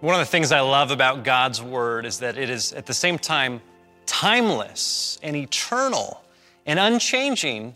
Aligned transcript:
One 0.00 0.14
of 0.14 0.20
the 0.20 0.26
things 0.26 0.52
I 0.52 0.60
love 0.60 0.92
about 0.92 1.24
God's 1.24 1.60
Word 1.60 2.06
is 2.06 2.20
that 2.20 2.38
it 2.38 2.50
is 2.50 2.72
at 2.72 2.86
the 2.86 2.94
same 2.94 3.18
time 3.18 3.60
timeless 4.06 5.18
and 5.24 5.34
eternal 5.34 6.22
and 6.64 6.78
unchanging, 6.78 7.74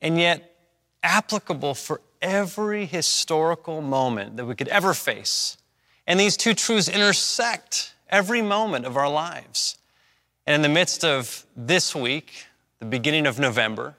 and 0.00 0.18
yet 0.18 0.56
applicable 1.02 1.74
for 1.74 2.00
every 2.22 2.86
historical 2.86 3.82
moment 3.82 4.38
that 4.38 4.46
we 4.46 4.54
could 4.54 4.68
ever 4.68 4.94
face. 4.94 5.58
And 6.06 6.18
these 6.18 6.38
two 6.38 6.54
truths 6.54 6.88
intersect 6.88 7.94
every 8.08 8.40
moment 8.40 8.86
of 8.86 8.96
our 8.96 9.10
lives. 9.10 9.76
And 10.46 10.54
in 10.54 10.62
the 10.62 10.74
midst 10.74 11.04
of 11.04 11.44
this 11.54 11.94
week, 11.94 12.46
the 12.78 12.86
beginning 12.86 13.26
of 13.26 13.38
November, 13.38 13.94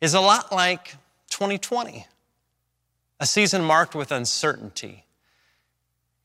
is 0.00 0.14
a 0.14 0.20
lot 0.20 0.52
like 0.52 0.94
2020, 1.30 2.06
a 3.18 3.26
season 3.26 3.64
marked 3.64 3.96
with 3.96 4.12
uncertainty 4.12 5.04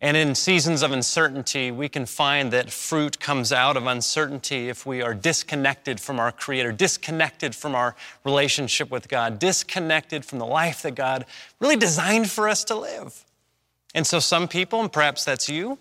and 0.06 0.16
in 0.16 0.36
seasons 0.36 0.84
of 0.84 0.92
uncertainty, 0.92 1.72
we 1.72 1.90
can 1.90 2.05
find 2.05 2.54
that 2.54 2.70
fruit 2.70 3.20
comes 3.20 3.52
out 3.52 3.76
of 3.76 3.88
uncertainty 3.88 4.70
if 4.70 4.86
we 4.86 5.02
are 5.02 5.16
disconnected 5.16 6.00
from 6.00 6.20
our 6.20 6.32
Creator, 6.32 6.73
disconnected 6.73 7.55
from 7.55 7.73
our 7.73 7.96
relationship 8.23 8.91
with 8.91 9.10
God, 9.10 9.40
disconnected 9.40 10.23
from 10.23 10.38
the 10.38 10.46
life 10.46 10.84
that 10.84 10.94
God 10.94 11.26
really 11.60 11.76
designed 11.76 12.30
for 12.30 12.48
us 12.48 12.63
to 12.66 12.76
live. 12.76 13.26
And 13.96 14.05
so, 14.05 14.20
some 14.20 14.48
people, 14.48 14.80
and 14.80 14.94
perhaps 14.94 15.26
that's 15.26 15.49
you, 15.49 15.80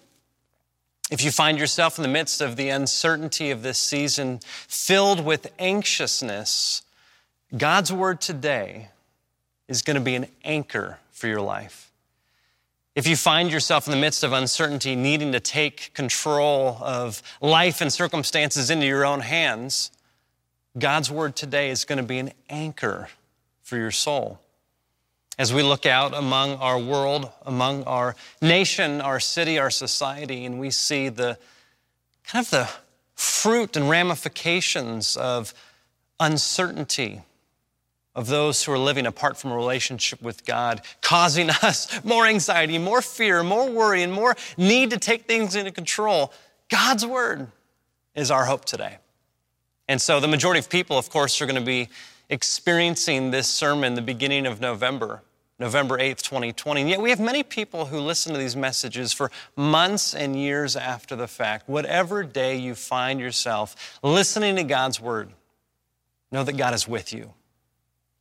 if 1.10 1.23
you 1.23 1.30
find 1.30 1.59
yourself 1.59 1.98
in 1.98 2.02
the 2.02 2.09
midst 2.09 2.41
of 2.41 2.56
the 2.56 2.70
uncertainty 2.70 3.51
of 3.51 3.62
this 3.62 3.77
season, 3.77 4.41
filled 4.43 5.23
with 5.23 5.52
anxiousness, 5.59 6.80
God's 7.54 7.93
word 7.93 8.23
today 8.23 8.88
is 9.68 9.82
going 9.82 9.96
to 9.96 10.01
be 10.01 10.15
an 10.15 10.29
anchor 10.45 10.98
for 11.12 11.27
your 11.27 11.43
life. 11.43 11.91
If 12.94 13.08
you 13.08 13.16
find 13.16 13.50
yourself 13.50 13.88
in 13.88 13.90
the 13.90 13.96
midst 13.96 14.22
of 14.22 14.32
uncertainty, 14.32 14.94
needing 14.94 15.32
to 15.32 15.40
take 15.40 15.92
control 15.94 16.78
of 16.80 17.22
life 17.40 17.80
and 17.80 17.92
circumstances 17.92 18.70
into 18.70 18.86
your 18.86 19.04
own 19.04 19.20
hands, 19.20 19.90
God's 20.78 21.10
word 21.10 21.34
today 21.34 21.70
is 21.70 21.84
going 21.84 21.98
to 21.98 22.04
be 22.04 22.18
an 22.18 22.32
anchor 22.48 23.09
for 23.62 23.76
your 23.76 23.90
soul. 23.90 24.38
As 25.36 25.52
we 25.52 25.64
look 25.64 25.86
out 25.86 26.14
among 26.14 26.54
our 26.56 26.78
world, 26.78 27.30
among 27.45 27.82
our 27.84 28.14
nation, 28.40 29.01
our 29.01 29.18
city, 29.18 29.58
our 29.58 29.70
society, 29.70 30.45
and 30.45 30.60
we 30.60 30.70
see 30.70 31.08
the 31.08 31.36
kind 32.24 32.45
of 32.45 32.51
the 32.51 32.70
fruit 33.16 33.76
and 33.76 33.90
ramifications 33.90 35.16
of 35.16 35.52
uncertainty, 36.20 37.23
of 38.15 38.29
those 38.29 38.62
who 38.62 38.73
are 38.73 38.79
living 38.79 39.07
apart 39.07 39.37
from 39.37 39.51
a 39.51 39.57
relationship 39.57 40.23
with 40.23 40.45
God, 40.45 40.82
causing 41.01 41.51
us 41.62 42.04
more 42.04 42.26
anxiety, 42.26 42.79
more 42.79 43.02
fear, 43.02 43.43
more 43.43 43.68
worry, 43.68 44.02
and 44.02 44.12
more 44.12 44.37
need 44.57 44.90
to 44.90 44.98
take 44.98 45.26
things 45.26 45.57
into 45.57 45.70
control. 45.70 46.32
God's 46.68 47.04
word 47.04 47.48
is 48.15 48.30
our 48.30 48.45
hope 48.45 48.65
today. 48.65 48.98
And 49.88 50.01
so 50.01 50.20
the 50.20 50.29
majority 50.29 50.60
of 50.60 50.70
people, 50.70 50.96
of 50.96 51.10
course, 51.10 51.40
are 51.42 51.46
going 51.46 51.60
to 51.60 51.60
be 51.60 51.88
experiencing 52.30 53.30
this 53.30 53.48
sermon 53.48 53.95
the 53.95 54.02
beginning 54.02 54.46
of 54.46 54.60
November, 54.60 55.23
November 55.59 55.98
8th, 55.98 56.23
2020. 56.23 56.80
And 56.80 56.90
yet 56.90 57.01
we 57.01 57.10
have 57.10 57.20
many 57.20 57.42
people 57.42 57.87
who 57.87 57.98
listen 57.98 58.32
to 58.32 58.38
these 58.38 58.57
messages 58.57 59.12
for 59.12 59.30
months 59.57 60.15
and 60.15 60.35
years 60.35 60.74
after 60.74 61.15
the 61.15 61.29
fact. 61.29 61.68
Whatever 61.68 62.23
day 62.23 62.57
you 62.57 62.74
find 62.74 63.20
yourself 63.20 63.98
listening 64.03 64.56
to 64.56 64.65
God's 64.65 65.00
word, 65.00 65.31
know 66.32 66.44
that 66.44 66.56
God 66.56 66.72
is 66.72 66.88
with 66.88 67.12
you. 67.12 67.34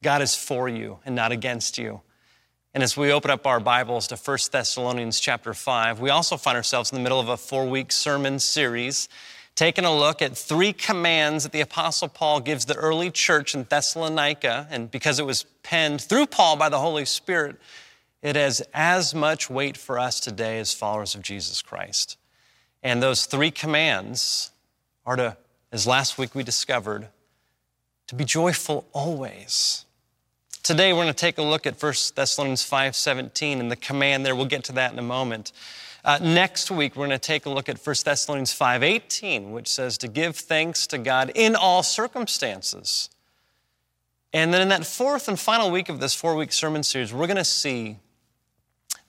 God 0.04 0.22
is 0.22 0.36
for 0.36 0.68
you 0.68 1.00
and 1.06 1.16
not 1.16 1.32
against 1.32 1.78
you. 1.78 2.02
And 2.74 2.84
as 2.84 2.98
we 2.98 3.14
open 3.14 3.32
up 3.32 3.48
our 3.48 3.62
Bibles 3.62 4.08
to 4.08 4.18
1 4.18 4.38
Thessalonians 4.52 5.20
chapter 5.20 5.54
5, 5.54 6.02
we 6.02 6.10
also 6.10 6.36
find 6.36 6.58
ourselves 6.58 6.92
in 6.92 6.98
the 6.98 7.02
middle 7.02 7.22
of 7.22 7.30
a 7.30 7.38
four 7.38 7.66
week 7.66 7.90
sermon 7.92 8.38
series, 8.40 9.08
taking 9.56 9.86
a 9.86 9.96
look 9.96 10.22
at 10.22 10.36
three 10.36 10.74
commands 10.74 11.44
that 11.44 11.54
the 11.54 11.62
Apostle 11.62 12.10
Paul 12.10 12.42
gives 12.42 12.66
the 12.66 12.76
early 12.76 13.12
church 13.12 13.56
in 13.56 13.64
Thessalonica. 13.64 14.68
And 14.70 14.92
because 14.92 15.20
it 15.20 15.26
was 15.26 15.46
penned 15.64 16.02
through 16.02 16.26
Paul 16.26 16.58
by 16.58 16.68
the 16.68 16.80
Holy 16.80 17.06
Spirit, 17.06 17.56
it 18.22 18.36
has 18.36 18.62
as 18.74 19.16
much 19.16 19.50
weight 19.50 19.78
for 19.78 19.98
us 19.98 20.20
today 20.20 20.60
as 20.60 20.74
followers 20.74 21.16
of 21.16 21.22
Jesus 21.22 21.62
Christ. 21.62 22.18
And 22.82 23.02
those 23.02 23.26
three 23.26 23.52
commands 23.52 24.52
are 25.06 25.16
to, 25.16 25.38
as 25.72 25.88
last 25.88 26.18
week 26.18 26.36
we 26.36 26.44
discovered, 26.44 27.08
to 28.08 28.16
be 28.16 28.26
joyful 28.26 28.86
always 28.92 29.86
Today 30.64 30.94
we're 30.94 31.04
going 31.04 31.08
to 31.08 31.14
take 31.14 31.40
a 31.40 31.44
look 31.44 31.68
at 31.68 31.74
1 31.84 31.94
Thessalonians 32.16 32.64
5:17 32.64 33.60
and 33.60 33.70
the 33.70 33.76
command 33.76 34.26
there. 34.26 34.34
We'll 34.34 34.46
get 34.46 34.64
to 34.66 34.72
that 34.72 34.94
in 34.94 34.98
a 34.98 35.02
moment. 35.02 35.52
Uh, 36.06 36.20
next 36.22 36.72
week 36.72 36.96
we're 36.96 37.06
going 37.06 37.20
to 37.20 37.28
take 37.28 37.46
a 37.46 37.50
look 37.50 37.68
at 37.68 37.86
1 37.86 37.96
Thessalonians 38.06 38.58
5:18, 38.58 39.52
which 39.52 39.68
says 39.68 39.98
to 39.98 40.08
give 40.08 40.38
thanks 40.38 40.88
to 40.88 40.98
God 40.98 41.34
in 41.36 41.58
all 41.58 41.84
circumstances. 41.84 43.10
And 44.32 44.54
then 44.54 44.62
in 44.62 44.70
that 44.70 44.86
fourth 44.86 45.28
and 45.28 45.38
final 45.38 45.70
week 45.70 45.90
of 45.90 46.00
this 46.00 46.14
four-week 46.14 46.54
sermon 46.54 46.84
series, 46.84 47.14
we're 47.14 47.28
going 47.28 47.36
to 47.36 47.44
see 47.44 47.98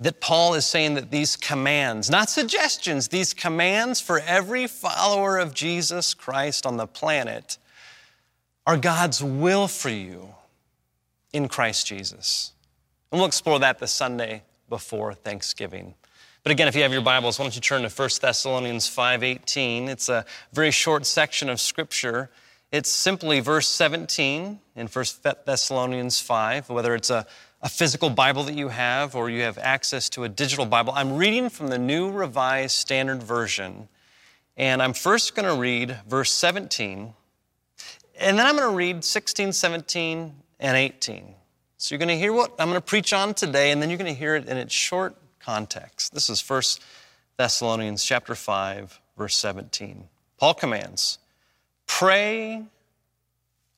that 0.00 0.20
Paul 0.20 0.54
is 0.54 0.66
saying 0.66 0.94
that 0.94 1.12
these 1.12 1.36
commands, 1.36 2.10
not 2.10 2.30
suggestions, 2.30 3.06
these 3.06 3.32
commands 3.32 4.00
for 4.00 4.18
every 4.18 4.66
follower 4.66 5.38
of 5.38 5.54
Jesus 5.54 6.14
Christ 6.14 6.66
on 6.66 6.78
the 6.78 6.88
planet 6.88 7.58
are 8.66 8.76
God's 8.76 9.22
will 9.22 9.68
for 9.68 9.90
you 9.90 10.34
in 11.34 11.48
Christ 11.48 11.86
Jesus. 11.86 12.52
And 13.10 13.18
we'll 13.18 13.26
explore 13.26 13.58
that 13.58 13.80
the 13.80 13.86
Sunday 13.86 14.42
before 14.70 15.12
Thanksgiving. 15.12 15.94
But 16.44 16.52
again, 16.52 16.68
if 16.68 16.76
you 16.76 16.82
have 16.82 16.92
your 16.92 17.02
Bibles, 17.02 17.38
why 17.38 17.44
don't 17.44 17.54
you 17.54 17.60
turn 17.60 17.82
to 17.82 17.88
1 17.88 18.20
Thessalonians 18.20 18.88
5:18. 18.88 19.88
It's 19.88 20.08
a 20.08 20.24
very 20.52 20.70
short 20.70 21.04
section 21.04 21.48
of 21.48 21.60
scripture. 21.60 22.30
It's 22.70 22.88
simply 22.88 23.40
verse 23.40 23.68
17 23.68 24.60
in 24.76 24.86
1 24.86 25.04
Thessalonians 25.44 26.20
5, 26.20 26.70
whether 26.70 26.94
it's 26.94 27.10
a, 27.10 27.26
a 27.62 27.68
physical 27.68 28.10
Bible 28.10 28.44
that 28.44 28.54
you 28.54 28.68
have 28.68 29.14
or 29.14 29.28
you 29.28 29.42
have 29.42 29.58
access 29.58 30.08
to 30.10 30.24
a 30.24 30.28
digital 30.28 30.66
Bible. 30.66 30.92
I'm 30.94 31.16
reading 31.16 31.48
from 31.48 31.68
the 31.68 31.78
New 31.78 32.10
Revised 32.10 32.76
Standard 32.76 33.22
Version, 33.22 33.88
and 34.56 34.82
I'm 34.82 34.92
first 34.92 35.34
going 35.34 35.48
to 35.48 35.60
read 35.60 35.98
verse 36.06 36.32
17, 36.32 37.14
and 38.20 38.38
then 38.38 38.46
I'm 38.46 38.56
going 38.56 38.68
to 38.68 38.76
read 38.76 39.04
16, 39.04 39.52
17, 39.52 40.34
and 40.60 40.76
18. 40.76 41.34
So 41.76 41.94
you're 41.94 41.98
going 41.98 42.08
to 42.08 42.18
hear 42.18 42.32
what 42.32 42.52
I'm 42.58 42.68
going 42.68 42.80
to 42.80 42.86
preach 42.86 43.12
on 43.12 43.34
today, 43.34 43.70
and 43.70 43.82
then 43.82 43.90
you're 43.90 43.98
going 43.98 44.12
to 44.12 44.18
hear 44.18 44.36
it 44.36 44.48
in 44.48 44.56
its 44.56 44.72
short 44.72 45.16
context. 45.38 46.14
This 46.14 46.30
is 46.30 46.48
1 46.48 46.62
Thessalonians 47.36 48.04
chapter 48.04 48.34
5, 48.34 49.00
verse 49.18 49.36
17. 49.36 50.08
Paul 50.38 50.54
commands, 50.54 51.18
pray 51.86 52.64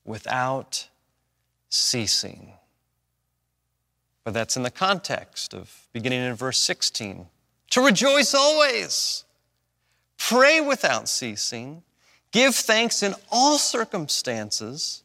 without 0.04 0.88
ceasing. 1.68 2.52
But 4.24 4.34
that's 4.34 4.56
in 4.56 4.62
the 4.62 4.70
context 4.70 5.54
of 5.54 5.88
beginning 5.92 6.22
in 6.22 6.34
verse 6.34 6.58
16. 6.58 7.26
To 7.70 7.80
rejoice 7.80 8.34
always, 8.34 9.24
pray 10.18 10.60
without 10.60 11.08
ceasing, 11.08 11.82
give 12.30 12.54
thanks 12.54 13.02
in 13.02 13.14
all 13.30 13.58
circumstances 13.58 15.02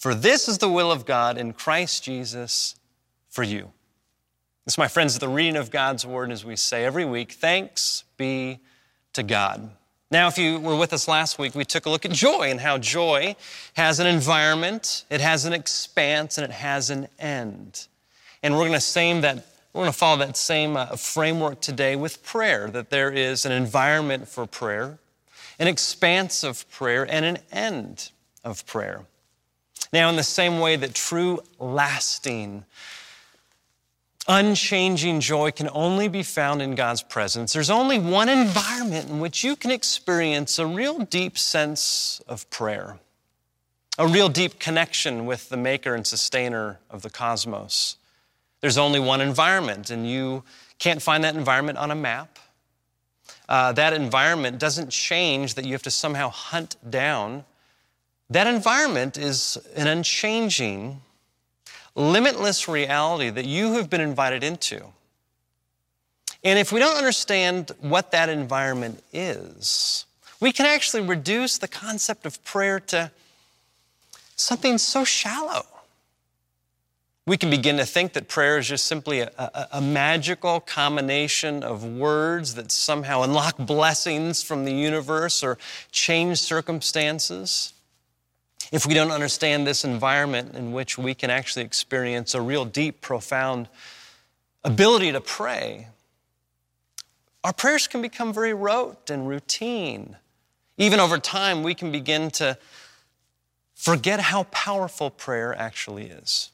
for 0.00 0.14
this 0.14 0.48
is 0.48 0.56
the 0.56 0.68
will 0.68 0.90
of 0.90 1.04
God 1.04 1.36
in 1.36 1.52
Christ 1.52 2.02
Jesus 2.02 2.74
for 3.28 3.42
you. 3.42 3.70
This, 4.64 4.78
my 4.78 4.88
friends, 4.88 5.12
is 5.12 5.18
the 5.18 5.28
reading 5.28 5.56
of 5.56 5.70
God's 5.70 6.06
word, 6.06 6.32
as 6.32 6.42
we 6.42 6.56
say 6.56 6.86
every 6.86 7.04
week. 7.04 7.32
Thanks 7.32 8.04
be 8.16 8.60
to 9.12 9.22
God. 9.22 9.70
Now, 10.10 10.26
if 10.26 10.38
you 10.38 10.58
were 10.58 10.74
with 10.74 10.94
us 10.94 11.06
last 11.06 11.38
week, 11.38 11.54
we 11.54 11.66
took 11.66 11.84
a 11.84 11.90
look 11.90 12.06
at 12.06 12.12
joy 12.12 12.50
and 12.50 12.58
how 12.58 12.78
joy 12.78 13.36
has 13.74 14.00
an 14.00 14.06
environment, 14.06 15.04
it 15.10 15.20
has 15.20 15.44
an 15.44 15.52
expanse, 15.52 16.38
and 16.38 16.46
it 16.46 16.50
has 16.50 16.88
an 16.88 17.06
end. 17.18 17.86
And 18.42 18.54
we're 18.54 18.60
going 18.60 18.72
to 18.72 18.80
same 18.80 19.20
that 19.20 19.44
we're 19.74 19.82
going 19.82 19.92
to 19.92 19.98
follow 19.98 20.16
that 20.18 20.36
same 20.36 20.78
uh, 20.78 20.96
framework 20.96 21.60
today 21.60 21.94
with 21.94 22.24
prayer 22.24 22.70
that 22.70 22.88
there 22.88 23.12
is 23.12 23.44
an 23.44 23.52
environment 23.52 24.28
for 24.28 24.46
prayer, 24.46 24.98
an 25.58 25.68
expanse 25.68 26.42
of 26.42 26.68
prayer, 26.70 27.06
and 27.08 27.24
an 27.26 27.38
end 27.52 28.10
of 28.42 28.66
prayer. 28.66 29.04
Now, 29.92 30.08
in 30.08 30.16
the 30.16 30.22
same 30.22 30.60
way 30.60 30.76
that 30.76 30.94
true, 30.94 31.40
lasting, 31.58 32.64
unchanging 34.28 35.20
joy 35.20 35.50
can 35.50 35.68
only 35.72 36.06
be 36.06 36.22
found 36.22 36.62
in 36.62 36.76
God's 36.76 37.02
presence, 37.02 37.52
there's 37.52 37.70
only 37.70 37.98
one 37.98 38.28
environment 38.28 39.10
in 39.10 39.18
which 39.18 39.42
you 39.42 39.56
can 39.56 39.72
experience 39.72 40.58
a 40.58 40.66
real 40.66 41.00
deep 41.00 41.36
sense 41.36 42.20
of 42.28 42.48
prayer, 42.50 42.98
a 43.98 44.06
real 44.06 44.28
deep 44.28 44.60
connection 44.60 45.26
with 45.26 45.48
the 45.48 45.56
maker 45.56 45.94
and 45.94 46.06
sustainer 46.06 46.78
of 46.88 47.02
the 47.02 47.10
cosmos. 47.10 47.96
There's 48.60 48.78
only 48.78 49.00
one 49.00 49.20
environment, 49.20 49.90
and 49.90 50.08
you 50.08 50.44
can't 50.78 51.02
find 51.02 51.24
that 51.24 51.34
environment 51.34 51.78
on 51.78 51.90
a 51.90 51.96
map. 51.96 52.38
Uh, 53.48 53.72
that 53.72 53.92
environment 53.92 54.60
doesn't 54.60 54.90
change 54.90 55.54
that 55.54 55.64
you 55.64 55.72
have 55.72 55.82
to 55.82 55.90
somehow 55.90 56.28
hunt 56.28 56.76
down 56.88 57.44
that 58.30 58.46
environment 58.46 59.18
is 59.18 59.58
an 59.74 59.88
unchanging, 59.88 61.02
limitless 61.94 62.68
reality 62.68 63.28
that 63.28 63.44
you 63.44 63.74
have 63.74 63.90
been 63.90 64.00
invited 64.00 64.44
into. 64.44 64.84
And 66.42 66.58
if 66.58 66.72
we 66.72 66.80
don't 66.80 66.96
understand 66.96 67.72
what 67.80 68.12
that 68.12 68.28
environment 68.28 69.02
is, 69.12 70.06
we 70.40 70.52
can 70.52 70.64
actually 70.64 71.02
reduce 71.02 71.58
the 71.58 71.68
concept 71.68 72.24
of 72.24 72.42
prayer 72.44 72.80
to 72.80 73.10
something 74.36 74.78
so 74.78 75.04
shallow. 75.04 75.66
We 77.26 77.36
can 77.36 77.50
begin 77.50 77.76
to 77.76 77.84
think 77.84 78.14
that 78.14 78.28
prayer 78.28 78.58
is 78.58 78.68
just 78.68 78.86
simply 78.86 79.20
a, 79.20 79.30
a, 79.36 79.68
a, 79.74 79.80
magical 79.80 80.58
combination 80.60 81.62
of 81.62 81.84
words 81.84 82.54
that 82.54 82.72
somehow 82.72 83.22
unlock 83.22 83.56
blessings 83.58 84.42
from 84.42 84.64
the 84.64 84.72
universe 84.72 85.42
or 85.42 85.58
change 85.92 86.38
circumstances. 86.38 87.74
If 88.72 88.86
we 88.86 88.94
don't 88.94 89.10
understand 89.10 89.66
this 89.66 89.84
environment 89.84 90.54
in 90.54 90.72
which 90.72 90.96
we 90.96 91.14
can 91.14 91.30
actually 91.30 91.64
experience 91.64 92.34
a 92.34 92.40
real 92.40 92.64
deep, 92.64 93.00
profound 93.00 93.68
ability 94.62 95.12
to 95.12 95.20
pray, 95.20 95.88
our 97.42 97.52
prayers 97.52 97.88
can 97.88 98.02
become 98.02 98.32
very 98.32 98.54
rote 98.54 99.10
and 99.10 99.26
routine. 99.26 100.16
Even 100.76 101.00
over 101.00 101.18
time, 101.18 101.62
we 101.62 101.74
can 101.74 101.90
begin 101.90 102.30
to 102.32 102.56
forget 103.74 104.20
how 104.20 104.44
powerful 104.44 105.10
prayer 105.10 105.54
actually 105.56 106.06
is. 106.06 106.50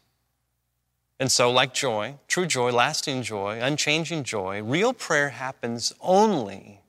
And 1.18 1.32
so, 1.32 1.50
like 1.50 1.74
joy, 1.74 2.16
true 2.28 2.46
joy, 2.46 2.72
lasting 2.72 3.22
joy, 3.22 3.58
unchanging 3.60 4.24
joy, 4.24 4.62
real 4.62 4.92
prayer 4.92 5.30
happens 5.30 5.92
only 6.00 6.80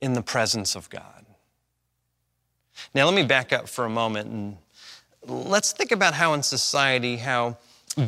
in 0.00 0.14
the 0.14 0.22
presence 0.22 0.74
of 0.74 0.90
God. 0.90 1.23
Now, 2.92 3.04
let 3.06 3.14
me 3.14 3.22
back 3.22 3.52
up 3.52 3.68
for 3.68 3.84
a 3.84 3.90
moment 3.90 4.28
and 4.30 4.56
let's 5.26 5.72
think 5.72 5.92
about 5.92 6.14
how 6.14 6.34
in 6.34 6.42
society, 6.42 7.16
how 7.16 7.56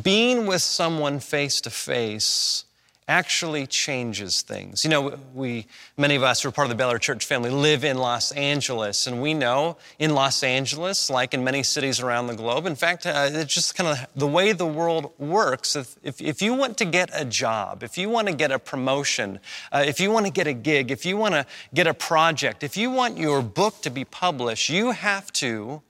being 0.03 0.45
with 0.45 0.61
someone 0.61 1.19
face 1.19 1.61
to 1.61 1.69
face 1.69 2.65
actually 3.07 3.65
changes 3.65 4.41
things. 4.41 4.83
You 4.83 4.89
know, 4.89 5.17
we, 5.33 5.65
many 5.95 6.15
of 6.15 6.23
us 6.23 6.41
who 6.41 6.49
are 6.49 6.51
part 6.51 6.65
of 6.65 6.69
the 6.69 6.75
Bel 6.75 6.97
Church 6.97 7.25
family 7.25 7.49
live 7.49 7.85
in 7.85 7.97
Los 7.97 8.33
Angeles, 8.33 9.07
and 9.07 9.21
we 9.21 9.33
know 9.33 9.77
in 9.97 10.13
Los 10.13 10.43
Angeles, 10.43 11.09
like 11.09 11.33
in 11.33 11.43
many 11.43 11.63
cities 11.63 12.01
around 12.01 12.27
the 12.27 12.35
globe, 12.35 12.65
in 12.65 12.75
fact, 12.75 13.05
uh, 13.05 13.29
it's 13.31 13.53
just 13.53 13.75
kind 13.75 13.89
of 13.89 14.07
the 14.15 14.27
way 14.27 14.51
the 14.51 14.65
world 14.65 15.13
works. 15.17 15.75
If, 15.75 15.95
if, 16.03 16.21
if, 16.21 16.41
you 16.41 16.53
want 16.53 16.77
to 16.79 16.85
get 16.85 17.09
a 17.13 17.23
job, 17.23 17.81
if 17.81 17.97
you 17.97 18.09
want 18.09 18.27
to 18.27 18.33
get 18.33 18.51
a 18.51 18.59
promotion, 18.59 19.39
uh, 19.71 19.83
if 19.85 19.99
you 20.01 20.11
want 20.11 20.25
to 20.25 20.31
get 20.31 20.47
a 20.47 20.53
gig, 20.53 20.91
if 20.91 21.05
you 21.05 21.15
want 21.15 21.33
to 21.33 21.45
get 21.73 21.87
a 21.87 21.93
project, 21.93 22.63
if 22.63 22.75
you 22.75 22.91
want 22.91 23.17
your 23.17 23.41
book 23.41 23.81
to 23.83 23.89
be 23.89 24.03
published, 24.03 24.69
you 24.69 24.91
have 24.91 25.31
to 25.33 25.81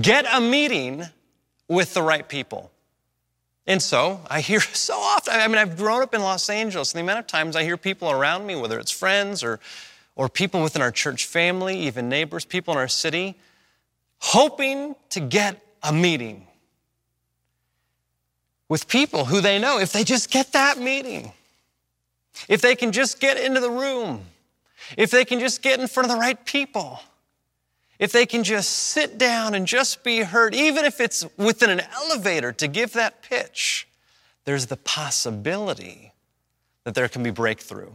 get 0.00 0.26
a 0.32 0.40
meeting 0.40 1.04
with 1.68 1.94
the 1.94 2.02
right 2.02 2.28
people. 2.28 2.72
And 3.66 3.80
so 3.80 4.20
I 4.28 4.40
hear 4.40 4.60
so 4.72 4.94
often, 4.94 5.34
I 5.34 5.46
mean, 5.48 5.58
I've 5.58 5.76
grown 5.76 6.02
up 6.02 6.14
in 6.14 6.22
Los 6.22 6.48
Angeles, 6.48 6.92
and 6.92 6.98
the 6.98 7.02
amount 7.02 7.20
of 7.20 7.26
times 7.26 7.56
I 7.56 7.62
hear 7.62 7.76
people 7.76 8.10
around 8.10 8.46
me, 8.46 8.56
whether 8.56 8.78
it's 8.78 8.90
friends 8.90 9.42
or, 9.42 9.60
or 10.16 10.28
people 10.28 10.62
within 10.62 10.82
our 10.82 10.90
church 10.90 11.26
family, 11.26 11.78
even 11.80 12.08
neighbors, 12.08 12.44
people 12.44 12.72
in 12.72 12.78
our 12.78 12.88
city, 12.88 13.36
hoping 14.18 14.94
to 15.10 15.20
get 15.20 15.60
a 15.82 15.92
meeting 15.92 16.46
with 18.68 18.88
people 18.88 19.26
who 19.26 19.40
they 19.40 19.58
know. 19.58 19.78
If 19.78 19.92
they 19.92 20.04
just 20.04 20.30
get 20.30 20.52
that 20.52 20.78
meeting, 20.78 21.32
if 22.48 22.60
they 22.60 22.74
can 22.74 22.92
just 22.92 23.20
get 23.20 23.36
into 23.36 23.60
the 23.60 23.70
room, 23.70 24.24
if 24.96 25.10
they 25.10 25.24
can 25.24 25.40
just 25.40 25.62
get 25.62 25.80
in 25.80 25.86
front 25.86 26.10
of 26.10 26.16
the 26.16 26.20
right 26.20 26.42
people, 26.44 27.00
if 27.98 28.12
they 28.12 28.26
can 28.26 28.44
just 28.44 28.70
sit 28.70 29.18
down 29.18 29.54
and 29.54 29.66
just 29.66 30.02
be 30.02 30.20
heard, 30.20 30.54
even 30.54 30.84
if 30.84 31.00
it's 31.00 31.24
within 31.36 31.70
an 31.70 31.82
elevator 31.94 32.52
to 32.52 32.68
give 32.68 32.92
that 32.92 33.22
pitch, 33.22 33.88
there's 34.44 34.66
the 34.66 34.76
possibility 34.76 36.12
that 36.84 36.94
there 36.94 37.08
can 37.08 37.22
be 37.22 37.30
breakthrough. 37.30 37.92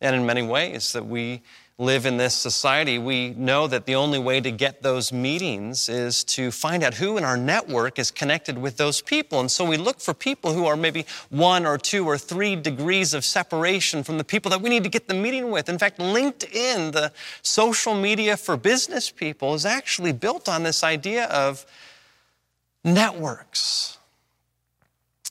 And 0.00 0.14
in 0.14 0.26
many 0.26 0.42
ways, 0.42 0.92
that 0.92 1.06
we 1.06 1.42
live 1.76 2.06
in 2.06 2.16
this 2.18 2.34
society, 2.34 2.98
we 2.98 3.30
know 3.30 3.66
that 3.66 3.84
the 3.84 3.96
only 3.96 4.18
way 4.18 4.40
to 4.40 4.52
get 4.52 4.80
those 4.82 5.12
meetings 5.12 5.88
is 5.88 6.22
to 6.22 6.52
find 6.52 6.84
out 6.84 6.94
who 6.94 7.16
in 7.16 7.24
our 7.24 7.36
network 7.36 7.98
is 7.98 8.12
connected 8.12 8.56
with 8.56 8.76
those 8.76 9.00
people. 9.00 9.40
And 9.40 9.50
so 9.50 9.64
we 9.64 9.76
look 9.76 10.00
for 10.00 10.14
people 10.14 10.52
who 10.52 10.66
are 10.66 10.76
maybe 10.76 11.04
one 11.30 11.66
or 11.66 11.76
two 11.76 12.06
or 12.06 12.16
three 12.16 12.54
degrees 12.54 13.12
of 13.12 13.24
separation 13.24 14.04
from 14.04 14.18
the 14.18 14.24
people 14.24 14.50
that 14.52 14.60
we 14.60 14.70
need 14.70 14.84
to 14.84 14.88
get 14.88 15.08
the 15.08 15.14
meeting 15.14 15.50
with. 15.50 15.68
In 15.68 15.78
fact, 15.78 15.98
LinkedIn, 15.98 16.92
the 16.92 17.10
social 17.42 17.94
media 17.94 18.36
for 18.36 18.56
business 18.56 19.10
people, 19.10 19.54
is 19.54 19.66
actually 19.66 20.12
built 20.12 20.48
on 20.48 20.62
this 20.62 20.84
idea 20.84 21.24
of 21.24 21.66
networks. 22.84 23.98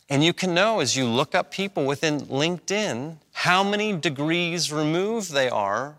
And 0.09 0.21
you 0.25 0.33
can 0.33 0.53
know 0.53 0.81
as 0.81 0.97
you 0.97 1.07
look 1.07 1.33
up 1.33 1.51
people 1.51 1.85
within 1.85 2.19
LinkedIn 2.19 3.15
how 3.31 3.63
many 3.63 3.93
degrees 3.95 4.73
removed 4.73 5.31
they 5.31 5.49
are 5.49 5.95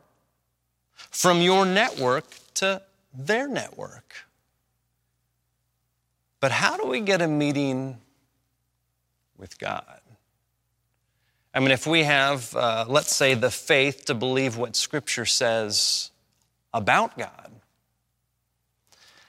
from 1.14 1.40
your 1.40 1.64
network 1.64 2.26
to 2.54 2.82
their 3.16 3.46
network. 3.46 4.26
But 6.40 6.50
how 6.50 6.76
do 6.76 6.88
we 6.88 7.00
get 7.00 7.22
a 7.22 7.28
meeting 7.28 7.98
with 9.38 9.58
God? 9.58 10.00
I 11.54 11.60
mean, 11.60 11.70
if 11.70 11.86
we 11.86 12.02
have, 12.02 12.54
uh, 12.56 12.84
let's 12.88 13.14
say, 13.14 13.34
the 13.34 13.50
faith 13.50 14.06
to 14.06 14.14
believe 14.14 14.56
what 14.56 14.74
Scripture 14.74 15.24
says 15.24 16.10
about 16.74 17.16
God, 17.16 17.52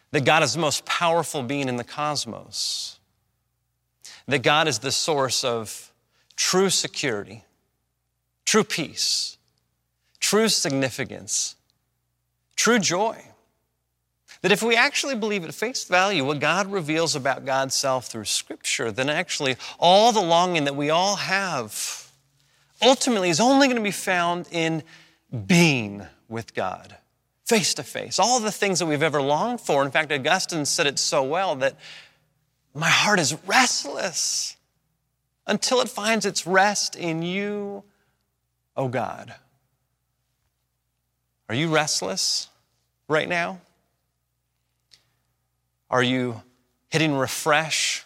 that 0.09 0.25
God 0.25 0.41
is 0.41 0.53
the 0.53 0.59
most 0.59 0.85
powerful 0.85 1.43
being 1.43 1.69
in 1.69 1.75
the 1.75 1.83
cosmos, 1.83 2.99
that 4.27 4.41
God 4.41 4.67
is 4.67 4.79
the 4.79 4.91
source 4.91 5.43
of 5.43 5.93
true 6.35 6.71
security, 6.71 7.43
true 8.43 8.63
peace, 8.63 9.37
true 10.19 10.49
significance, 10.49 11.55
true 12.55 12.79
joy. 12.79 13.21
That 14.41 14.51
if 14.51 14.61
we 14.61 14.75
actually 14.75 15.15
believe 15.15 15.43
at 15.43 15.53
face 15.53 15.85
value 15.85 16.23
what 16.23 16.39
God 16.39 16.71
reveals 16.71 17.15
about 17.15 17.45
God's 17.45 17.73
self 17.73 18.07
through 18.07 18.25
Scripture, 18.25 18.91
then 18.91 19.09
actually 19.09 19.55
all 19.79 20.11
the 20.11 20.21
longing 20.21 20.65
that 20.65 20.75
we 20.75 20.89
all 20.89 21.15
have 21.15 22.11
ultimately 22.81 23.29
is 23.29 23.39
only 23.39 23.67
going 23.67 23.77
to 23.77 23.83
be 23.83 23.91
found 23.91 24.47
in 24.51 24.83
being 25.47 26.05
with 26.27 26.53
God, 26.53 26.95
face 27.45 27.73
to 27.75 27.83
face. 27.83 28.19
All 28.19 28.39
the 28.39 28.51
things 28.51 28.79
that 28.79 28.85
we've 28.85 29.03
ever 29.03 29.21
longed 29.21 29.61
for. 29.61 29.83
In 29.83 29.91
fact, 29.91 30.11
Augustine 30.11 30.65
said 30.65 30.87
it 30.87 30.99
so 30.99 31.23
well 31.23 31.55
that 31.57 31.77
my 32.73 32.89
heart 32.89 33.19
is 33.19 33.35
restless 33.47 34.57
until 35.47 35.79
it 35.81 35.89
finds 35.89 36.25
its 36.25 36.45
rest 36.45 36.95
in 36.95 37.21
you, 37.21 37.83
O 38.75 38.83
oh 38.83 38.87
God. 38.87 39.33
Are 41.47 41.55
you 41.55 41.73
restless 41.73 42.49
right 43.07 43.29
now? 43.29 43.59
Are 45.89 46.03
you 46.03 46.41
hitting 46.89 47.15
refresh 47.15 48.03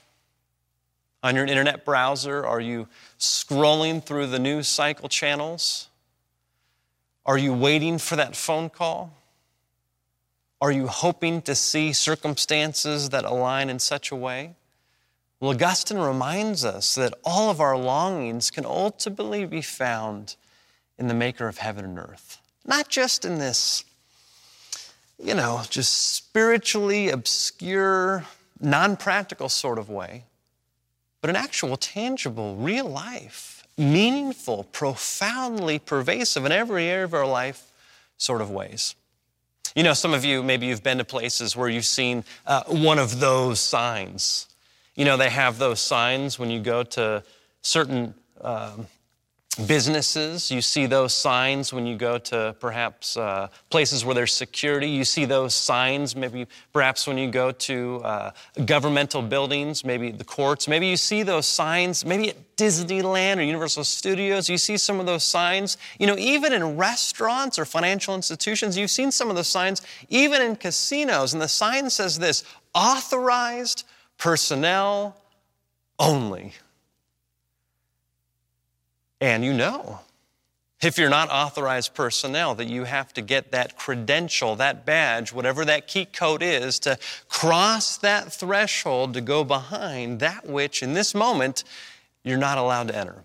on 1.24 1.36
your 1.36 1.46
internet 1.46 1.86
browser? 1.86 2.46
Are 2.46 2.60
you 2.60 2.88
scrolling 3.17 4.03
through 4.03 4.27
the 4.27 4.39
news 4.39 4.67
cycle 4.67 5.10
channels? 5.10 5.88
Are 7.25 7.38
you 7.38 7.53
waiting 7.53 7.98
for 7.98 8.15
that 8.15 8.36
phone 8.36 8.69
call? 8.69 9.13
Are 10.62 10.72
you 10.72 10.88
hoping 10.88 11.41
to 11.43 11.55
see 11.55 11.93
circumstances 11.93 13.10
that 13.10 13.24
align 13.24 13.69
in 13.69 13.79
such 13.79 14.12
a 14.12 14.15
way? 14.15 14.55
Well, 15.39 15.51
Augustine 15.51 16.00
reminds 16.00 16.65
us 16.65 16.96
that 16.96 17.13
all 17.24 17.50
of 17.50 17.62
our 17.62 17.77
longings 17.77 18.51
can 18.51 18.65
ultimately 18.65 19.46
be 19.46 19.62
found 19.62 20.36
in 20.98 21.08
the 21.08 21.13
Maker 21.13 21.48
of 21.48 21.60
heaven 21.60 21.86
and 21.86 21.98
earth. 21.98 22.38
Not 22.66 22.89
just 22.89 23.25
in 23.25 23.39
this, 23.39 23.84
you 25.22 25.34
know, 25.34 25.63
just 25.70 26.13
spiritually 26.13 27.10
obscure, 27.10 28.25
non 28.60 28.98
practical 28.98 29.50
sort 29.50 29.80
of 29.80 29.89
way, 29.89 30.25
but 31.22 31.30
an 31.30 31.36
actual, 31.36 31.78
tangible, 31.78 32.56
real 32.56 32.88
life, 32.88 33.68
meaningful, 33.78 34.66
profoundly 34.66 35.80
pervasive 35.80 36.46
in 36.46 36.51
every 36.51 36.86
area 36.86 37.06
of 37.06 37.13
our 37.13 37.25
life 37.25 37.72
sort 38.18 38.42
of 38.42 38.50
ways. 38.50 38.96
You 39.75 39.84
know, 39.84 39.94
some 39.94 40.13
of 40.13 40.25
you, 40.25 40.42
maybe 40.44 40.68
you've 40.68 40.84
been 40.84 40.98
to 40.98 41.06
places 41.06 41.56
where 41.56 41.70
you've 41.70 41.86
seen 41.86 42.24
uh, 42.46 42.63
one 42.66 43.00
of 43.00 43.20
those 43.20 43.60
signs. 43.60 44.48
You 44.96 45.06
know, 45.06 45.16
they 45.16 45.30
have 45.30 45.58
those 45.60 45.80
signs 45.80 46.39
when 46.39 46.50
you 46.50 46.60
go 46.60 46.84
to 46.84 47.24
certain 47.62 48.13
um, 48.42 48.88
businesses. 49.65 50.51
You 50.51 50.62
see 50.62 50.86
those 50.86 51.13
signs 51.13 51.74
when 51.74 51.86
you 51.86 51.98
go 51.98 52.18
to 52.18 52.56
perhaps 52.60 53.18
uh, 53.18 53.50
places 53.70 54.06
where 54.06 54.15
there's 54.15 54.34
security. 54.34 54.88
You 54.89 55.03
see 55.03 55.25
those 55.25 55.53
signs 55.53 56.15
maybe 56.15 56.48
perhaps 56.72 57.08
when 57.08 57.18
you 57.18 57.29
go 57.29 57.51
to 57.51 58.01
uh, 58.03 58.32
governmental 58.65 59.22
buildings, 59.22 59.84
maybe 59.84 60.12
the 60.12 60.24
courts. 60.24 60.68
Maybe 60.68 60.88
you 60.88 60.98
see 60.98 61.24
those 61.24 61.46
signs, 61.46 62.06
maybe 62.06 62.29
at 62.29 62.56
Disneyland 62.58 63.38
or 63.38 63.41
Universal 63.41 63.86
Studios. 63.86 64.50
You 64.50 64.58
see 64.58 64.77
some 64.77 65.00
of 65.00 65.06
those 65.06 65.24
signs. 65.24 65.77
You 66.00 66.08
know, 66.08 66.18
even 66.18 66.53
in 66.53 66.77
restaurants 66.77 67.58
or 67.58 67.65
financial 67.65 68.15
institutions, 68.15 68.77
you've 68.77 68.91
seen 68.91 69.12
some 69.12 69.29
of 69.29 69.36
those 69.36 69.48
signs, 69.48 69.82
even 70.10 70.41
in 70.41 70.56
casinos. 70.56 71.34
And 71.34 71.41
the 71.41 71.48
sign 71.48 71.89
says 71.89 72.20
this 72.20 72.44
authorized 72.74 73.84
personnel 74.18 75.18
only. 75.98 76.53
And 79.22 79.44
you 79.44 79.54
know, 79.54 80.00
if 80.82 80.98
you're 80.98 81.10
not 81.10 81.30
authorized 81.30 81.94
personnel, 81.94 82.56
that 82.56 82.68
you 82.68 82.86
have 82.86 83.14
to 83.14 83.22
get 83.22 83.52
that 83.52 83.76
credential, 83.78 84.56
that 84.56 84.86
badge, 84.86 85.34
whatever 85.34 85.66
that 85.66 85.88
key 85.88 86.06
code 86.06 86.42
is, 86.42 86.80
to 86.80 86.98
cross 87.28 87.98
that 87.98 88.32
threshold 88.32 89.14
to 89.14 89.22
go 89.22 89.44
behind 89.44 90.22
that 90.22 90.48
which, 90.48 90.82
in 90.82 90.94
this 90.94 91.14
moment, 91.14 91.66
you're 92.24 92.38
not 92.38 92.58
allowed 92.58 92.88
to 92.88 92.96
enter. 92.98 93.24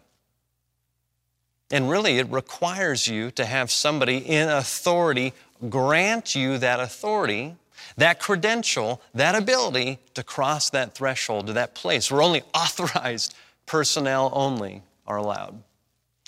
And 1.71 1.89
really, 1.89 2.19
it 2.19 2.29
requires 2.29 3.07
you 3.07 3.31
to 3.33 3.45
have 3.45 3.71
somebody 3.71 4.19
in 4.19 4.49
authority 4.49 5.33
grant 5.71 6.35
you 6.35 6.59
that 6.59 6.81
authority, 6.81 7.55
that 7.97 8.19
credential, 8.21 9.01
that 9.15 9.35
ability 9.35 9.99
to 10.15 10.23
cross 10.23 10.71
that 10.71 10.95
threshold 10.95 11.47
to 11.47 11.53
that 11.53 11.75
place 11.75 12.11
where 12.11 12.23
only 12.23 12.43
authorized 12.55 13.35
personnel 13.67 14.31
only 14.35 14.83
are 15.07 15.17
allowed. 15.17 15.63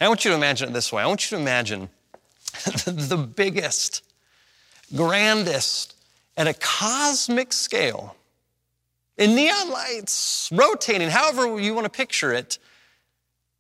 I 0.01 0.09
want 0.09 0.25
you 0.25 0.31
to 0.31 0.37
imagine 0.37 0.69
it 0.69 0.73
this 0.73 0.93
way 0.93 1.03
I 1.03 1.07
want 1.07 1.31
you 1.31 1.37
to 1.37 1.43
imagine 1.43 1.89
the 2.87 3.17
biggest, 3.17 4.03
grandest, 4.95 5.95
at 6.37 6.47
a 6.47 6.55
cosmic 6.55 7.53
scale, 7.53 8.15
in 9.17 9.35
neon 9.35 9.71
lights, 9.71 10.51
rotating, 10.53 11.09
however 11.09 11.59
you 11.59 11.75
want 11.75 11.87
to 11.87 11.91
picture 11.91 12.33
it, 12.33 12.59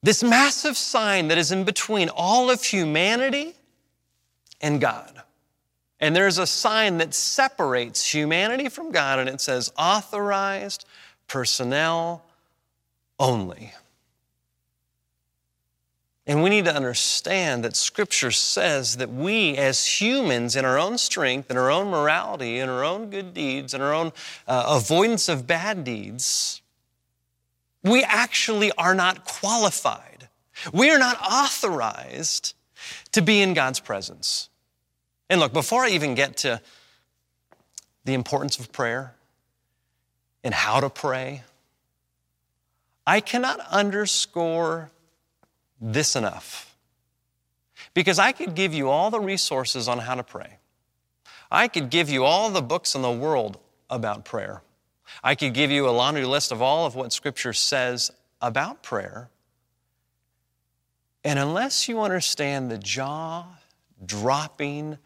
this 0.02 0.23
massive 0.23 0.76
sign 0.76 1.28
that 1.28 1.38
is 1.38 1.50
in 1.50 1.64
between 1.64 2.11
all 2.11 2.50
of 2.50 2.62
humanity 2.62 3.55
and 4.61 4.81
God. 4.81 5.23
And 5.99 6.14
there's 6.14 6.37
a 6.37 6.47
sign 6.47 6.99
that 6.99 7.14
separates 7.14 8.12
humanity 8.12 8.69
from 8.69 8.93
God, 8.93 9.19
and 9.19 9.28
it 9.28 9.40
says 9.40 9.73
authorized 9.78 10.85
personnel 11.26 12.23
only. 13.19 13.73
And 16.26 16.42
we 16.42 16.50
need 16.50 16.64
to 16.64 16.75
understand 16.75 17.64
that 17.64 17.76
Scripture 17.76 18.33
says 18.33 18.97
that 18.97 19.12
we, 19.12 19.56
as 19.56 20.00
humans, 20.00 20.56
in 20.56 20.64
our 20.64 20.76
own 20.76 20.99
strength, 20.99 21.50
in 21.52 21.56
our 21.56 21.71
own 21.71 21.88
morality, 21.88 22.59
in 22.59 22.68
our 22.68 22.83
own 22.85 23.11
good 23.11 23.33
deeds, 23.33 23.75
in 23.75 23.80
our 23.80 23.95
own 23.95 24.12
uh, 24.49 24.64
avoidance 24.66 25.28
of 25.28 25.47
bad 25.47 25.85
deeds, 25.85 26.62
we 27.85 28.02
actually 28.02 28.73
are 28.73 28.95
not 28.95 29.25
qualified. 29.25 30.28
We 30.73 30.90
are 30.90 30.99
not 30.99 31.16
authorized 31.21 32.54
to 33.12 33.23
be 33.23 33.40
in 33.40 33.54
God's 33.54 33.78
presence. 33.78 34.49
And 35.30 35.38
look, 35.38 35.52
before 35.52 35.85
I 35.85 35.90
even 35.90 36.16
get 36.16 36.38
to 36.38 36.61
the 38.04 38.14
importance 38.14 38.59
of 38.59 38.73
prayer 38.73 39.14
and 40.42 40.52
how 40.52 40.80
to 40.80 40.90
pray, 40.90 41.42
I 43.06 43.21
cannot 43.21 43.61
underscore 43.71 44.90
this 45.80 46.16
enough. 46.16 46.76
Because 47.95 48.18
I 48.18 48.33
could 48.33 48.54
give 48.54 48.75
you 48.75 48.88
all 48.88 49.11
the 49.11 49.21
resources 49.21 49.88
on 49.88 49.99
how 49.99 50.14
to 50.14 50.23
pray. 50.23 50.59
I 51.50 51.68
could 51.68 51.90
give 51.90 52.11
you 52.11 52.25
all 52.25 52.50
the 52.50 52.62
books 52.62 52.95
in 52.95 53.02
the 53.02 53.11
world 53.11 53.59
about 53.88 54.25
prayer. 54.25 54.62
I 55.23 55.35
could 55.35 55.54
give 55.54 55.71
you 55.71 55.88
a 55.88 55.90
laundry 55.90 56.25
list 56.25 56.52
of 56.52 56.61
all 56.61 56.87
of 56.87 56.95
what 56.95 57.12
Scripture 57.12 57.52
says 57.52 58.11
about 58.40 58.83
prayer. 58.83 59.30
And 61.25 61.38
unless 61.38 61.88
you 61.88 62.00
understand 62.00 62.71
the 62.71 62.78
jaw 62.78 63.47
dropping, 64.04 64.99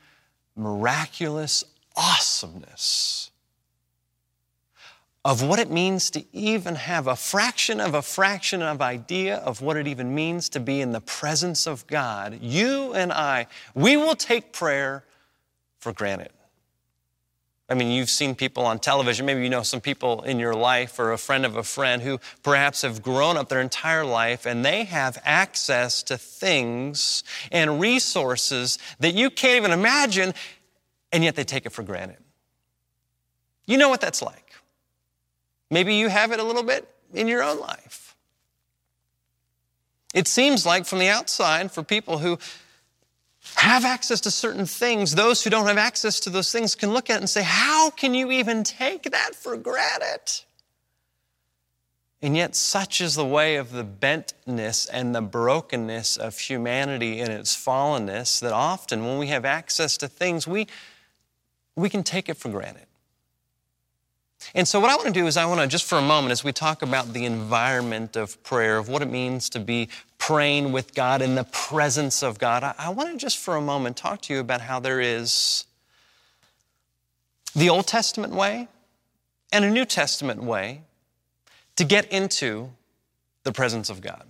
miraculous 0.56 1.64
awesomeness 1.96 3.29
of 5.24 5.42
what 5.42 5.58
it 5.58 5.70
means 5.70 6.10
to 6.10 6.24
even 6.32 6.74
have 6.74 7.06
a 7.06 7.14
fraction 7.14 7.78
of 7.78 7.94
a 7.94 8.00
fraction 8.00 8.62
of 8.62 8.80
idea 8.80 9.36
of 9.36 9.60
what 9.60 9.76
it 9.76 9.86
even 9.86 10.14
means 10.14 10.48
to 10.48 10.60
be 10.60 10.80
in 10.80 10.92
the 10.92 11.00
presence 11.00 11.66
of 11.66 11.86
God, 11.86 12.38
you 12.40 12.94
and 12.94 13.12
I, 13.12 13.46
we 13.74 13.96
will 13.96 14.14
take 14.14 14.52
prayer 14.52 15.04
for 15.78 15.92
granted. 15.92 16.30
I 17.68 17.74
mean, 17.74 17.92
you've 17.92 18.10
seen 18.10 18.34
people 18.34 18.64
on 18.64 18.80
television, 18.80 19.26
maybe 19.26 19.44
you 19.44 19.50
know 19.50 19.62
some 19.62 19.80
people 19.80 20.22
in 20.22 20.40
your 20.40 20.54
life 20.54 20.98
or 20.98 21.12
a 21.12 21.18
friend 21.18 21.46
of 21.46 21.56
a 21.56 21.62
friend 21.62 22.02
who 22.02 22.18
perhaps 22.42 22.82
have 22.82 23.00
grown 23.00 23.36
up 23.36 23.48
their 23.48 23.60
entire 23.60 24.04
life 24.04 24.44
and 24.44 24.64
they 24.64 24.84
have 24.84 25.20
access 25.24 26.02
to 26.04 26.18
things 26.18 27.22
and 27.52 27.78
resources 27.78 28.78
that 28.98 29.14
you 29.14 29.30
can't 29.30 29.56
even 29.56 29.70
imagine, 29.70 30.34
and 31.12 31.22
yet 31.22 31.36
they 31.36 31.44
take 31.44 31.64
it 31.64 31.70
for 31.70 31.84
granted. 31.84 32.16
You 33.66 33.76
know 33.76 33.88
what 33.88 34.00
that's 34.00 34.20
like. 34.20 34.49
Maybe 35.70 35.94
you 35.94 36.08
have 36.08 36.32
it 36.32 36.40
a 36.40 36.42
little 36.42 36.62
bit 36.62 36.88
in 37.14 37.28
your 37.28 37.42
own 37.42 37.60
life. 37.60 38.16
It 40.12 40.26
seems 40.26 40.66
like 40.66 40.86
from 40.86 40.98
the 40.98 41.08
outside, 41.08 41.70
for 41.70 41.82
people 41.82 42.18
who 42.18 42.38
have 43.56 43.84
access 43.84 44.20
to 44.22 44.30
certain 44.30 44.66
things, 44.66 45.14
those 45.14 45.42
who 45.42 45.50
don't 45.50 45.66
have 45.66 45.78
access 45.78 46.20
to 46.20 46.30
those 46.30 46.50
things 46.52 46.74
can 46.74 46.92
look 46.92 47.08
at 47.08 47.16
it 47.16 47.20
and 47.20 47.30
say, 47.30 47.42
How 47.42 47.90
can 47.90 48.12
you 48.14 48.30
even 48.32 48.64
take 48.64 49.04
that 49.04 49.34
for 49.34 49.56
granted? 49.56 50.42
And 52.22 52.36
yet, 52.36 52.54
such 52.54 53.00
is 53.00 53.14
the 53.14 53.24
way 53.24 53.56
of 53.56 53.72
the 53.72 53.84
bentness 53.84 54.88
and 54.92 55.14
the 55.14 55.22
brokenness 55.22 56.18
of 56.18 56.38
humanity 56.38 57.20
in 57.20 57.30
its 57.30 57.56
fallenness 57.56 58.40
that 58.40 58.52
often 58.52 59.06
when 59.06 59.16
we 59.16 59.28
have 59.28 59.46
access 59.46 59.96
to 59.98 60.08
things, 60.08 60.46
we, 60.46 60.66
we 61.76 61.88
can 61.88 62.02
take 62.02 62.28
it 62.28 62.36
for 62.36 62.50
granted. 62.50 62.86
And 64.54 64.66
so, 64.66 64.80
what 64.80 64.90
I 64.90 64.96
want 64.96 65.06
to 65.06 65.12
do 65.12 65.26
is, 65.26 65.36
I 65.36 65.44
want 65.46 65.60
to 65.60 65.66
just 65.66 65.84
for 65.84 65.98
a 65.98 66.02
moment, 66.02 66.32
as 66.32 66.42
we 66.42 66.52
talk 66.52 66.82
about 66.82 67.12
the 67.12 67.24
environment 67.24 68.16
of 68.16 68.42
prayer, 68.42 68.78
of 68.78 68.88
what 68.88 69.02
it 69.02 69.10
means 69.10 69.48
to 69.50 69.60
be 69.60 69.88
praying 70.18 70.72
with 70.72 70.94
God 70.94 71.22
in 71.22 71.34
the 71.34 71.44
presence 71.44 72.22
of 72.22 72.38
God, 72.38 72.62
I, 72.62 72.74
I 72.78 72.88
want 72.90 73.10
to 73.10 73.16
just 73.16 73.38
for 73.38 73.56
a 73.56 73.60
moment 73.60 73.96
talk 73.96 74.22
to 74.22 74.34
you 74.34 74.40
about 74.40 74.60
how 74.60 74.80
there 74.80 75.00
is 75.00 75.64
the 77.54 77.68
Old 77.68 77.86
Testament 77.86 78.32
way 78.32 78.68
and 79.52 79.64
a 79.64 79.70
New 79.70 79.84
Testament 79.84 80.42
way 80.42 80.82
to 81.76 81.84
get 81.84 82.06
into 82.12 82.70
the 83.42 83.52
presence 83.52 83.90
of 83.90 84.00
God. 84.00 84.24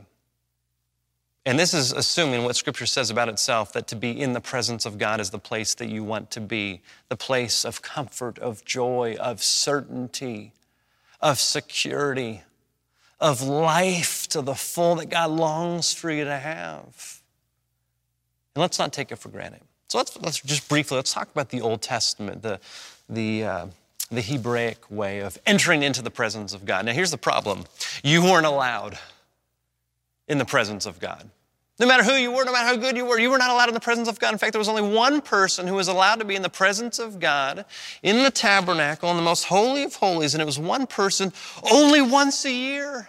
And 1.46 1.58
this 1.58 1.72
is 1.72 1.92
assuming 1.92 2.44
what 2.44 2.54
Scripture 2.56 2.86
says 2.86 3.10
about 3.10 3.28
itself 3.28 3.72
that 3.72 3.86
to 3.88 3.96
be 3.96 4.20
in 4.20 4.34
the 4.34 4.40
presence 4.40 4.84
of 4.84 4.98
God 4.98 5.20
is 5.20 5.30
the 5.30 5.38
place 5.38 5.74
that 5.74 5.88
you 5.88 6.04
want 6.04 6.30
to 6.32 6.40
be, 6.40 6.82
the 7.08 7.16
place 7.16 7.64
of 7.64 7.80
comfort, 7.80 8.38
of 8.38 8.64
joy, 8.64 9.16
of 9.18 9.42
certainty, 9.42 10.52
of 11.20 11.38
security, 11.38 12.42
of 13.20 13.42
life 13.42 14.26
to 14.28 14.42
the 14.42 14.54
full 14.54 14.96
that 14.96 15.08
God 15.08 15.30
longs 15.30 15.94
for 15.94 16.10
you 16.10 16.24
to 16.24 16.38
have. 16.38 17.22
And 18.54 18.60
let's 18.60 18.78
not 18.78 18.92
take 18.92 19.10
it 19.10 19.16
for 19.16 19.30
granted. 19.30 19.60
So 19.88 19.98
let's, 19.98 20.16
let's 20.20 20.40
just 20.40 20.68
briefly, 20.68 20.96
let's 20.96 21.12
talk 21.12 21.30
about 21.30 21.48
the 21.48 21.62
Old 21.62 21.80
Testament, 21.80 22.42
the, 22.42 22.60
the, 23.08 23.44
uh, 23.44 23.66
the 24.10 24.20
Hebraic 24.20 24.90
way 24.90 25.20
of 25.20 25.38
entering 25.46 25.82
into 25.82 26.02
the 26.02 26.10
presence 26.10 26.52
of 26.52 26.64
God. 26.64 26.84
Now, 26.84 26.92
here's 26.92 27.10
the 27.10 27.18
problem 27.18 27.64
you 28.04 28.22
weren't 28.22 28.46
allowed 28.46 28.98
in 30.30 30.38
the 30.38 30.44
presence 30.44 30.86
of 30.86 31.00
God. 31.00 31.28
No 31.80 31.86
matter 31.86 32.04
who 32.04 32.12
you 32.12 32.30
were, 32.30 32.44
no 32.44 32.52
matter 32.52 32.66
how 32.66 32.76
good 32.76 32.96
you 32.96 33.04
were, 33.04 33.18
you 33.18 33.30
were 33.30 33.38
not 33.38 33.50
allowed 33.50 33.68
in 33.68 33.74
the 33.74 33.80
presence 33.80 34.06
of 34.06 34.20
God. 34.20 34.32
In 34.32 34.38
fact, 34.38 34.52
there 34.52 34.60
was 34.60 34.68
only 34.68 34.94
one 34.94 35.20
person 35.20 35.66
who 35.66 35.74
was 35.74 35.88
allowed 35.88 36.20
to 36.20 36.24
be 36.24 36.36
in 36.36 36.42
the 36.42 36.48
presence 36.48 36.98
of 36.98 37.18
God 37.18 37.64
in 38.02 38.22
the 38.22 38.30
tabernacle, 38.30 39.10
in 39.10 39.16
the 39.16 39.22
most 39.22 39.44
holy 39.44 39.82
of 39.82 39.96
holies, 39.96 40.34
and 40.34 40.40
it 40.40 40.44
was 40.44 40.58
one 40.58 40.86
person 40.86 41.32
only 41.70 42.00
once 42.00 42.44
a 42.44 42.52
year. 42.52 43.08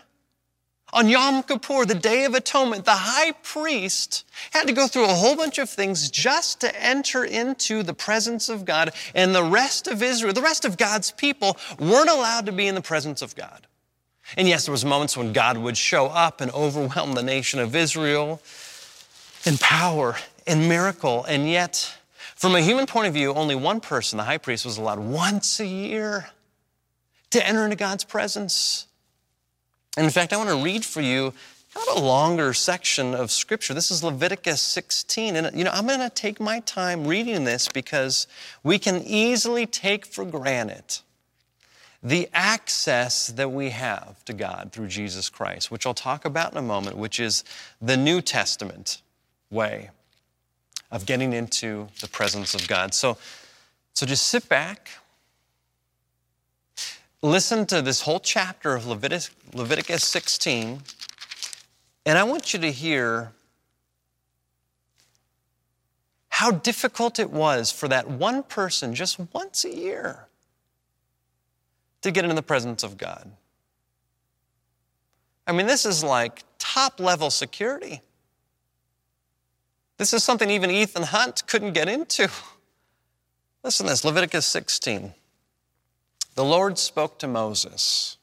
On 0.94 1.08
Yom 1.08 1.44
Kippur, 1.44 1.86
the 1.86 1.96
Day 1.96 2.26
of 2.26 2.34
Atonement, 2.34 2.86
the 2.86 2.92
high 2.92 3.34
priest 3.44 4.26
had 4.52 4.68
to 4.68 4.74
go 4.74 4.88
through 4.88 5.06
a 5.06 5.14
whole 5.14 5.36
bunch 5.36 5.58
of 5.58 5.70
things 5.70 6.10
just 6.10 6.60
to 6.62 6.84
enter 6.84 7.24
into 7.24 7.84
the 7.84 7.94
presence 7.94 8.50
of 8.50 8.66
God, 8.66 8.92
and 9.14 9.36
the 9.36 9.44
rest 9.44 9.88
of 9.88 10.02
Israel, 10.02 10.34
the 10.34 10.42
rest 10.42 10.66
of 10.66 10.78
God's 10.78 11.12
people, 11.12 11.58
weren't 11.78 12.10
allowed 12.10 12.48
to 12.48 12.52
be 12.52 12.68
in 12.68 12.76
the 12.76 12.82
presence 12.82 13.22
of 13.22 13.36
God. 13.36 13.68
And 14.38 14.48
yes, 14.48 14.66
there 14.66 14.72
was 14.72 14.86
moments 14.86 15.18
when 15.18 15.34
God 15.34 15.58
would 15.58 15.78
show 15.78 16.08
up 16.08 16.42
and 16.42 16.52
overwhelm 16.52 17.14
the 17.14 17.24
nation 17.24 17.60
of 17.60 17.76
Israel 17.76 18.42
in 19.46 19.58
power 19.58 20.16
and 20.48 20.68
miracle. 20.70 21.26
And 21.26 21.50
yet, 21.50 21.94
from 22.36 22.56
a 22.56 22.62
human 22.62 22.86
point 22.86 23.08
of 23.08 23.14
view, 23.14 23.34
only 23.34 23.56
one 23.56 23.82
person, 23.82 24.18
the 24.18 24.24
high 24.24 24.38
priest, 24.38 24.66
was 24.66 24.78
allowed 24.78 25.00
once 25.00 25.60
a 25.60 25.66
year 25.66 26.30
to 27.32 27.46
enter 27.46 27.64
into 27.64 27.76
God's 27.76 28.04
presence. 28.04 28.88
And 29.98 30.06
in 30.06 30.12
fact, 30.12 30.34
I 30.34 30.38
want 30.38 30.50
to 30.50 30.64
read 30.64 30.86
for 30.86 31.02
you 31.02 31.34
kind 31.74 31.88
of 31.90 31.98
a 31.98 32.06
longer 32.06 32.54
section 32.54 33.14
of 33.16 33.32
scripture. 33.32 33.74
This 33.74 33.92
is 33.92 34.04
Leviticus 34.04 34.62
16. 34.62 35.36
And, 35.36 35.58
you 35.58 35.64
know, 35.64 35.72
I'm 35.72 35.88
going 35.88 36.00
to 36.00 36.10
take 36.10 36.40
my 36.40 36.60
time 36.62 37.08
reading 37.08 37.46
this 37.46 37.70
because 37.70 38.28
we 38.64 38.78
can 38.78 39.02
easily 39.04 39.66
take 39.66 40.06
for 40.06 40.26
granted 40.26 41.00
the 42.04 42.28
access 42.34 43.28
that 43.28 43.52
we 43.52 43.70
have 43.70 44.24
to 44.26 44.34
God 44.34 44.72
through 44.72 44.88
Jesus 44.88 45.30
Christ, 45.30 45.70
which 45.70 45.86
I'll 45.86 45.94
talk 45.94 46.26
about 46.26 46.52
in 46.52 46.58
a 46.58 46.64
moment, 46.64 46.98
which 46.98 47.20
is 47.20 47.44
the 47.82 47.96
New 47.96 48.22
Testament 48.22 49.02
way 49.52 49.92
of 50.92 51.06
getting 51.06 51.32
into 51.32 51.88
the 52.02 52.08
presence 52.08 52.56
of 52.56 52.68
God. 52.68 52.94
So, 52.94 53.18
so 53.94 54.06
just 54.06 54.28
sit 54.28 54.50
back, 54.50 54.90
listen 57.22 57.66
to 57.68 57.82
this 57.82 58.02
whole 58.02 58.20
chapter 58.20 58.74
of 58.74 58.88
Leviticus, 58.88 59.30
Leviticus 59.54 60.04
16, 60.04 60.82
and 62.06 62.18
I 62.18 62.24
want 62.24 62.52
you 62.54 62.60
to 62.60 62.72
hear 62.72 63.32
how 66.30 66.50
difficult 66.50 67.20
it 67.20 67.30
was 67.30 67.72
for 67.72 67.88
that 67.88 68.10
one 68.10 68.42
person 68.42 68.96
just 68.96 69.20
once 69.34 69.64
a 69.64 69.76
year 69.76 70.26
to 72.02 72.12
get 72.12 72.24
into 72.24 72.36
the 72.36 72.44
presence 72.44 72.84
of 72.84 72.98
God. 72.98 73.32
I 75.48 75.52
mean, 75.52 75.68
this 75.68 75.86
is 75.86 76.04
like 76.04 76.44
top 76.60 77.00
level 77.00 77.30
security. 77.30 78.02
This 79.98 80.14
is 80.14 80.24
something 80.24 80.50
even 80.50 80.72
Ethan 80.72 81.04
Hunt 81.04 81.46
couldn't 81.48 81.74
get 81.74 81.88
into. 81.88 82.30
Listen 83.64 83.86
to 83.86 83.92
this 83.92 84.04
Leviticus 84.04 84.46
16. 84.46 85.14
The 86.36 86.44
Lord 86.44 86.78
spoke 86.78 87.20
to 87.20 87.28
Moses 87.28 88.18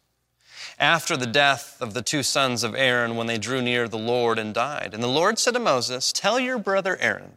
after 0.78 1.16
the 1.16 1.26
death 1.26 1.76
of 1.80 1.94
the 1.94 2.02
two 2.02 2.23
sons 2.23 2.64
of 2.64 2.75
Aaron 2.75 3.16
when 3.16 3.26
they 3.26 3.38
drew 3.38 3.61
near 3.61 3.88
the 3.88 3.99
Lord 3.99 4.38
and 4.38 4.54
died. 4.54 4.94
And 4.94 5.02
the 5.02 5.08
Lord 5.08 5.38
said 5.38 5.54
to 5.54 5.61
Moses, 5.61 6.12
Tell 6.12 6.40
your 6.40 6.58
brother 6.58 6.97
Aaron, 7.00 7.37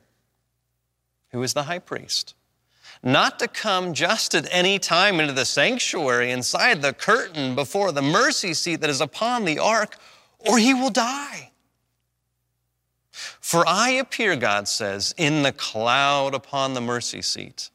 who 1.31 1.43
is 1.43 1.53
the 1.53 1.63
high 1.63 1.79
priest, 1.79 2.35
not 3.03 3.39
to 3.39 3.47
come 3.47 3.93
just 3.93 4.35
at 4.35 4.47
any 4.51 4.77
time 4.77 5.19
into 5.19 5.33
the 5.33 5.45
sanctuary 5.45 6.31
inside 6.31 6.81
the 6.81 6.93
curtain 6.93 7.55
before 7.55 7.91
the 7.91 8.01
mercy 8.01 8.53
seat 8.53 8.81
that 8.81 8.89
is 8.89 9.01
upon 9.01 9.45
the 9.45 9.59
ark, 9.59 9.97
or 10.39 10.57
he 10.57 10.73
will 10.73 10.89
die. 10.89 11.51
For 13.11 13.67
I 13.67 13.89
appear, 13.89 14.35
God 14.35 14.67
says, 14.67 15.13
in 15.17 15.43
the 15.43 15.51
cloud 15.51 16.33
upon 16.33 16.73
the 16.73 16.81
mercy 16.81 17.21
seat. 17.21 17.69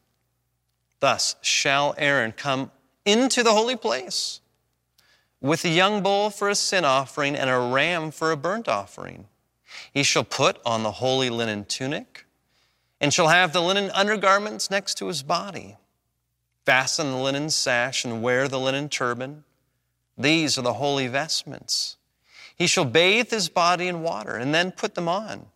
Thus 1.00 1.36
shall 1.42 1.94
Aaron 1.98 2.32
come 2.32 2.70
into 3.04 3.42
the 3.42 3.52
holy 3.52 3.76
place 3.76 4.40
with 5.40 5.64
a 5.64 5.68
young 5.68 6.02
bull 6.02 6.30
for 6.30 6.48
a 6.48 6.54
sin 6.54 6.84
offering 6.84 7.36
and 7.36 7.50
a 7.50 7.58
ram 7.58 8.10
for 8.10 8.32
a 8.32 8.36
burnt 8.36 8.68
offering. 8.68 9.26
He 9.92 10.02
shall 10.02 10.24
put 10.24 10.60
on 10.64 10.82
the 10.82 10.92
holy 10.92 11.30
linen 11.30 11.64
tunic 11.64 12.25
and 13.00 13.12
shall 13.12 13.28
have 13.28 13.52
the 13.52 13.60
linen 13.60 13.90
undergarments 13.90 14.70
next 14.70 14.96
to 14.98 15.08
his 15.08 15.22
body. 15.22 15.76
Fasten 16.64 17.10
the 17.10 17.16
linen 17.18 17.50
sash 17.50 18.04
and 18.04 18.22
wear 18.22 18.48
the 18.48 18.58
linen 18.58 18.88
turban. 18.88 19.44
These 20.18 20.58
are 20.58 20.62
the 20.62 20.74
holy 20.74 21.06
vestments. 21.06 21.96
He 22.56 22.66
shall 22.66 22.86
bathe 22.86 23.30
his 23.30 23.48
body 23.48 23.86
in 23.86 24.02
water 24.02 24.36
and 24.36 24.54
then 24.54 24.72
put 24.72 24.94
them 24.94 25.08
on. 25.08 25.46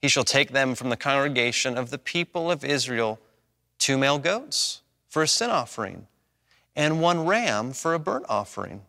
He 0.00 0.08
shall 0.08 0.24
take 0.24 0.52
them 0.52 0.74
from 0.74 0.88
the 0.88 0.96
congregation 0.96 1.76
of 1.76 1.90
the 1.90 1.98
people 1.98 2.50
of 2.50 2.64
Israel 2.64 3.18
two 3.78 3.98
male 3.98 4.18
goats 4.18 4.82
for 5.08 5.22
a 5.22 5.28
sin 5.28 5.50
offering 5.50 6.06
and 6.76 7.02
one 7.02 7.26
ram 7.26 7.72
for 7.72 7.94
a 7.94 7.98
burnt 7.98 8.26
offering. 8.28 8.82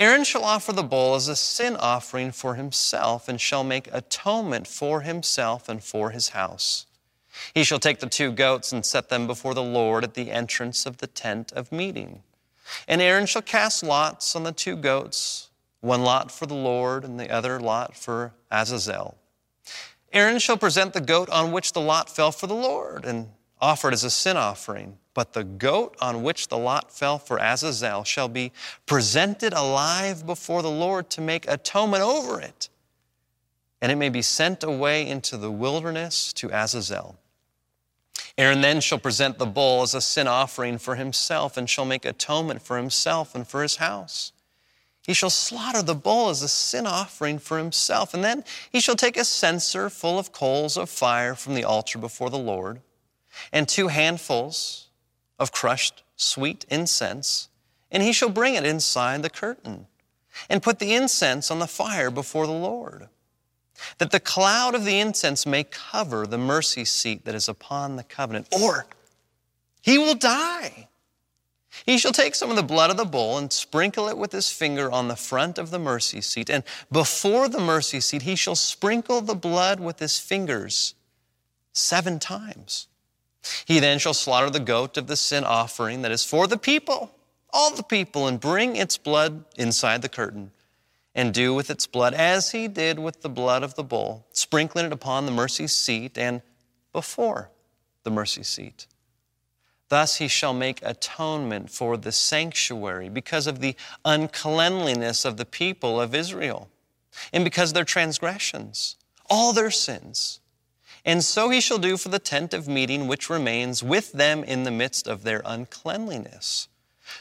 Aaron 0.00 0.24
shall 0.24 0.44
offer 0.44 0.72
the 0.72 0.82
bull 0.82 1.14
as 1.14 1.28
a 1.28 1.36
sin 1.36 1.76
offering 1.76 2.32
for 2.32 2.56
himself 2.56 3.28
and 3.28 3.40
shall 3.40 3.62
make 3.62 3.88
atonement 3.92 4.66
for 4.66 5.02
himself 5.02 5.68
and 5.68 5.82
for 5.82 6.10
his 6.10 6.30
house. 6.30 6.86
He 7.54 7.64
shall 7.64 7.78
take 7.78 8.00
the 8.00 8.08
two 8.08 8.32
goats 8.32 8.72
and 8.72 8.84
set 8.84 9.08
them 9.08 9.26
before 9.26 9.54
the 9.54 9.62
Lord 9.62 10.04
at 10.04 10.14
the 10.14 10.30
entrance 10.30 10.86
of 10.86 10.98
the 10.98 11.06
tent 11.06 11.52
of 11.52 11.70
meeting. 11.70 12.22
And 12.88 13.00
Aaron 13.00 13.26
shall 13.26 13.42
cast 13.42 13.82
lots 13.82 14.34
on 14.34 14.42
the 14.42 14.52
two 14.52 14.76
goats, 14.76 15.50
one 15.80 16.02
lot 16.02 16.30
for 16.30 16.46
the 16.46 16.54
Lord 16.54 17.04
and 17.04 17.18
the 17.20 17.30
other 17.30 17.60
lot 17.60 17.96
for 17.96 18.32
Azazel. 18.50 19.16
Aaron 20.12 20.38
shall 20.38 20.56
present 20.56 20.92
the 20.92 21.00
goat 21.00 21.28
on 21.28 21.52
which 21.52 21.72
the 21.72 21.80
lot 21.80 22.08
fell 22.08 22.32
for 22.32 22.46
the 22.46 22.54
Lord 22.54 23.04
and 23.04 23.28
offer 23.60 23.88
it 23.88 23.94
as 23.94 24.04
a 24.04 24.10
sin 24.10 24.36
offering. 24.36 24.98
But 25.14 25.32
the 25.32 25.44
goat 25.44 25.96
on 26.00 26.22
which 26.22 26.48
the 26.48 26.58
lot 26.58 26.90
fell 26.90 27.18
for 27.18 27.38
Azazel 27.38 28.04
shall 28.04 28.28
be 28.28 28.52
presented 28.84 29.52
alive 29.52 30.26
before 30.26 30.62
the 30.62 30.70
Lord 30.70 31.08
to 31.10 31.20
make 31.20 31.48
atonement 31.48 32.02
over 32.02 32.40
it. 32.40 32.68
And 33.80 33.92
it 33.92 33.96
may 33.96 34.08
be 34.08 34.22
sent 34.22 34.64
away 34.64 35.06
into 35.06 35.36
the 35.36 35.50
wilderness 35.50 36.32
to 36.34 36.50
Azazel. 36.50 37.16
Aaron 38.36 38.60
then 38.60 38.80
shall 38.80 38.98
present 38.98 39.38
the 39.38 39.46
bull 39.46 39.82
as 39.82 39.94
a 39.94 40.00
sin 40.00 40.26
offering 40.26 40.78
for 40.78 40.96
himself 40.96 41.56
and 41.56 41.70
shall 41.70 41.84
make 41.84 42.04
atonement 42.04 42.62
for 42.62 42.76
himself 42.76 43.34
and 43.34 43.46
for 43.46 43.62
his 43.62 43.76
house. 43.76 44.32
He 45.06 45.12
shall 45.12 45.30
slaughter 45.30 45.82
the 45.82 45.94
bull 45.94 46.30
as 46.30 46.42
a 46.42 46.48
sin 46.48 46.86
offering 46.86 47.38
for 47.38 47.58
himself, 47.58 48.14
and 48.14 48.24
then 48.24 48.42
he 48.72 48.80
shall 48.80 48.96
take 48.96 49.18
a 49.18 49.24
censer 49.24 49.90
full 49.90 50.18
of 50.18 50.32
coals 50.32 50.78
of 50.78 50.88
fire 50.88 51.34
from 51.34 51.54
the 51.54 51.62
altar 51.62 51.98
before 51.98 52.30
the 52.30 52.38
Lord, 52.38 52.80
and 53.52 53.68
two 53.68 53.88
handfuls 53.88 54.88
of 55.38 55.52
crushed 55.52 56.02
sweet 56.16 56.64
incense, 56.68 57.48
and 57.90 58.02
he 58.02 58.12
shall 58.12 58.28
bring 58.28 58.54
it 58.54 58.64
inside 58.64 59.22
the 59.22 59.30
curtain, 59.30 59.86
and 60.48 60.62
put 60.62 60.78
the 60.78 60.94
incense 60.94 61.50
on 61.50 61.58
the 61.58 61.66
fire 61.66 62.10
before 62.10 62.46
the 62.46 62.52
Lord, 62.52 63.08
that 63.98 64.10
the 64.10 64.20
cloud 64.20 64.74
of 64.74 64.84
the 64.84 65.00
incense 65.00 65.46
may 65.46 65.64
cover 65.64 66.26
the 66.26 66.38
mercy 66.38 66.84
seat 66.84 67.24
that 67.24 67.34
is 67.34 67.48
upon 67.48 67.96
the 67.96 68.04
covenant, 68.04 68.48
or 68.52 68.86
he 69.82 69.98
will 69.98 70.14
die. 70.14 70.88
He 71.84 71.98
shall 71.98 72.12
take 72.12 72.36
some 72.36 72.50
of 72.50 72.56
the 72.56 72.62
blood 72.62 72.90
of 72.90 72.96
the 72.96 73.04
bull 73.04 73.36
and 73.36 73.52
sprinkle 73.52 74.08
it 74.08 74.16
with 74.16 74.30
his 74.30 74.50
finger 74.50 74.90
on 74.90 75.08
the 75.08 75.16
front 75.16 75.58
of 75.58 75.70
the 75.70 75.78
mercy 75.78 76.20
seat, 76.20 76.48
and 76.48 76.62
before 76.90 77.48
the 77.48 77.58
mercy 77.58 78.00
seat 78.00 78.22
he 78.22 78.36
shall 78.36 78.54
sprinkle 78.54 79.20
the 79.20 79.34
blood 79.34 79.80
with 79.80 79.98
his 79.98 80.18
fingers 80.18 80.94
seven 81.72 82.20
times. 82.20 82.86
He 83.64 83.78
then 83.78 83.98
shall 83.98 84.14
slaughter 84.14 84.50
the 84.50 84.60
goat 84.60 84.96
of 84.96 85.06
the 85.06 85.16
sin 85.16 85.44
offering 85.44 86.02
that 86.02 86.12
is 86.12 86.24
for 86.24 86.46
the 86.46 86.58
people, 86.58 87.14
all 87.52 87.74
the 87.74 87.82
people, 87.82 88.26
and 88.26 88.40
bring 88.40 88.76
its 88.76 88.96
blood 88.96 89.44
inside 89.56 90.02
the 90.02 90.08
curtain, 90.08 90.50
and 91.14 91.32
do 91.32 91.54
with 91.54 91.70
its 91.70 91.86
blood 91.86 92.14
as 92.14 92.50
he 92.50 92.68
did 92.68 92.98
with 92.98 93.22
the 93.22 93.28
blood 93.28 93.62
of 93.62 93.74
the 93.74 93.84
bull, 93.84 94.26
sprinkling 94.32 94.86
it 94.86 94.92
upon 94.92 95.26
the 95.26 95.32
mercy 95.32 95.66
seat 95.66 96.18
and 96.18 96.42
before 96.92 97.50
the 98.02 98.10
mercy 98.10 98.42
seat. 98.42 98.86
Thus 99.88 100.16
he 100.16 100.28
shall 100.28 100.54
make 100.54 100.80
atonement 100.82 101.70
for 101.70 101.96
the 101.96 102.12
sanctuary 102.12 103.08
because 103.08 103.46
of 103.46 103.60
the 103.60 103.76
uncleanliness 104.04 105.24
of 105.24 105.36
the 105.36 105.44
people 105.44 106.00
of 106.00 106.14
Israel, 106.14 106.68
and 107.32 107.44
because 107.44 107.70
of 107.70 107.74
their 107.74 107.84
transgressions, 107.84 108.96
all 109.28 109.52
their 109.52 109.70
sins 109.70 110.40
and 111.04 111.22
so 111.22 111.50
he 111.50 111.60
shall 111.60 111.78
do 111.78 111.96
for 111.96 112.08
the 112.08 112.18
tent 112.18 112.54
of 112.54 112.66
meeting 112.66 113.06
which 113.06 113.28
remains 113.28 113.82
with 113.82 114.12
them 114.12 114.42
in 114.42 114.64
the 114.64 114.70
midst 114.70 115.06
of 115.06 115.22
their 115.22 115.42
uncleanliness. 115.44 116.68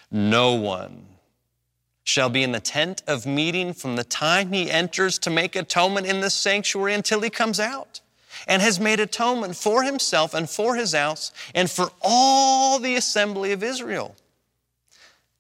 No 0.10 0.54
one 0.54 1.08
shall 2.04 2.30
be 2.30 2.44
in 2.44 2.52
the 2.52 2.60
tent 2.60 3.02
of 3.08 3.26
meeting 3.26 3.74
from 3.74 3.96
the 3.96 4.04
time 4.04 4.52
he 4.52 4.70
enters 4.70 5.18
to 5.20 5.30
make 5.30 5.56
atonement 5.56 6.08
in 6.08 6.22
the 6.22 6.30
sanctuary 6.30 6.94
until 6.94 7.22
he 7.22 7.30
comes 7.30 7.60
out 7.60 8.02
and 8.48 8.62
has 8.62 8.80
made 8.80 9.00
atonement 9.00 9.56
for 9.56 9.84
himself 9.84 10.34
and 10.34 10.50
for 10.50 10.76
his 10.76 10.94
house 10.94 11.32
and 11.56 11.70
for 11.70 11.92
all 12.02 12.80
the 12.80 12.96
assembly 12.96 13.52
of 13.52 13.64
Israel. 13.64 14.16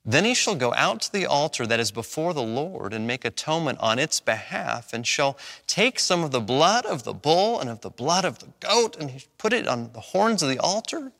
Then 0.05 0.25
he 0.25 0.33
shall 0.33 0.55
go 0.55 0.73
out 0.73 1.01
to 1.03 1.11
the 1.11 1.25
altar 1.25 1.65
that 1.65 1.79
is 1.79 1.91
before 1.91 2.33
the 2.33 2.43
Lord 2.43 2.93
and 2.93 3.07
make 3.07 3.23
atonement 3.23 3.79
on 3.79 3.99
its 3.99 4.19
behalf, 4.19 4.91
and 4.91 5.07
shall 5.07 5.37
take 5.65 5.97
some 5.97 6.23
of 6.23 6.31
the 6.31 6.41
blood 6.41 6.85
of 6.85 7.03
the 7.03 7.13
bull 7.13 7.59
and 7.59 7.69
of 7.69 7.81
the 7.81 7.89
blood 7.89 8.25
of 8.25 8.39
the 8.39 8.49
goat, 8.59 8.97
and 8.99 9.25
put 9.37 9.53
it 9.53 9.65
on 9.65 9.91
the 9.93 10.01
horns 10.01 10.43
of 10.43 10.49
the 10.49 10.59
altar. 10.59 11.13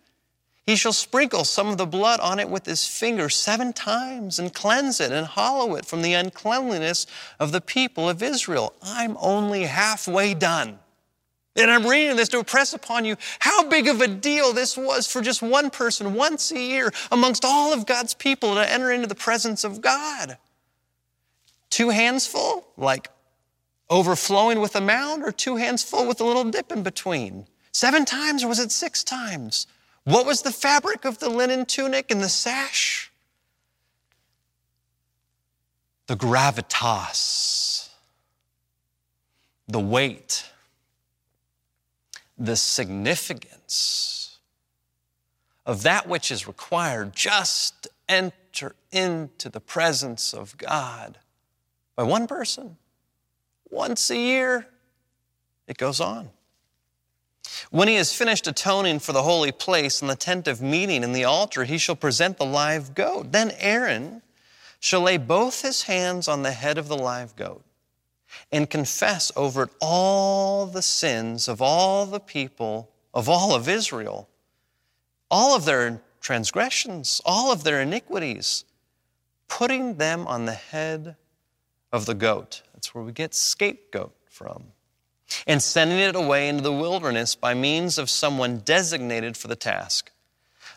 He 0.66 0.76
shall 0.76 0.94
sprinkle 0.94 1.44
some 1.46 1.68
of 1.68 1.78
the 1.78 1.86
blood 1.86 2.20
on 2.20 2.40
it 2.40 2.50
with 2.50 2.66
his 2.66 2.86
finger 2.86 3.30
seven 3.30 3.72
times, 3.72 4.38
and 4.38 4.54
cleanse 4.54 5.00
it 5.00 5.14
and 5.14 5.28
hallow 5.28 5.76
it 5.76 5.86
from 5.86 6.02
the 6.02 6.14
uncleanliness 6.14 7.06
of 7.40 7.54
the 7.54 7.62
people 7.62 8.10
of 8.10 8.22
Israel. 8.22 8.74
I'm 8.82 9.16
only 9.20 9.64
halfway 9.64 10.34
done. 10.34 10.80
And 11.56 11.70
I'm 11.70 11.86
reading 11.86 12.16
this 12.16 12.30
to 12.30 12.40
impress 12.40 12.74
upon 12.74 13.06
you 13.06 13.16
how 13.40 13.68
big 13.68 13.88
of 13.88 14.02
a 14.02 14.08
deal 14.08 14.54
this 14.54 14.76
was 14.76 15.06
for 15.06 15.22
just 15.22 15.42
one 15.42 15.70
person 15.70 16.16
once 16.16 16.52
a 16.52 16.60
year 16.60 16.92
amongst 17.12 17.46
all 17.46 17.74
of 17.74 17.86
God's 17.86 18.16
people 18.16 18.56
to 18.56 18.72
enter 18.72 18.92
into 18.92 19.08
the 19.08 19.16
presence 19.16 19.64
of 19.64 19.80
God. 19.80 20.38
Two 21.70 21.90
hands 21.90 22.26
full, 22.26 22.68
like 22.76 23.10
overflowing 23.90 24.62
with 24.62 24.76
a 24.76 24.82
mound, 24.82 25.24
or 25.24 25.32
two 25.32 25.58
hands 25.58 25.84
full 25.84 26.08
with 26.08 26.20
a 26.20 26.24
little 26.24 26.44
dip 26.44 26.72
in 26.72 26.82
between? 26.82 27.46
Seven 27.72 28.06
times, 28.06 28.44
or 28.44 28.48
was 28.48 28.60
it 28.60 28.72
six 28.72 29.04
times? 29.04 29.68
What 30.04 30.26
was 30.26 30.42
the 30.42 30.52
fabric 30.52 31.06
of 31.06 31.20
the 31.20 31.30
linen 31.30 31.66
tunic 31.66 32.10
and 32.12 32.22
the 32.22 32.30
sash? 32.30 33.12
The 36.08 36.16
gravitas, 36.16 37.90
the 39.68 39.80
weight 39.80 40.52
the 42.38 42.56
significance 42.56 44.40
of 45.66 45.84
that 45.84 46.08
which 46.08 46.32
is 46.32 46.48
required 46.48 47.16
just 47.16 47.84
to 47.84 47.90
enter 48.10 48.76
into 48.92 49.50
the 49.50 49.60
presence 49.60 50.34
of 50.34 50.58
God 50.58 51.18
by 51.96 52.04
one 52.04 52.28
person 52.28 52.78
once 53.70 54.10
a 54.10 54.18
year. 54.18 54.68
It 55.68 55.78
goes 55.78 56.02
on. 56.02 56.30
When 57.72 57.88
he 57.88 57.96
has 57.96 58.14
finished 58.14 58.48
atoning 58.48 59.00
for 59.00 59.14
the 59.14 59.24
holy 59.24 59.52
place 59.52 60.02
and 60.02 60.10
the 60.10 60.16
tent 60.16 60.48
of 60.48 60.62
meeting 60.62 61.04
and 61.04 61.16
the 61.16 61.24
altar, 61.24 61.64
he 61.64 61.78
shall 61.78 61.96
present 61.96 62.38
the 62.38 62.46
live 62.46 62.94
goat. 62.94 63.32
Then 63.32 63.52
Aaron 63.58 64.22
shall 64.80 65.02
lay 65.02 65.18
both 65.18 65.62
his 65.62 65.84
hands 65.84 66.28
on 66.28 66.44
the 66.44 66.52
head 66.52 66.78
of 66.78 66.88
the 66.88 66.98
live 66.98 67.36
goat 67.36 67.64
and 68.52 68.70
confess 68.70 69.32
over 69.36 69.64
it 69.64 69.70
all 69.82 70.66
the 70.66 70.82
sins 70.82 71.48
of 71.48 71.62
all 71.62 72.06
the 72.06 72.20
people 72.20 72.90
of 73.14 73.30
all 73.30 73.54
of 73.54 73.70
Israel, 73.70 74.28
all 75.30 75.56
of 75.56 75.66
their 75.66 76.02
transgressions, 76.20 77.22
all 77.26 77.52
of 77.52 77.64
their 77.64 77.82
iniquities, 77.82 78.66
putting 79.48 79.96
them 79.96 80.26
on 80.26 80.46
the 80.46 80.54
head 80.54 81.16
of 81.92 82.06
the 82.06 82.16
goat. 82.16 82.64
That's 82.74 82.96
where 82.96 83.04
we 83.04 83.12
get 83.12 83.36
scapegoat 83.36 84.16
from. 84.30 84.64
And 85.48 85.62
sending 85.62 86.00
it 86.00 86.16
away 86.16 86.48
into 86.48 86.64
the 86.64 86.74
wilderness 86.74 87.36
by 87.36 87.54
means 87.54 87.98
of 87.98 88.10
someone 88.10 88.60
designated 88.60 89.38
for 89.38 89.48
the 89.48 89.56
task. 89.56 90.12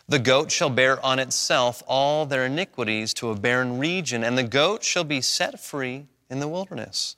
The 0.07 0.19
goat 0.19 0.51
shall 0.51 0.69
bear 0.69 1.03
on 1.05 1.19
itself 1.19 1.83
all 1.85 2.25
their 2.25 2.45
iniquities 2.45 3.13
to 3.15 3.29
a 3.29 3.35
barren 3.35 3.77
region, 3.77 4.23
and 4.23 4.37
the 4.37 4.43
goat 4.43 4.83
shall 4.83 5.03
be 5.03 5.21
set 5.21 5.59
free 5.59 6.07
in 6.29 6.39
the 6.39 6.47
wilderness. 6.47 7.17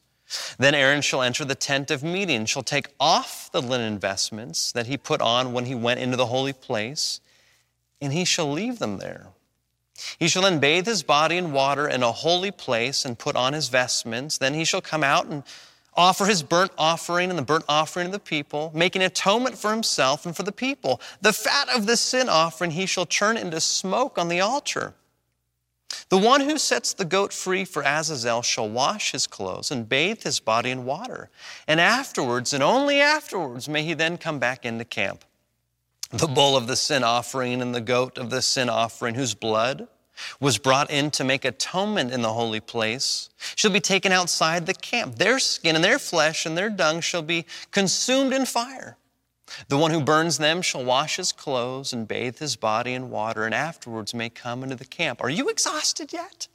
Then 0.58 0.76
Aaron 0.76 1.02
shall 1.02 1.22
enter 1.22 1.46
the 1.46 1.56
tent 1.56 1.92
of 1.92 2.04
meeting, 2.04 2.46
shall 2.46 2.64
take 2.64 2.88
off 3.00 3.50
the 3.52 3.62
linen 3.62 4.00
vestments 4.00 4.72
that 4.72 4.88
he 4.88 4.98
put 4.98 5.22
on 5.22 5.54
when 5.54 5.66
he 5.66 5.76
went 5.76 6.00
into 6.00 6.18
the 6.18 6.28
holy 6.28 6.54
place, 6.54 7.20
and 8.02 8.14
he 8.14 8.26
shall 8.26 8.52
leave 8.52 8.80
them 8.80 8.98
there. 8.98 9.28
He 10.18 10.28
shall 10.28 10.44
then 10.44 10.60
bathe 10.60 10.86
his 10.86 11.04
body 11.04 11.38
in 11.38 11.52
water 11.52 11.88
in 11.88 12.04
a 12.04 12.12
holy 12.12 12.52
place 12.52 13.06
and 13.06 13.20
put 13.20 13.36
on 13.36 13.54
his 13.54 13.68
vestments. 13.68 14.38
Then 14.38 14.54
he 14.54 14.64
shall 14.64 14.82
come 14.82 15.04
out 15.04 15.26
and 15.26 15.44
offer 15.94 16.26
his 16.26 16.44
burnt 16.44 16.72
offering 16.78 17.30
and 17.30 17.38
the 17.38 17.44
burnt 17.44 17.66
offering 17.68 18.06
of 18.06 18.12
the 18.14 18.20
people, 18.20 18.72
making 18.74 19.02
atonement 19.02 19.58
for 19.58 19.72
himself 19.72 20.26
and 20.26 20.36
for 20.36 20.44
the 20.44 20.52
people. 20.52 21.02
The 21.22 21.34
fat 21.34 21.68
of 21.76 21.86
the 21.86 21.98
sin 21.98 22.30
offering 22.30 22.72
he 22.72 22.86
shall 22.86 23.06
turn 23.06 23.36
into 23.36 23.60
smoke 23.60 24.18
on 24.18 24.30
the 24.30 24.40
altar. 24.40 24.94
The 26.10 26.18
one 26.18 26.42
who 26.42 26.58
sets 26.58 26.94
the 26.94 27.06
goat 27.06 27.34
free 27.34 27.66
for 27.66 27.84
Azazel 27.84 28.42
shall 28.42 28.70
wash 28.70 29.12
his 29.12 29.28
clothes 29.28 29.72
and 29.72 29.88
bathe 29.88 30.24
his 30.24 30.40
body 30.40 30.72
in 30.72 30.86
water. 30.86 31.30
And 31.68 31.80
afterwards, 31.80 32.54
and 32.54 32.64
only 32.64 33.00
afterwards, 33.00 33.70
may 33.70 33.84
he 33.84 33.94
then 33.94 34.18
come 34.18 34.40
back 34.40 34.66
into 34.66 34.86
camp 34.86 35.24
the 36.12 36.28
bull 36.28 36.58
of 36.58 36.68
the 36.68 36.76
sin 36.76 37.04
offering 37.04 37.62
and 37.62 37.74
the 37.74 37.82
goat 37.82 38.18
of 38.18 38.30
the 38.30 38.42
sin 38.42 38.70
offering, 38.70 39.16
whose 39.16 39.36
blood 39.36 39.88
was 40.40 40.58
brought 40.58 40.90
in 40.90 41.12
to 41.12 41.24
make 41.24 41.46
atonement 41.46 42.12
in 42.12 42.22
the 42.22 42.34
holy 42.34 42.60
place, 42.60 43.30
shall 43.56 43.72
be 43.72 43.80
taken 43.80 44.12
outside 44.12 44.66
the 44.66 44.74
camp. 44.74 45.16
Their 45.16 45.40
skin 45.40 45.76
and 45.76 45.84
their 45.84 46.00
flesh 46.00 46.46
and 46.46 46.58
their 46.58 46.70
dung 46.70 47.00
shall 47.02 47.22
be 47.22 47.46
consumed 47.72 48.34
in 48.34 48.46
fire. 48.46 48.98
The 49.68 49.78
one 49.78 49.92
who 49.92 50.02
burns 50.02 50.38
them 50.38 50.62
shall 50.62 50.84
wash 50.84 51.18
his 51.18 51.32
clothes 51.32 51.94
and 51.94 52.08
bathe 52.08 52.40
his 52.40 52.56
body 52.56 52.94
in 52.94 53.10
water, 53.10 53.46
and 53.46 53.54
afterwards 53.54 54.14
may 54.14 54.30
come 54.30 54.64
into 54.64 54.76
the 54.76 54.86
camp. 54.86 55.22
Are 55.22 55.30
you 55.30 55.50
exhausted 55.50 56.14
yet? 56.14 56.48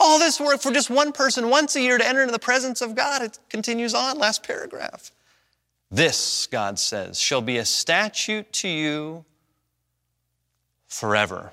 All 0.00 0.18
this 0.18 0.40
work 0.40 0.60
for 0.60 0.70
just 0.70 0.90
one 0.90 1.12
person 1.12 1.50
once 1.50 1.74
a 1.74 1.80
year 1.80 1.98
to 1.98 2.06
enter 2.06 2.22
into 2.22 2.32
the 2.32 2.38
presence 2.38 2.80
of 2.80 2.94
God. 2.94 3.22
It 3.22 3.38
continues 3.48 3.94
on, 3.94 4.18
last 4.18 4.42
paragraph. 4.42 5.10
This, 5.90 6.46
God 6.46 6.78
says, 6.78 7.18
shall 7.18 7.40
be 7.40 7.58
a 7.58 7.64
statute 7.64 8.52
to 8.54 8.68
you 8.68 9.24
forever. 10.86 11.52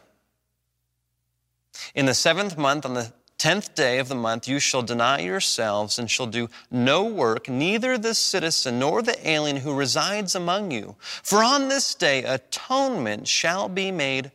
In 1.93 2.05
the 2.05 2.13
seventh 2.13 2.57
month, 2.57 2.85
on 2.85 2.93
the 2.93 3.11
tenth 3.37 3.75
day 3.75 3.99
of 3.99 4.07
the 4.07 4.15
month, 4.15 4.47
you 4.47 4.59
shall 4.59 4.81
deny 4.81 5.19
yourselves 5.19 5.99
and 5.99 6.09
shall 6.09 6.27
do 6.27 6.49
no 6.71 7.03
work, 7.03 7.49
neither 7.49 7.97
the 7.97 8.13
citizen 8.13 8.79
nor 8.79 9.01
the 9.01 9.27
alien 9.27 9.57
who 9.57 9.73
resides 9.73 10.35
among 10.35 10.71
you. 10.71 10.95
For 10.99 11.43
on 11.43 11.67
this 11.67 11.93
day 11.95 12.23
atonement 12.23 13.27
shall 13.27 13.69
be 13.69 13.91
made 13.91 14.31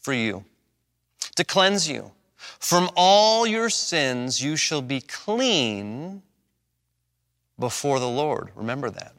for 0.00 0.12
you, 0.12 0.44
to 1.36 1.44
cleanse 1.44 1.88
you. 1.88 2.12
From 2.58 2.90
all 2.96 3.46
your 3.46 3.70
sins 3.70 4.42
you 4.42 4.56
shall 4.56 4.82
be 4.82 5.00
clean 5.00 6.22
before 7.58 8.00
the 8.00 8.08
Lord. 8.08 8.50
Remember 8.54 8.90
that. 8.90 9.14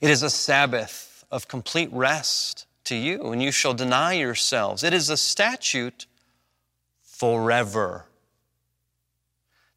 It 0.00 0.10
is 0.10 0.22
a 0.22 0.30
Sabbath 0.30 1.24
of 1.30 1.48
complete 1.48 1.90
rest 1.92 2.66
to 2.84 2.94
you, 2.94 3.32
and 3.32 3.42
you 3.42 3.50
shall 3.50 3.74
deny 3.74 4.14
yourselves. 4.14 4.84
It 4.84 4.92
is 4.92 5.10
a 5.10 5.16
statute 5.16 6.06
forever. 7.18 8.06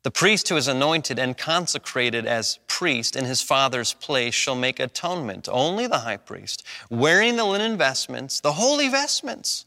The 0.04 0.12
priest 0.12 0.49
who 0.49 0.56
is 0.56 0.67
anointed 0.67 1.19
and 1.19 1.38
consecrated 1.38 2.25
as 2.25 2.60
priest 2.67 3.15
in 3.15 3.25
his 3.25 3.41
father's 3.41 3.93
place 3.93 4.34
shall 4.34 4.56
make 4.56 4.80
atonement, 4.80 5.49
only 5.52 5.88
the 5.88 5.99
high 5.99 6.17
priest, 6.17 6.63
wearing 6.89 7.36
the 7.36 7.43
linen 7.43 7.78
vestments, 7.78 8.39
the 8.39 8.54
holy 8.54 8.88
vestments 8.88 9.65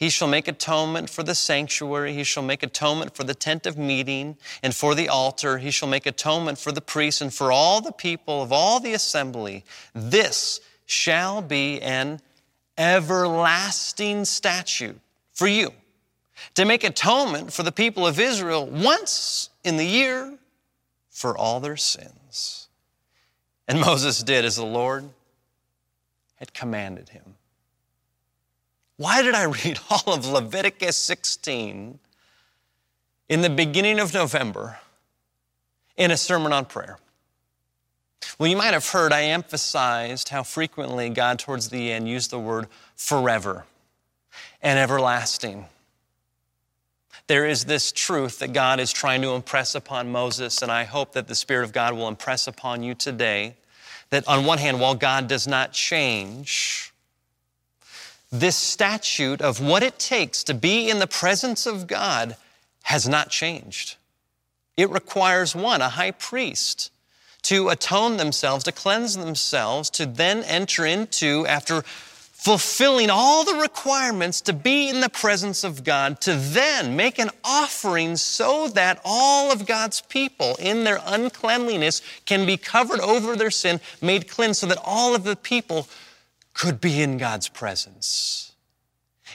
he 0.00 0.08
shall 0.08 0.28
make 0.28 0.48
atonement 0.48 1.10
for 1.10 1.22
the 1.22 1.34
sanctuary. 1.34 2.14
He 2.14 2.24
shall 2.24 2.42
make 2.42 2.62
atonement 2.62 3.14
for 3.14 3.22
the 3.22 3.34
tent 3.34 3.66
of 3.66 3.76
meeting 3.76 4.38
and 4.62 4.74
for 4.74 4.94
the 4.94 5.10
altar. 5.10 5.58
He 5.58 5.70
shall 5.70 5.90
make 5.90 6.06
atonement 6.06 6.56
for 6.56 6.72
the 6.72 6.80
priests 6.80 7.20
and 7.20 7.32
for 7.32 7.52
all 7.52 7.82
the 7.82 7.92
people 7.92 8.42
of 8.42 8.50
all 8.50 8.80
the 8.80 8.94
assembly. 8.94 9.62
This 9.94 10.62
shall 10.86 11.42
be 11.42 11.82
an 11.82 12.22
everlasting 12.78 14.24
statute 14.24 14.98
for 15.34 15.46
you 15.46 15.70
to 16.54 16.64
make 16.64 16.84
atonement 16.84 17.52
for 17.52 17.62
the 17.62 17.72
people 17.72 18.06
of 18.06 18.18
Israel 18.18 18.66
once 18.66 19.50
in 19.64 19.76
the 19.76 19.84
year 19.84 20.38
for 21.10 21.36
all 21.36 21.60
their 21.60 21.76
sins. 21.76 22.68
And 23.68 23.80
Moses 23.80 24.22
did 24.22 24.44
as 24.44 24.56
the 24.56 24.66
Lord 24.66 25.08
had 26.36 26.54
commanded 26.54 27.10
him. 27.10 27.34
Why 28.96 29.22
did 29.22 29.34
I 29.34 29.44
read 29.64 29.78
all 29.90 30.14
of 30.14 30.26
Leviticus 30.26 30.96
16 30.96 31.98
in 33.28 33.40
the 33.42 33.50
beginning 33.50 34.00
of 34.00 34.12
November 34.12 34.78
in 35.96 36.10
a 36.10 36.16
sermon 36.16 36.52
on 36.52 36.64
prayer? 36.64 36.98
Well, 38.38 38.48
you 38.48 38.56
might 38.56 38.74
have 38.74 38.88
heard 38.88 39.12
I 39.12 39.24
emphasized 39.24 40.30
how 40.30 40.42
frequently 40.42 41.08
God, 41.10 41.38
towards 41.38 41.68
the 41.68 41.92
end, 41.92 42.08
used 42.08 42.30
the 42.30 42.38
word 42.38 42.68
forever 42.96 43.64
and 44.62 44.78
everlasting. 44.78 45.66
There 47.30 47.46
is 47.46 47.66
this 47.66 47.92
truth 47.92 48.40
that 48.40 48.52
God 48.52 48.80
is 48.80 48.92
trying 48.92 49.22
to 49.22 49.36
impress 49.36 49.76
upon 49.76 50.10
Moses, 50.10 50.62
and 50.62 50.72
I 50.72 50.82
hope 50.82 51.12
that 51.12 51.28
the 51.28 51.36
Spirit 51.36 51.62
of 51.62 51.72
God 51.72 51.94
will 51.94 52.08
impress 52.08 52.48
upon 52.48 52.82
you 52.82 52.92
today. 52.92 53.54
That 54.08 54.26
on 54.26 54.46
one 54.46 54.58
hand, 54.58 54.80
while 54.80 54.96
God 54.96 55.28
does 55.28 55.46
not 55.46 55.72
change, 55.72 56.92
this 58.32 58.56
statute 58.56 59.40
of 59.40 59.60
what 59.60 59.84
it 59.84 59.96
takes 59.96 60.42
to 60.42 60.54
be 60.54 60.90
in 60.90 60.98
the 60.98 61.06
presence 61.06 61.66
of 61.66 61.86
God 61.86 62.34
has 62.82 63.06
not 63.06 63.30
changed. 63.30 63.94
It 64.76 64.90
requires 64.90 65.54
one, 65.54 65.82
a 65.82 65.90
high 65.90 66.10
priest, 66.10 66.90
to 67.42 67.68
atone 67.68 68.16
themselves, 68.16 68.64
to 68.64 68.72
cleanse 68.72 69.16
themselves, 69.16 69.88
to 69.90 70.04
then 70.04 70.42
enter 70.42 70.84
into, 70.84 71.46
after 71.46 71.84
fulfilling 72.40 73.10
all 73.10 73.44
the 73.44 73.60
requirements 73.60 74.40
to 74.40 74.54
be 74.54 74.88
in 74.88 75.02
the 75.02 75.10
presence 75.10 75.62
of 75.62 75.84
God, 75.84 76.22
to 76.22 76.34
then 76.34 76.96
make 76.96 77.18
an 77.18 77.28
offering 77.44 78.16
so 78.16 78.66
that 78.68 78.98
all 79.04 79.52
of 79.52 79.66
God's 79.66 80.00
people 80.00 80.56
in 80.58 80.84
their 80.84 81.00
uncleanliness 81.04 82.00
can 82.24 82.46
be 82.46 82.56
covered 82.56 83.00
over 83.00 83.36
their 83.36 83.50
sin, 83.50 83.78
made 84.00 84.26
clean, 84.26 84.54
so 84.54 84.66
that 84.66 84.78
all 84.82 85.14
of 85.14 85.24
the 85.24 85.36
people 85.36 85.86
could 86.54 86.80
be 86.80 87.02
in 87.02 87.18
God's 87.18 87.50
presence. 87.50 88.52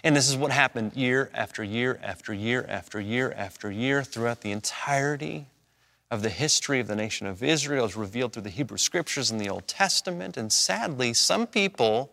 And 0.04 0.16
this 0.16 0.28
is 0.28 0.36
what 0.36 0.52
happened 0.52 0.96
year 0.96 1.30
after 1.32 1.64
year 1.64 2.00
after 2.02 2.34
year 2.34 2.66
after 2.68 3.00
year 3.00 3.32
after 3.38 3.72
year 3.72 4.04
throughout 4.04 4.42
the 4.42 4.52
entirety 4.52 5.46
of 6.10 6.24
the 6.24 6.30
history 6.30 6.80
of 6.80 6.88
the 6.88 6.96
nation 6.96 7.28
of 7.28 7.44
Israel 7.44 7.86
as 7.86 7.96
revealed 7.96 8.34
through 8.34 8.44
the 8.44 8.50
Hebrew 8.50 8.80
scriptures 8.80 9.30
in 9.30 9.38
the 9.38 9.50
Old 9.50 9.68
Testament. 9.68 10.38
And 10.38 10.52
sadly, 10.52 11.14
some 11.14 11.46
people 11.46 12.12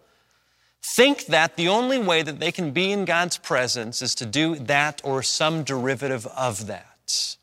think 0.83 1.27
that 1.27 1.57
the 1.57 1.69
only 1.69 1.99
way 1.99 2.23
that 2.23 2.41
they 2.41 2.53
can 2.53 2.73
be 2.73 2.91
in 2.93 3.05
God's 3.05 3.39
presence 3.39 4.03
is 4.03 4.15
to 4.17 4.27
do 4.27 4.57
that 4.57 5.01
or 5.05 5.23
some 5.23 5.63
derivative 5.63 6.27
of 6.27 6.67
that. 6.67 7.37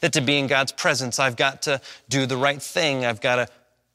That 0.00 0.12
to 0.14 0.20
be 0.20 0.38
in 0.38 0.48
God's 0.48 0.72
presence, 0.72 1.18
I've 1.18 1.36
got 1.36 1.62
to 1.62 1.80
do 2.08 2.26
the 2.26 2.36
right 2.36 2.60
thing. 2.60 3.04
I've 3.04 3.20
got 3.20 3.36
to 3.36 3.48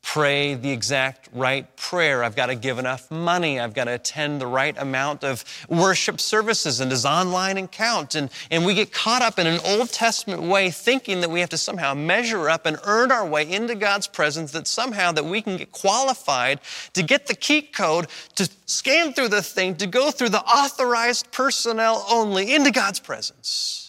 pray 0.08 0.54
the 0.54 0.72
exact 0.72 1.28
right 1.34 1.76
prayer. 1.76 2.24
I've 2.24 2.36
got 2.36 2.46
to 2.46 2.56
give 2.56 2.80
enough 2.80 3.12
money. 3.12 3.60
I've 3.60 3.74
got 3.74 3.84
to 3.84 3.96
attend 3.96 4.40
the 4.40 4.48
right 4.48 4.74
amount 4.78 5.26
of 5.26 5.44
worship 5.68 6.22
services 6.22 6.80
and 6.80 6.90
does 6.90 7.06
online 7.06 7.58
and 7.58 7.70
count. 7.70 8.16
And, 8.16 8.30
and 8.50 8.66
we 8.66 8.74
get 8.74 8.94
caught 8.94 9.22
up 9.22 9.38
in 9.38 9.46
an 9.46 9.60
Old 9.66 9.90
Testament 9.90 10.44
way 10.44 10.72
thinking 10.72 11.20
that 11.20 11.30
we 11.30 11.42
have 11.42 11.50
to 11.50 11.58
somehow 11.58 11.94
measure 11.94 12.50
up 12.50 12.66
and 12.66 12.78
earn 12.86 13.12
our 13.12 13.28
way 13.28 13.52
into 13.52 13.76
God's 13.76 14.08
presence, 14.08 14.54
that 14.54 14.66
somehow 14.66 15.12
that 15.12 15.26
we 15.26 15.42
can 15.42 15.58
get 15.58 15.74
qualified 15.74 16.62
to 16.94 17.04
get 17.04 17.28
the 17.28 17.36
key 17.36 17.62
code, 17.62 18.08
to 18.36 18.50
scan 18.66 19.12
through 19.12 19.28
the 19.28 19.42
thing, 19.42 19.76
to 19.76 19.88
go 19.88 20.10
through 20.10 20.30
the 20.30 20.44
authorized 20.44 21.30
personnel 21.34 22.06
only 22.10 22.56
into 22.56 22.72
God's 22.72 23.02
presence. 23.02 23.87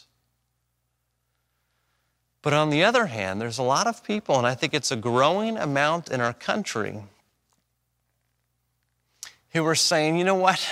But 2.43 2.53
on 2.53 2.71
the 2.71 2.85
other 2.85 3.07
hand, 3.07 3.41
there's 3.41 3.59
a 3.59 3.63
lot 3.63 3.87
of 3.87 4.05
people, 4.05 4.37
and 4.39 4.47
I 4.47 4.55
think 4.55 4.75
it's 4.75 4.91
a 4.91 4.97
growing 4.97 5.57
amount 5.57 6.11
in 6.11 6.21
our 6.21 6.33
country, 6.33 7.03
who 9.51 9.67
are 9.67 9.75
saying, 9.75 10.19
you 10.19 10.25
know 10.25 10.35
what? 10.35 10.67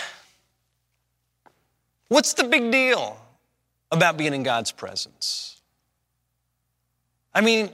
What's 2.09 2.35
the 2.35 2.45
big 2.45 2.71
deal 2.71 3.19
about 3.91 4.17
being 4.17 4.33
in 4.33 4.43
God's 4.43 4.71
presence? 4.71 5.61
I 7.35 7.41
mean, 7.41 7.71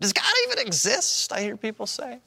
does 0.00 0.12
God 0.12 0.32
even 0.46 0.66
exist? 0.66 1.32
I 1.32 1.40
hear 1.40 1.56
people 1.56 1.86
say. 1.86 2.18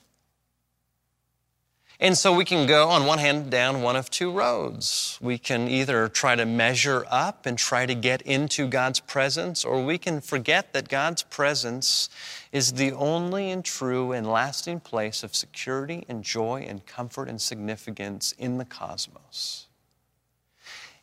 And 2.01 2.17
so 2.17 2.33
we 2.33 2.45
can 2.45 2.65
go, 2.65 2.87
on 2.87 3.05
one 3.05 3.19
hand, 3.19 3.51
down 3.51 3.81
one 3.81 3.97
of 3.97 4.09
two 4.09 4.31
roads. 4.31 5.17
We 5.21 5.37
can 5.37 5.67
either 5.67 6.07
try 6.07 6.35
to 6.35 6.45
measure 6.45 7.05
up 7.09 7.45
and 7.45 7.57
try 7.57 7.85
to 7.85 7.93
get 7.93 8.21
into 8.21 8.67
God's 8.67 9.01
presence, 9.01 9.65
or 9.65 9.83
we 9.83 9.97
can 9.97 10.21
forget 10.21 10.71
that 10.71 10.87
God's 10.87 11.23
presence 11.23 12.09
is 12.53 12.73
the 12.73 12.93
only 12.93 13.51
and 13.51 13.65
true 13.65 14.13
and 14.13 14.25
lasting 14.25 14.79
place 14.79 15.23
of 15.23 15.35
security 15.35 16.05
and 16.07 16.23
joy 16.23 16.65
and 16.65 16.85
comfort 16.85 17.27
and 17.27 17.41
significance 17.41 18.33
in 18.37 18.59
the 18.59 18.65
cosmos. 18.65 19.67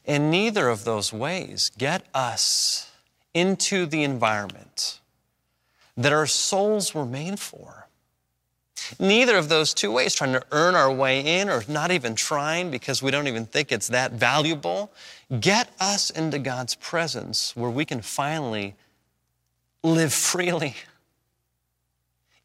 And 0.06 0.30
neither 0.30 0.70
of 0.70 0.84
those 0.84 1.12
ways 1.12 1.70
get 1.76 2.04
us 2.14 2.90
into 3.34 3.84
the 3.84 4.02
environment 4.02 5.00
that 5.94 6.12
our 6.12 6.26
souls 6.26 6.94
were 6.94 7.04
made 7.04 7.38
for. 7.38 7.85
Neither 8.98 9.36
of 9.36 9.48
those 9.48 9.74
two 9.74 9.90
ways, 9.90 10.14
trying 10.14 10.32
to 10.32 10.42
earn 10.52 10.74
our 10.74 10.92
way 10.92 11.40
in 11.40 11.48
or 11.48 11.62
not 11.68 11.90
even 11.90 12.14
trying 12.14 12.70
because 12.70 13.02
we 13.02 13.10
don't 13.10 13.26
even 13.26 13.46
think 13.46 13.72
it's 13.72 13.88
that 13.88 14.12
valuable, 14.12 14.92
get 15.40 15.70
us 15.80 16.10
into 16.10 16.38
God's 16.38 16.74
presence 16.74 17.54
where 17.56 17.70
we 17.70 17.84
can 17.84 18.00
finally 18.00 18.74
live 19.82 20.12
freely. 20.12 20.74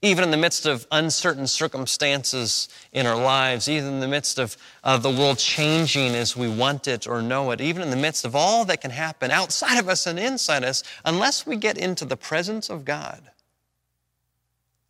Even 0.03 0.23
in 0.23 0.31
the 0.31 0.37
midst 0.37 0.65
of 0.65 0.87
uncertain 0.91 1.45
circumstances 1.45 2.69
in 2.91 3.05
our 3.05 3.15
lives, 3.15 3.69
even 3.69 3.93
in 3.93 3.99
the 3.99 4.07
midst 4.07 4.39
of 4.39 4.57
uh, 4.83 4.97
the 4.97 5.11
world 5.11 5.37
changing 5.37 6.15
as 6.15 6.35
we 6.35 6.49
want 6.49 6.87
it 6.87 7.05
or 7.05 7.21
know 7.21 7.51
it, 7.51 7.61
even 7.61 7.83
in 7.83 7.91
the 7.91 7.95
midst 7.95 8.25
of 8.25 8.35
all 8.35 8.65
that 8.65 8.81
can 8.81 8.89
happen 8.89 9.29
outside 9.29 9.77
of 9.77 9.87
us 9.87 10.07
and 10.07 10.17
inside 10.17 10.63
us, 10.63 10.81
unless 11.05 11.45
we 11.45 11.55
get 11.55 11.77
into 11.77 12.03
the 12.03 12.17
presence 12.17 12.67
of 12.67 12.83
God, 12.83 13.21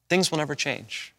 things 0.08 0.32
will 0.32 0.38
never 0.38 0.56
change. 0.56 1.11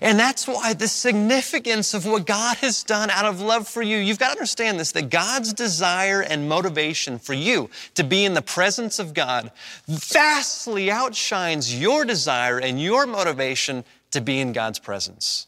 And 0.00 0.18
that's 0.18 0.48
why 0.48 0.72
the 0.72 0.88
significance 0.88 1.94
of 1.94 2.06
what 2.06 2.26
God 2.26 2.56
has 2.58 2.82
done 2.82 3.10
out 3.10 3.26
of 3.26 3.40
love 3.40 3.68
for 3.68 3.82
you, 3.82 3.98
you've 3.98 4.18
got 4.18 4.28
to 4.28 4.38
understand 4.38 4.80
this 4.80 4.92
that 4.92 5.10
God's 5.10 5.52
desire 5.52 6.22
and 6.22 6.48
motivation 6.48 7.18
for 7.18 7.34
you 7.34 7.70
to 7.94 8.02
be 8.02 8.24
in 8.24 8.34
the 8.34 8.42
presence 8.42 8.98
of 8.98 9.14
God 9.14 9.50
vastly 9.86 10.90
outshines 10.90 11.78
your 11.78 12.04
desire 12.04 12.58
and 12.58 12.80
your 12.80 13.06
motivation 13.06 13.84
to 14.10 14.20
be 14.20 14.40
in 14.40 14.52
God's 14.52 14.78
presence. 14.78 15.46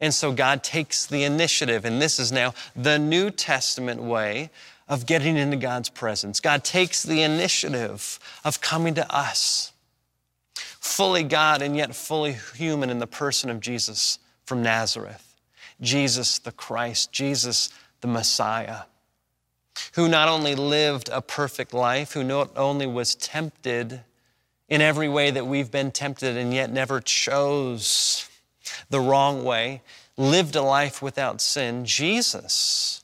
And 0.00 0.14
so 0.14 0.32
God 0.32 0.64
takes 0.64 1.04
the 1.04 1.24
initiative, 1.24 1.84
and 1.84 2.00
this 2.00 2.18
is 2.18 2.32
now 2.32 2.54
the 2.74 2.98
New 2.98 3.30
Testament 3.30 4.02
way 4.02 4.50
of 4.88 5.04
getting 5.04 5.36
into 5.36 5.56
God's 5.56 5.90
presence. 5.90 6.40
God 6.40 6.64
takes 6.64 7.02
the 7.02 7.22
initiative 7.22 8.18
of 8.42 8.60
coming 8.62 8.94
to 8.94 9.14
us 9.14 9.72
fully 10.80 11.22
God 11.22 11.62
and 11.62 11.76
yet 11.76 11.94
fully 11.94 12.36
human 12.56 12.90
in 12.90 12.98
the 12.98 13.06
person 13.06 13.50
of 13.50 13.60
Jesus 13.60 14.18
from 14.44 14.62
Nazareth. 14.62 15.36
Jesus 15.80 16.38
the 16.38 16.52
Christ, 16.52 17.12
Jesus 17.12 17.70
the 18.00 18.08
Messiah, 18.08 18.82
who 19.94 20.08
not 20.08 20.28
only 20.28 20.54
lived 20.54 21.08
a 21.12 21.22
perfect 21.22 21.72
life, 21.72 22.12
who 22.12 22.24
not 22.24 22.56
only 22.56 22.86
was 22.86 23.14
tempted 23.14 24.00
in 24.68 24.80
every 24.80 25.08
way 25.08 25.30
that 25.30 25.46
we've 25.46 25.70
been 25.70 25.90
tempted 25.90 26.36
and 26.36 26.52
yet 26.54 26.70
never 26.70 27.00
chose 27.00 28.28
the 28.88 29.00
wrong 29.00 29.44
way, 29.44 29.82
lived 30.16 30.56
a 30.56 30.62
life 30.62 31.02
without 31.02 31.40
sin, 31.40 31.84
Jesus 31.84 33.02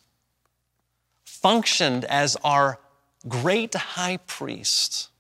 functioned 1.25 2.05
as 2.07 2.37
our 2.43 2.79
great 3.29 3.75
high 3.75 4.17
priest 4.17 5.11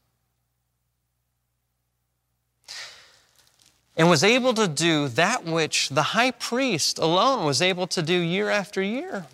and 3.97 4.11
was 4.11 4.23
able 4.23 4.53
to 4.55 4.69
do 4.69 5.09
that 5.09 5.45
which 5.45 5.89
the 5.89 6.03
high 6.03 6.31
priest 6.31 6.99
alone 6.99 7.47
was 7.47 7.63
able 7.63 7.87
to 7.87 8.03
do 8.03 8.13
year 8.13 8.51
after 8.51 8.83
year. 8.83 9.27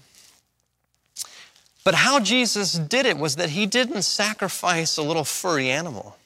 But 1.85 1.97
how 1.97 2.21
Jesus 2.21 2.75
did 2.75 3.07
it 3.07 3.19
was 3.19 3.37
that 3.37 3.51
he 3.51 3.67
didn't 3.67 4.03
sacrifice 4.03 4.97
a 4.97 5.03
little 5.03 5.25
furry 5.25 5.69
animal. 5.69 6.17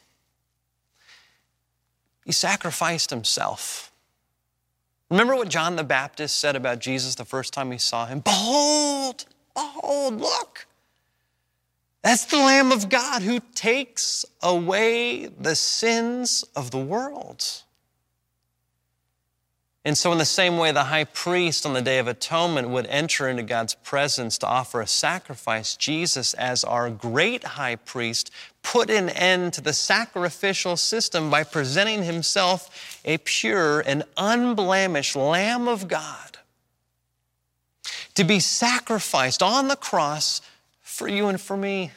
He 2.27 2.33
sacrificed 2.33 3.11
himself. 3.11 3.91
Remember 5.09 5.37
what 5.37 5.49
John 5.49 5.77
the 5.77 5.85
Baptist 5.85 6.39
said 6.39 6.57
about 6.57 6.81
Jesus 6.81 7.15
the 7.15 7.25
first 7.25 7.55
time 7.55 7.71
he 7.71 7.79
saw 7.79 8.07
him? 8.07 8.21
Behold, 8.21 9.25
behold, 9.55 10.21
look. 10.21 10.67
That's 12.03 12.27
the 12.27 12.37
Lamb 12.37 12.71
of 12.71 12.89
God 12.89 13.23
who 13.23 13.41
takes 13.55 14.27
away 14.43 15.27
the 15.27 15.57
sins 15.57 16.45
of 16.55 16.71
the 16.71 16.79
world. 16.79 17.63
And 19.87 19.97
so, 19.97 20.11
in 20.11 20.19
the 20.19 20.25
same 20.25 20.59
way, 20.59 20.73
the 20.73 20.83
high 20.83 21.05
priest 21.05 21.65
on 21.65 21.73
the 21.73 21.81
Day 21.81 22.01
of 22.01 22.09
Atonement 22.09 22.71
would 22.71 22.89
enter 22.89 23.29
into 23.29 23.45
God's 23.45 23.77
presence 23.77 24.37
to 24.39 24.47
offer 24.49 24.81
a 24.81 24.87
sacrifice, 24.89 25.77
Jesus, 25.77 26.35
as 26.35 26.65
our 26.65 26.91
great 26.91 27.45
high 27.45 27.77
priest, 27.77 28.33
put 28.65 28.91
an 28.91 29.09
end 29.11 29.53
to 29.53 29.61
the 29.61 29.73
sacrificial 29.73 30.77
system 30.77 31.31
by 31.31 31.45
presenting 31.45 32.03
himself 32.03 33.01
a 33.05 33.19
pure 33.19 33.79
and 33.79 34.03
unblemished 34.17 35.15
Lamb 35.15 35.69
of 35.69 35.87
God 35.87 36.39
to 38.17 38.25
be 38.25 38.41
sacrificed 38.41 39.41
on 39.41 39.69
the 39.69 39.77
cross 39.77 40.41
for 40.83 41.07
you 41.07 41.29
and 41.29 41.41
for 41.41 41.57
me. 41.57 41.93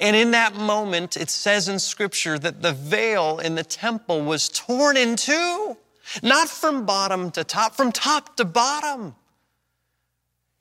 And 0.00 0.16
in 0.16 0.30
that 0.30 0.54
moment, 0.54 1.18
it 1.18 1.28
says 1.28 1.68
in 1.68 1.78
Scripture 1.78 2.38
that 2.38 2.62
the 2.62 2.72
veil 2.72 3.40
in 3.40 3.56
the 3.56 3.62
temple 3.62 4.22
was 4.22 4.48
torn 4.48 4.96
in 4.96 5.16
two. 5.16 5.76
Not 6.22 6.48
from 6.48 6.86
bottom 6.86 7.30
to 7.32 7.44
top, 7.44 7.74
from 7.74 7.92
top 7.92 8.36
to 8.36 8.44
bottom. 8.44 9.14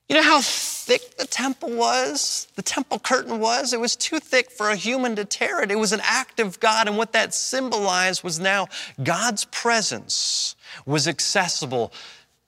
You 0.10 0.16
know 0.16 0.24
how 0.24 0.42
thick 0.42 1.18
the 1.18 1.26
temple 1.26 1.72
was? 1.72 2.48
The 2.56 2.62
temple 2.62 3.00
curtain 3.00 3.40
was? 3.40 3.74
It 3.74 3.80
was 3.80 3.96
too 3.96 4.20
thick 4.20 4.52
for 4.52 4.70
a 4.70 4.76
human 4.76 5.16
to 5.16 5.26
tear 5.26 5.62
it. 5.62 5.72
It 5.72 5.80
was 5.80 5.94
an 5.94 6.02
act 6.04 6.40
of 6.40 6.60
God, 6.60 6.88
and 6.88 6.98
what 6.98 7.14
that 7.14 7.34
symbolized 7.34 8.24
was 8.24 8.40
now 8.40 8.68
God's 9.02 9.46
presence 9.46 10.56
was 10.86 11.08
accessible 11.08 11.94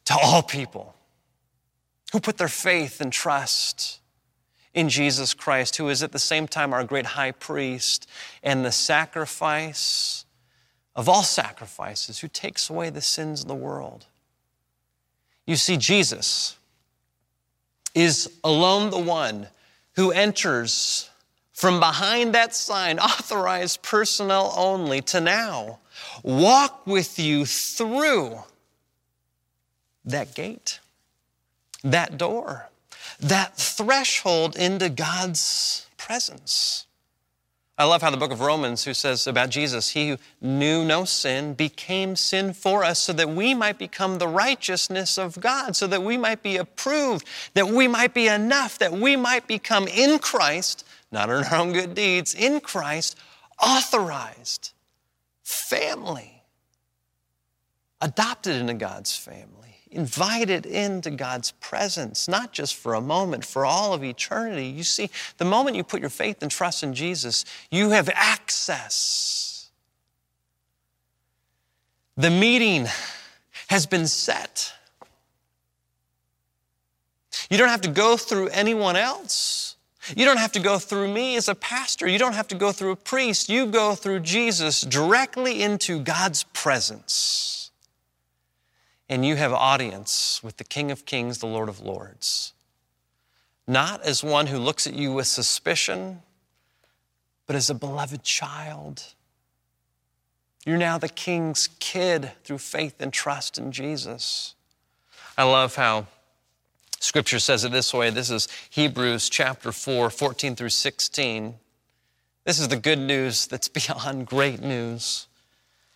to 0.05 0.17
all 0.21 0.43
people 0.43 0.95
who 2.11 2.19
put 2.19 2.37
their 2.37 2.47
faith 2.47 3.01
and 3.01 3.11
trust 3.11 3.99
in 4.73 4.89
Jesus 4.89 5.33
Christ, 5.33 5.77
who 5.77 5.87
is 5.87 6.03
at 6.03 6.11
the 6.11 6.19
same 6.19 6.47
time 6.47 6.73
our 6.73 6.83
great 6.83 7.05
high 7.05 7.31
priest 7.31 8.07
and 8.43 8.65
the 8.65 8.71
sacrifice 8.71 10.24
of 10.95 11.09
all 11.09 11.23
sacrifices, 11.23 12.19
who 12.19 12.27
takes 12.27 12.69
away 12.69 12.89
the 12.89 13.01
sins 13.01 13.41
of 13.41 13.47
the 13.47 13.55
world. 13.55 14.05
You 15.45 15.55
see, 15.55 15.77
Jesus 15.77 16.57
is 17.93 18.31
alone 18.43 18.89
the 18.89 18.99
one 18.99 19.47
who 19.95 20.11
enters 20.11 21.09
from 21.53 21.79
behind 21.79 22.33
that 22.33 22.53
sign, 22.53 22.99
authorized 22.99 23.81
personnel 23.81 24.53
only, 24.57 25.01
to 25.01 25.21
now 25.21 25.79
walk 26.23 26.85
with 26.85 27.17
you 27.17 27.45
through 27.45 28.39
that 30.03 30.35
gate, 30.35 30.79
that 31.83 32.17
door, 32.17 32.69
that 33.19 33.55
threshold 33.55 34.55
into 34.55 34.89
God's 34.89 35.87
presence. 35.97 36.84
I 37.77 37.83
love 37.83 38.01
how 38.01 38.09
the 38.09 38.15
book 38.15 38.31
of 38.31 38.39
Romans, 38.39 38.85
who 38.85 38.93
says 38.93 39.27
about 39.27 39.49
Jesus, 39.49 39.89
he 39.89 40.09
who 40.09 40.17
knew 40.39 40.85
no 40.85 41.03
sin 41.03 41.55
became 41.55 42.15
sin 42.15 42.53
for 42.53 42.85
us 42.85 42.99
so 42.99 43.11
that 43.13 43.29
we 43.29 43.53
might 43.53 43.77
become 43.77 44.17
the 44.17 44.29
righteousness 44.29 45.17
of 45.17 45.41
God, 45.41 45.75
so 45.75 45.85
that 45.87 46.01
we 46.01 46.15
might 46.15 46.41
be 46.41 46.55
approved, 46.55 47.27
that 47.53 47.67
we 47.67 47.89
might 47.89 48.13
be 48.13 48.27
enough, 48.27 48.79
that 48.79 48.93
we 48.93 49.17
might 49.17 49.45
become 49.45 49.89
in 49.89 50.19
Christ, 50.19 50.87
not 51.11 51.29
in 51.29 51.43
our 51.43 51.55
own 51.55 51.73
good 51.73 51.95
deeds, 51.95 52.33
in 52.33 52.61
Christ, 52.61 53.17
authorized, 53.61 54.71
family, 55.43 56.43
adopted 57.99 58.55
into 58.55 58.73
God's 58.75 59.17
family 59.17 59.74
invited 59.91 60.65
into 60.65 61.11
God's 61.11 61.51
presence, 61.51 62.27
not 62.27 62.51
just 62.51 62.75
for 62.75 62.93
a 62.95 63.01
moment, 63.01 63.45
for 63.45 63.65
all 63.65 63.93
of 63.93 64.03
eternity. 64.03 64.67
You 64.67 64.83
see, 64.83 65.09
the 65.37 65.45
moment 65.45 65.75
you 65.75 65.83
put 65.83 66.01
your 66.01 66.09
faith 66.09 66.41
and 66.41 66.51
trust 66.51 66.83
in 66.83 66.93
Jesus, 66.93 67.45
you 67.71 67.91
have 67.91 68.09
access. 68.13 69.69
The 72.17 72.29
meeting 72.29 72.87
has 73.67 73.85
been 73.85 74.07
set. 74.07 74.73
You 77.49 77.57
don't 77.57 77.69
have 77.69 77.81
to 77.81 77.91
go 77.91 78.17
through 78.17 78.49
anyone 78.49 78.95
else. 78.95 79.75
You 80.15 80.25
don't 80.25 80.37
have 80.37 80.51
to 80.53 80.59
go 80.59 80.77
through 80.77 81.11
me 81.11 81.35
as 81.35 81.47
a 81.49 81.55
pastor. 81.55 82.07
You 82.07 82.19
don't 82.19 82.33
have 82.33 82.47
to 82.49 82.55
go 82.55 82.71
through 82.71 82.91
a 82.91 82.95
priest. 82.95 83.49
You 83.49 83.65
go 83.65 83.95
through 83.95 84.21
Jesus 84.21 84.81
directly 84.81 85.61
into 85.61 85.99
God's 85.99 86.43
presence 86.53 87.64
and 89.09 89.25
you 89.25 89.35
have 89.35 89.53
audience 89.53 90.41
with 90.43 90.57
the 90.57 90.63
King 90.63 90.91
of 90.91 91.05
Kings, 91.05 91.37
the 91.37 91.45
Lord 91.45 91.69
of 91.69 91.79
Lords. 91.79 92.53
Not 93.67 94.03
as 94.03 94.23
one 94.23 94.47
who 94.47 94.57
looks 94.57 94.85
at 94.87 94.93
you 94.93 95.13
with 95.13 95.27
suspicion, 95.27 96.21
but 97.47 97.55
as 97.55 97.69
a 97.69 97.75
beloved 97.75 98.23
child. 98.23 99.03
You're 100.65 100.77
now 100.77 100.97
the 100.97 101.09
king's 101.09 101.69
kid 101.79 102.31
through 102.43 102.57
faith 102.57 102.95
and 102.99 103.13
trust 103.13 103.57
in 103.57 103.71
Jesus. 103.71 104.55
I 105.37 105.43
love 105.43 105.75
how 105.75 106.07
scripture 106.99 107.39
says 107.39 107.63
it 107.63 107.71
this 107.71 107.93
way. 107.93 108.09
This 108.09 108.31
is 108.31 108.47
Hebrews 108.71 109.29
chapter 109.29 109.71
4, 109.71 110.09
14 110.09 110.55
through 110.55 110.69
16. 110.69 111.55
This 112.45 112.59
is 112.59 112.67
the 112.67 112.77
good 112.77 112.99
news 112.99 113.45
that's 113.47 113.67
beyond 113.67 114.25
great 114.25 114.61
news. 114.61 115.27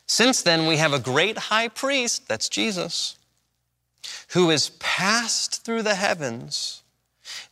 Since 0.09 0.41
then, 0.41 0.65
we 0.65 0.77
have 0.77 0.91
a 0.91 0.97
great 0.97 1.37
high 1.37 1.67
priest, 1.67 2.27
that's 2.27 2.49
Jesus, 2.49 3.15
who 4.29 4.49
is 4.49 4.71
passed 4.79 5.63
through 5.63 5.83
the 5.83 5.93
heavens, 5.93 6.81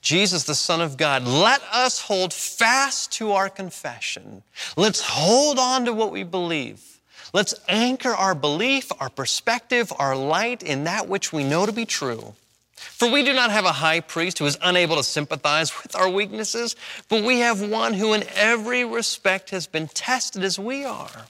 Jesus, 0.01 0.43
the 0.43 0.55
Son 0.55 0.81
of 0.81 0.97
God. 0.97 1.23
Let 1.23 1.61
us 1.71 2.01
hold 2.01 2.33
fast 2.33 3.11
to 3.13 3.33
our 3.33 3.47
confession. 3.47 4.41
Let's 4.75 5.01
hold 5.01 5.59
on 5.59 5.85
to 5.85 5.93
what 5.93 6.11
we 6.11 6.23
believe. 6.23 6.99
Let's 7.31 7.53
anchor 7.69 8.09
our 8.09 8.33
belief, 8.33 8.91
our 8.99 9.11
perspective, 9.11 9.93
our 9.99 10.15
light 10.15 10.63
in 10.63 10.85
that 10.85 11.07
which 11.07 11.31
we 11.31 11.43
know 11.43 11.67
to 11.67 11.71
be 11.71 11.85
true. 11.85 12.33
For 12.73 13.07
we 13.07 13.23
do 13.23 13.33
not 13.33 13.51
have 13.51 13.65
a 13.65 13.71
high 13.71 13.99
priest 13.99 14.39
who 14.39 14.47
is 14.47 14.57
unable 14.63 14.95
to 14.95 15.03
sympathize 15.03 15.71
with 15.83 15.95
our 15.95 16.09
weaknesses, 16.09 16.75
but 17.07 17.23
we 17.23 17.41
have 17.41 17.61
one 17.61 17.93
who 17.93 18.13
in 18.13 18.23
every 18.33 18.83
respect 18.83 19.51
has 19.51 19.67
been 19.67 19.87
tested 19.89 20.43
as 20.43 20.57
we 20.57 20.85
are, 20.85 21.27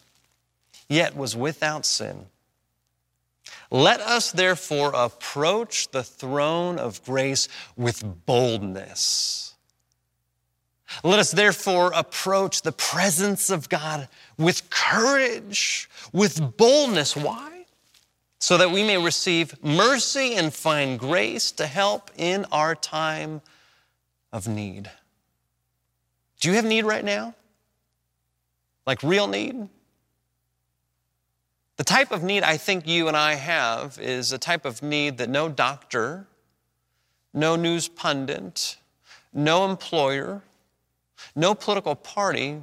yet 0.89 1.15
was 1.15 1.36
without 1.36 1.86
sin. 1.86 2.28
Let 3.69 4.00
us 4.02 4.32
therefore 4.32 4.91
approach 4.93 5.89
the 5.89 6.04
throne 6.04 6.80
of 6.80 7.04
grace 7.04 7.47
with 7.76 8.04
boldness. 8.26 9.56
Let 11.04 11.19
us 11.19 11.32
therefore 11.32 11.91
approach 11.93 12.62
the 12.62 12.71
presence 12.71 13.50
of 13.50 13.67
God 13.67 14.08
with 14.38 14.69
courage, 14.69 15.89
with 16.13 16.58
boldness. 16.58 17.15
Why? 17.15 17.58
so 18.39 18.58
that 18.58 18.71
we 18.71 18.84
may 18.84 18.97
receive 18.97 19.62
mercy 19.63 20.36
and 20.36 20.54
find 20.54 21.00
grace 21.00 21.52
to 21.54 21.65
help 21.65 22.12
in 22.17 22.45
our 22.52 22.76
time 22.76 23.41
of 24.32 24.47
need. 24.47 24.89
Do 26.39 26.50
you 26.50 26.56
have 26.56 26.65
need 26.65 26.86
right 26.86 27.04
now? 27.04 27.34
Like 28.86 29.02
real 29.02 29.28
need? 29.28 29.67
The 31.77 31.83
type 31.83 32.11
of 32.11 32.23
need 32.23 32.43
I 32.43 32.57
think 32.57 32.87
you 32.87 33.07
and 33.07 33.15
I 33.15 33.35
have 33.35 33.99
is 34.01 34.31
a 34.31 34.39
type 34.39 34.65
of 34.65 34.81
need 34.81 35.19
that 35.19 35.29
no 35.29 35.47
doctor, 35.47 36.25
no 37.33 37.55
news 37.55 37.87
pundit, 37.87 38.77
no 39.31 39.69
employer, 39.69 40.41
no 41.35 41.53
political 41.53 41.95
party 41.95 42.61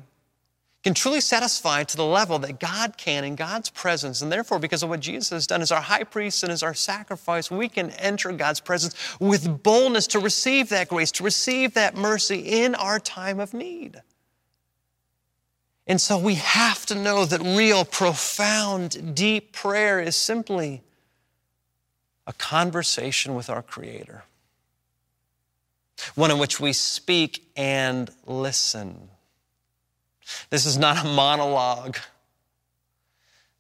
can 0.82 0.92
truly 0.92 1.20
satisfy 1.20 1.82
to 1.82 1.96
the 1.96 2.04
level 2.04 2.38
that 2.40 2.60
God 2.60 2.98
can 2.98 3.24
in 3.24 3.36
God's 3.36 3.70
presence. 3.70 4.20
And 4.20 4.30
therefore, 4.30 4.58
because 4.58 4.82
of 4.82 4.90
what 4.90 5.00
Jesus 5.00 5.30
has 5.30 5.46
done 5.46 5.62
as 5.62 5.72
our 5.72 5.80
high 5.80 6.04
priest 6.04 6.42
and 6.42 6.52
as 6.52 6.62
our 6.62 6.74
sacrifice, 6.74 7.50
we 7.50 7.70
can 7.70 7.90
enter 7.92 8.30
God's 8.32 8.60
presence 8.60 8.94
with 9.18 9.62
boldness 9.62 10.08
to 10.08 10.18
receive 10.18 10.68
that 10.68 10.88
grace, 10.88 11.10
to 11.12 11.24
receive 11.24 11.72
that 11.74 11.96
mercy 11.96 12.40
in 12.40 12.74
our 12.74 12.98
time 12.98 13.40
of 13.40 13.54
need. 13.54 14.02
And 15.86 16.00
so 16.00 16.18
we 16.18 16.34
have 16.36 16.86
to 16.86 16.94
know 16.94 17.24
that 17.26 17.40
real, 17.40 17.84
profound, 17.84 19.14
deep 19.14 19.52
prayer 19.52 20.00
is 20.00 20.16
simply 20.16 20.82
a 22.26 22.32
conversation 22.32 23.34
with 23.34 23.50
our 23.50 23.62
Creator, 23.62 24.24
one 26.14 26.30
in 26.30 26.38
which 26.38 26.58
we 26.58 26.72
speak 26.72 27.46
and 27.56 28.10
listen 28.26 29.10
this 30.50 30.66
is 30.66 30.78
not 30.78 31.04
a 31.04 31.08
monologue. 31.08 31.96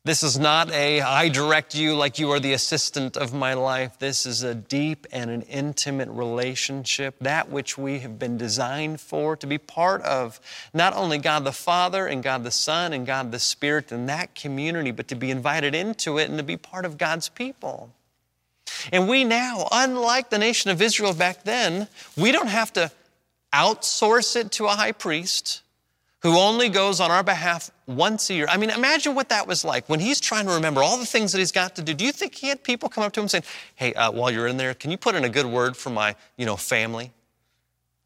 This 0.06 0.22
is 0.22 0.38
not 0.38 0.70
a, 0.70 1.00
I 1.00 1.30
direct 1.30 1.74
you 1.74 1.94
like 1.94 2.18
you 2.18 2.30
are 2.32 2.38
the 2.38 2.52
assistant 2.52 3.16
of 3.16 3.32
my 3.32 3.54
life. 3.54 3.98
This 3.98 4.26
is 4.26 4.42
a 4.42 4.54
deep 4.54 5.06
and 5.10 5.30
an 5.30 5.40
intimate 5.42 6.10
relationship, 6.10 7.14
that 7.22 7.48
which 7.48 7.78
we 7.78 8.00
have 8.00 8.18
been 8.18 8.36
designed 8.36 9.00
for, 9.00 9.34
to 9.34 9.46
be 9.46 9.56
part 9.56 10.02
of 10.02 10.40
not 10.74 10.94
only 10.94 11.16
God 11.16 11.44
the 11.44 11.52
Father 11.52 12.06
and 12.06 12.22
God 12.22 12.44
the 12.44 12.50
Son 12.50 12.92
and 12.92 13.06
God 13.06 13.32
the 13.32 13.38
Spirit 13.38 13.92
and 13.92 14.06
that 14.10 14.34
community, 14.34 14.90
but 14.90 15.08
to 15.08 15.14
be 15.14 15.30
invited 15.30 15.74
into 15.74 16.18
it 16.18 16.28
and 16.28 16.36
to 16.36 16.44
be 16.44 16.58
part 16.58 16.84
of 16.84 16.98
God's 16.98 17.30
people. 17.30 17.90
And 18.92 19.08
we 19.08 19.24
now, 19.24 19.68
unlike 19.72 20.28
the 20.28 20.36
nation 20.36 20.70
of 20.70 20.82
Israel 20.82 21.14
back 21.14 21.44
then, 21.44 21.88
we 22.14 22.30
don't 22.30 22.48
have 22.48 22.74
to 22.74 22.92
outsource 23.54 24.36
it 24.36 24.52
to 24.52 24.66
a 24.66 24.72
high 24.72 24.92
priest 24.92 25.62
who 26.24 26.38
only 26.38 26.70
goes 26.70 27.00
on 27.00 27.10
our 27.10 27.22
behalf 27.22 27.70
once 27.86 28.30
a 28.30 28.34
year. 28.34 28.46
I 28.48 28.56
mean, 28.56 28.70
imagine 28.70 29.14
what 29.14 29.28
that 29.28 29.46
was 29.46 29.62
like 29.62 29.86
when 29.90 30.00
he's 30.00 30.22
trying 30.22 30.46
to 30.46 30.52
remember 30.52 30.82
all 30.82 30.96
the 30.96 31.04
things 31.04 31.32
that 31.32 31.38
he's 31.38 31.52
got 31.52 31.76
to 31.76 31.82
do. 31.82 31.92
Do 31.92 32.02
you 32.02 32.12
think 32.12 32.34
he 32.34 32.48
had 32.48 32.64
people 32.64 32.88
come 32.88 33.04
up 33.04 33.12
to 33.12 33.20
him 33.20 33.28
saying, 33.28 33.44
"Hey, 33.74 33.92
uh, 33.92 34.10
while 34.10 34.30
you're 34.30 34.46
in 34.46 34.56
there, 34.56 34.72
can 34.72 34.90
you 34.90 34.96
put 34.96 35.14
in 35.14 35.24
a 35.24 35.28
good 35.28 35.44
word 35.44 35.76
for 35.76 35.90
my, 35.90 36.16
you 36.38 36.46
know, 36.46 36.56
family?" 36.56 37.12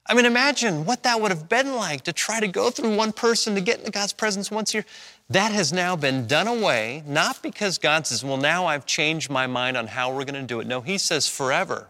I 0.04 0.14
mean, 0.14 0.24
imagine 0.24 0.84
what 0.84 1.04
that 1.04 1.20
would 1.20 1.30
have 1.30 1.48
been 1.48 1.76
like 1.76 2.02
to 2.04 2.12
try 2.12 2.40
to 2.40 2.48
go 2.48 2.70
through 2.70 2.96
one 2.96 3.12
person 3.12 3.54
to 3.54 3.60
get 3.60 3.78
into 3.78 3.92
God's 3.92 4.14
presence 4.14 4.50
once 4.50 4.74
a 4.74 4.78
year. 4.78 4.86
That 5.30 5.52
has 5.52 5.72
now 5.72 5.94
been 5.94 6.26
done 6.26 6.48
away, 6.48 7.04
not 7.06 7.40
because 7.40 7.78
God 7.78 8.04
says, 8.04 8.24
"Well, 8.24 8.36
now 8.36 8.66
I've 8.66 8.84
changed 8.84 9.30
my 9.30 9.46
mind 9.46 9.76
on 9.76 9.86
how 9.86 10.12
we're 10.12 10.24
going 10.24 10.34
to 10.34 10.42
do 10.42 10.58
it." 10.58 10.66
No, 10.66 10.80
He 10.80 10.98
says, 10.98 11.28
"Forever." 11.28 11.86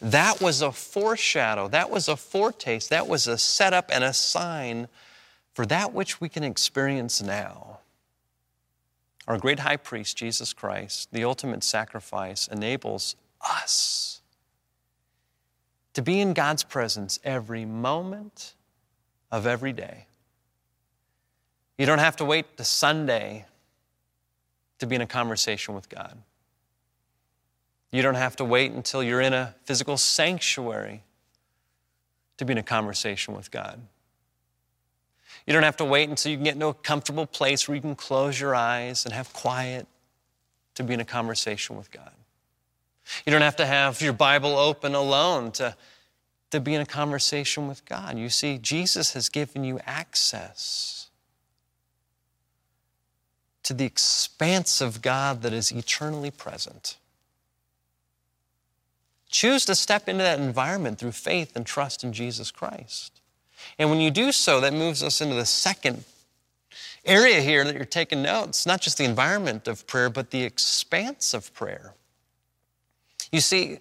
That 0.00 0.40
was 0.40 0.62
a 0.62 0.72
foreshadow, 0.72 1.68
that 1.68 1.90
was 1.90 2.08
a 2.08 2.16
foretaste, 2.16 2.88
that 2.90 3.06
was 3.06 3.26
a 3.26 3.36
setup 3.36 3.90
and 3.92 4.02
a 4.02 4.14
sign 4.14 4.88
for 5.52 5.66
that 5.66 5.92
which 5.92 6.20
we 6.20 6.28
can 6.28 6.42
experience 6.42 7.20
now. 7.20 7.80
Our 9.28 9.38
great 9.38 9.60
high 9.60 9.76
priest, 9.76 10.16
Jesus 10.16 10.52
Christ, 10.52 11.12
the 11.12 11.24
ultimate 11.24 11.62
sacrifice, 11.62 12.48
enables 12.48 13.14
us 13.40 14.22
to 15.92 16.02
be 16.02 16.20
in 16.20 16.32
God's 16.32 16.64
presence 16.64 17.20
every 17.22 17.64
moment 17.64 18.54
of 19.30 19.46
every 19.46 19.72
day. 19.72 20.06
You 21.76 21.86
don't 21.86 21.98
have 21.98 22.16
to 22.16 22.24
wait 22.24 22.56
to 22.56 22.64
Sunday 22.64 23.46
to 24.78 24.86
be 24.86 24.96
in 24.96 25.02
a 25.02 25.06
conversation 25.06 25.74
with 25.74 25.88
God. 25.88 26.16
You 27.92 28.02
don't 28.02 28.14
have 28.14 28.36
to 28.36 28.44
wait 28.44 28.72
until 28.72 29.02
you're 29.02 29.20
in 29.20 29.32
a 29.32 29.54
physical 29.64 29.96
sanctuary 29.96 31.02
to 32.36 32.44
be 32.44 32.52
in 32.52 32.58
a 32.58 32.62
conversation 32.62 33.34
with 33.34 33.50
God. 33.50 33.80
You 35.46 35.52
don't 35.52 35.62
have 35.62 35.76
to 35.78 35.84
wait 35.84 36.08
until 36.08 36.30
you 36.30 36.36
can 36.36 36.44
get 36.44 36.54
into 36.54 36.68
a 36.68 36.74
comfortable 36.74 37.26
place 37.26 37.66
where 37.66 37.74
you 37.74 37.80
can 37.80 37.96
close 37.96 38.40
your 38.40 38.54
eyes 38.54 39.04
and 39.04 39.12
have 39.12 39.32
quiet 39.32 39.86
to 40.74 40.82
be 40.82 40.94
in 40.94 41.00
a 41.00 41.04
conversation 41.04 41.76
with 41.76 41.90
God. 41.90 42.12
You 43.26 43.32
don't 43.32 43.42
have 43.42 43.56
to 43.56 43.66
have 43.66 44.00
your 44.00 44.12
Bible 44.12 44.56
open 44.56 44.94
alone 44.94 45.50
to, 45.52 45.74
to 46.50 46.60
be 46.60 46.74
in 46.74 46.80
a 46.80 46.86
conversation 46.86 47.66
with 47.66 47.84
God. 47.84 48.16
You 48.16 48.28
see, 48.28 48.58
Jesus 48.58 49.14
has 49.14 49.28
given 49.28 49.64
you 49.64 49.80
access 49.84 51.08
to 53.64 53.74
the 53.74 53.84
expanse 53.84 54.80
of 54.80 55.02
God 55.02 55.42
that 55.42 55.52
is 55.52 55.70
eternally 55.72 56.30
present. 56.30 56.96
Choose 59.30 59.64
to 59.66 59.74
step 59.74 60.08
into 60.08 60.24
that 60.24 60.40
environment 60.40 60.98
through 60.98 61.12
faith 61.12 61.54
and 61.54 61.64
trust 61.64 62.02
in 62.02 62.12
Jesus 62.12 62.50
Christ. 62.50 63.20
And 63.78 63.88
when 63.88 64.00
you 64.00 64.10
do 64.10 64.32
so, 64.32 64.60
that 64.60 64.72
moves 64.72 65.02
us 65.02 65.20
into 65.20 65.36
the 65.36 65.46
second 65.46 66.04
area 67.04 67.40
here 67.40 67.64
that 67.64 67.74
you're 67.74 67.84
taking 67.84 68.22
notes, 68.22 68.66
not 68.66 68.80
just 68.80 68.98
the 68.98 69.04
environment 69.04 69.68
of 69.68 69.86
prayer, 69.86 70.10
but 70.10 70.30
the 70.30 70.42
expanse 70.42 71.32
of 71.32 71.54
prayer. 71.54 71.94
You 73.30 73.40
see, 73.40 73.78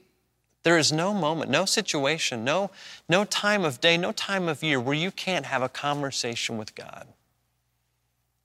there 0.64 0.78
is 0.78 0.92
no 0.92 1.14
moment, 1.14 1.50
no 1.50 1.66
situation, 1.66 2.44
no, 2.44 2.70
no 3.08 3.26
time 3.26 3.64
of 3.64 3.82
day, 3.82 3.98
no 3.98 4.12
time 4.12 4.48
of 4.48 4.62
year 4.62 4.80
where 4.80 4.96
you 4.96 5.10
can't 5.10 5.46
have 5.46 5.62
a 5.62 5.70
conversation 5.70 6.58
with 6.58 6.76
God. 6.76 7.08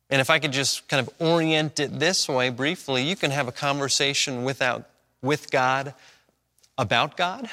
And 0.08 0.20
if 0.20 0.30
I 0.30 0.38
could 0.38 0.52
just 0.52 0.88
kind 0.88 1.06
of 1.06 1.12
orient 1.18 1.80
it 1.80 1.98
this 1.98 2.28
way 2.28 2.50
briefly, 2.50 3.02
you 3.02 3.16
can 3.16 3.30
have 3.30 3.48
a 3.48 3.52
conversation 3.52 4.44
without, 4.44 4.88
with 5.22 5.50
God 5.50 5.94
about 6.76 7.16
God. 7.16 7.48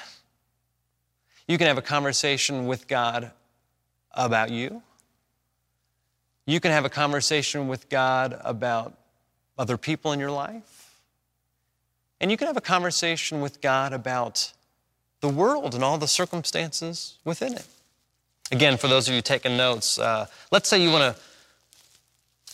You 1.48 1.58
can 1.58 1.68
have 1.68 1.78
a 1.78 1.82
conversation 1.82 2.68
with 2.68 2.88
God 2.88 3.32
about 4.14 4.50
you. 4.50 4.82
You 6.46 6.60
can 6.60 6.72
have 6.72 6.86
a 6.86 6.90
conversation 6.90 7.68
with 7.68 7.90
God 7.90 8.40
about 8.44 8.94
other 9.58 9.78
people 9.78 10.12
in 10.12 10.20
your 10.20 10.32
life. 10.32 11.00
And 12.20 12.30
you 12.32 12.38
can 12.38 12.48
have 12.48 12.58
a 12.58 12.62
conversation 12.62 13.42
with 13.42 13.62
God 13.62 13.94
about 13.94 14.54
the 15.22 15.30
world 15.30 15.76
and 15.76 15.84
all 15.84 15.98
the 15.98 16.08
circumstances 16.08 17.18
within 17.24 17.54
it. 17.54 17.66
Again, 18.52 18.78
for 18.78 18.88
those 18.88 19.08
of 19.08 19.14
you 19.16 19.22
taking 19.22 19.56
notes, 19.56 19.98
uh, 19.98 20.26
let's 20.52 20.68
say 20.68 20.82
you 20.82 20.92
want 20.92 21.16
to 21.16 21.22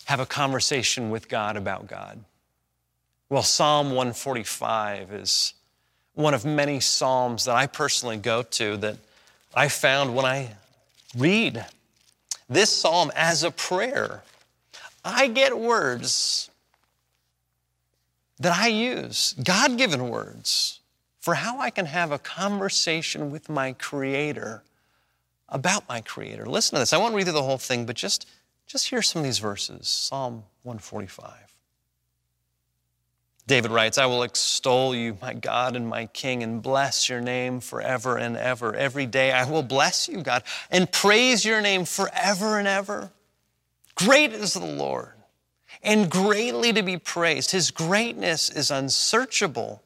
have 0.06 0.20
a 0.20 0.26
conversation 0.26 1.10
with 1.10 1.28
God 1.28 1.58
about 1.58 1.88
God. 1.88 2.24
Well, 3.30 3.44
Psalm 3.44 3.88
145 3.88 5.12
is 5.12 5.54
one 6.18 6.34
of 6.34 6.46
many 6.46 6.80
Psalms 6.80 7.46
that 7.46 7.56
I 7.56 7.68
personally 7.68 8.18
go 8.18 8.42
to 8.42 8.78
that 8.78 8.98
I 9.54 9.70
found 9.70 10.16
when 10.16 10.26
I 10.26 10.50
read 11.16 11.66
this 12.50 12.76
psalm 12.76 13.12
as 13.16 13.44
a 13.44 13.52
prayer 13.52 14.24
I 15.06 15.28
get 15.28 15.58
words 15.58 16.50
that 18.40 18.52
I 18.52 18.68
use, 18.68 19.34
God 19.42 19.78
given 19.78 20.10
words, 20.10 20.82
for 21.22 21.36
how 21.36 21.60
I 21.60 21.70
can 21.70 21.86
have 21.86 22.12
a 22.12 22.20
conversation 22.20 23.32
with 23.32 23.48
my 23.48 23.72
Creator 23.74 24.64
about 25.48 25.88
my 25.88 26.02
Creator. 26.02 26.46
Listen 26.46 26.76
to 26.76 26.80
this. 26.80 26.92
I 26.92 26.98
won't 26.98 27.16
read 27.16 27.24
through 27.24 27.34
the 27.34 27.44
whole 27.44 27.58
thing, 27.58 27.86
but 27.86 27.96
just, 27.96 28.28
just 28.66 28.90
hear 28.90 29.02
some 29.02 29.22
of 29.22 29.24
these 29.24 29.40
verses 29.40 29.88
Psalm 29.88 30.44
145. 30.64 31.47
David 33.48 33.72
writes, 33.72 33.98
I 33.98 34.06
will 34.08 34.24
extol 34.24 34.94
you, 34.94 35.18
my 35.22 35.34
God 35.34 35.78
and 35.78 35.88
my 35.88 36.08
King, 36.08 36.44
and 36.44 36.62
bless 36.62 37.08
your 37.08 37.22
name 37.22 37.62
forever 37.62 38.18
and 38.18 38.36
ever. 38.36 38.76
Every 38.76 39.06
day 39.06 39.32
I 39.32 39.50
will 39.50 39.64
bless 39.64 40.10
you, 40.10 40.22
God, 40.22 40.44
and 40.70 40.92
praise 40.92 41.46
your 41.46 41.62
name 41.62 41.86
forever 41.86 42.60
and 42.60 42.68
ever. 42.68 43.12
Great 43.96 44.34
is 44.34 44.54
the 44.54 44.66
Lord, 44.66 45.14
and 45.82 46.12
greatly 46.12 46.74
to 46.74 46.84
be 46.84 46.98
praised. 46.98 47.52
His 47.52 47.72
greatness 47.72 48.50
is 48.50 48.70
unsearchable. 48.70 49.82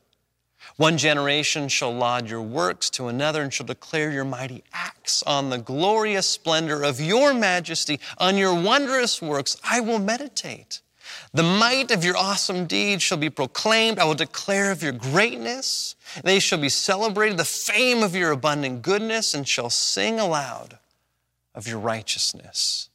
One 0.77 0.97
generation 0.97 1.67
shall 1.67 1.93
laud 1.93 2.29
your 2.29 2.41
works 2.41 2.89
to 2.91 3.09
another 3.09 3.43
and 3.43 3.53
shall 3.53 3.67
declare 3.67 4.09
your 4.09 4.25
mighty 4.25 4.63
acts. 4.73 5.21
On 5.23 5.51
the 5.51 5.59
glorious 5.59 6.25
splendor 6.25 6.81
of 6.81 6.99
your 6.99 7.31
majesty, 7.33 7.99
on 8.17 8.37
your 8.37 8.59
wondrous 8.59 9.21
works, 9.21 9.55
I 9.63 9.81
will 9.81 9.99
meditate. 9.99 10.81
The 11.33 11.43
might 11.43 11.91
of 11.91 12.03
your 12.03 12.17
awesome 12.17 12.65
deeds 12.65 13.03
shall 13.03 13.17
be 13.17 13.29
proclaimed. 13.29 13.99
I 13.99 14.05
will 14.05 14.15
declare 14.15 14.71
of 14.71 14.83
your 14.83 14.91
greatness. 14.91 15.95
They 16.23 16.39
shall 16.39 16.59
be 16.59 16.69
celebrated, 16.69 17.37
the 17.37 17.45
fame 17.45 18.03
of 18.03 18.15
your 18.15 18.31
abundant 18.31 18.81
goodness, 18.81 19.33
and 19.33 19.47
shall 19.47 19.69
sing 19.69 20.19
aloud 20.19 20.77
of 21.55 21.67
your 21.67 21.79
righteousness. 21.79 22.89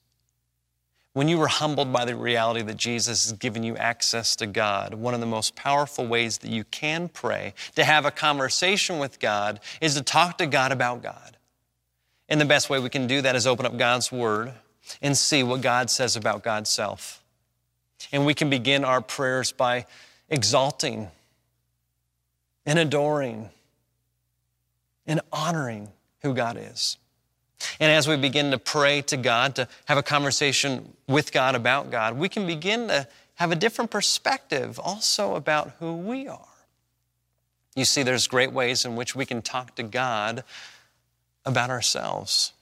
When 1.12 1.28
you 1.28 1.38
were 1.38 1.48
humbled 1.48 1.94
by 1.94 2.04
the 2.04 2.14
reality 2.14 2.60
that 2.60 2.76
Jesus 2.76 3.24
has 3.24 3.32
given 3.38 3.62
you 3.62 3.74
access 3.78 4.36
to 4.36 4.46
God, 4.46 4.92
one 4.92 5.14
of 5.14 5.20
the 5.20 5.26
most 5.26 5.56
powerful 5.56 6.06
ways 6.06 6.36
that 6.38 6.50
you 6.50 6.64
can 6.64 7.08
pray, 7.08 7.54
to 7.74 7.84
have 7.84 8.04
a 8.04 8.10
conversation 8.10 8.98
with 8.98 9.18
God, 9.18 9.60
is 9.80 9.94
to 9.94 10.02
talk 10.02 10.36
to 10.36 10.46
God 10.46 10.72
about 10.72 11.02
God. 11.02 11.38
And 12.28 12.38
the 12.38 12.44
best 12.44 12.68
way 12.68 12.78
we 12.80 12.90
can 12.90 13.06
do 13.06 13.22
that 13.22 13.34
is 13.34 13.46
open 13.46 13.64
up 13.64 13.78
God's 13.78 14.12
Word 14.12 14.52
and 15.00 15.16
see 15.16 15.42
what 15.42 15.62
God 15.62 15.88
says 15.88 16.16
about 16.16 16.42
God's 16.42 16.68
self. 16.68 17.22
And 18.12 18.26
we 18.26 18.34
can 18.34 18.50
begin 18.50 18.84
our 18.84 19.00
prayers 19.00 19.52
by 19.52 19.86
exalting 20.28 21.08
and 22.64 22.78
adoring 22.78 23.50
and 25.06 25.20
honoring 25.32 25.88
who 26.22 26.34
God 26.34 26.56
is. 26.58 26.98
And 27.80 27.90
as 27.90 28.06
we 28.06 28.16
begin 28.16 28.50
to 28.50 28.58
pray 28.58 29.02
to 29.02 29.16
God, 29.16 29.56
to 29.56 29.68
have 29.86 29.98
a 29.98 30.02
conversation 30.02 30.92
with 31.08 31.32
God 31.32 31.54
about 31.54 31.90
God, 31.90 32.16
we 32.16 32.28
can 32.28 32.46
begin 32.46 32.88
to 32.88 33.08
have 33.36 33.52
a 33.52 33.56
different 33.56 33.90
perspective 33.90 34.78
also 34.82 35.34
about 35.34 35.72
who 35.78 35.94
we 35.96 36.28
are. 36.28 36.40
You 37.74 37.84
see, 37.84 38.02
there's 38.02 38.26
great 38.26 38.52
ways 38.52 38.84
in 38.84 38.96
which 38.96 39.14
we 39.14 39.26
can 39.26 39.42
talk 39.42 39.74
to 39.76 39.82
God 39.82 40.44
about 41.44 41.70
ourselves. 41.70 42.52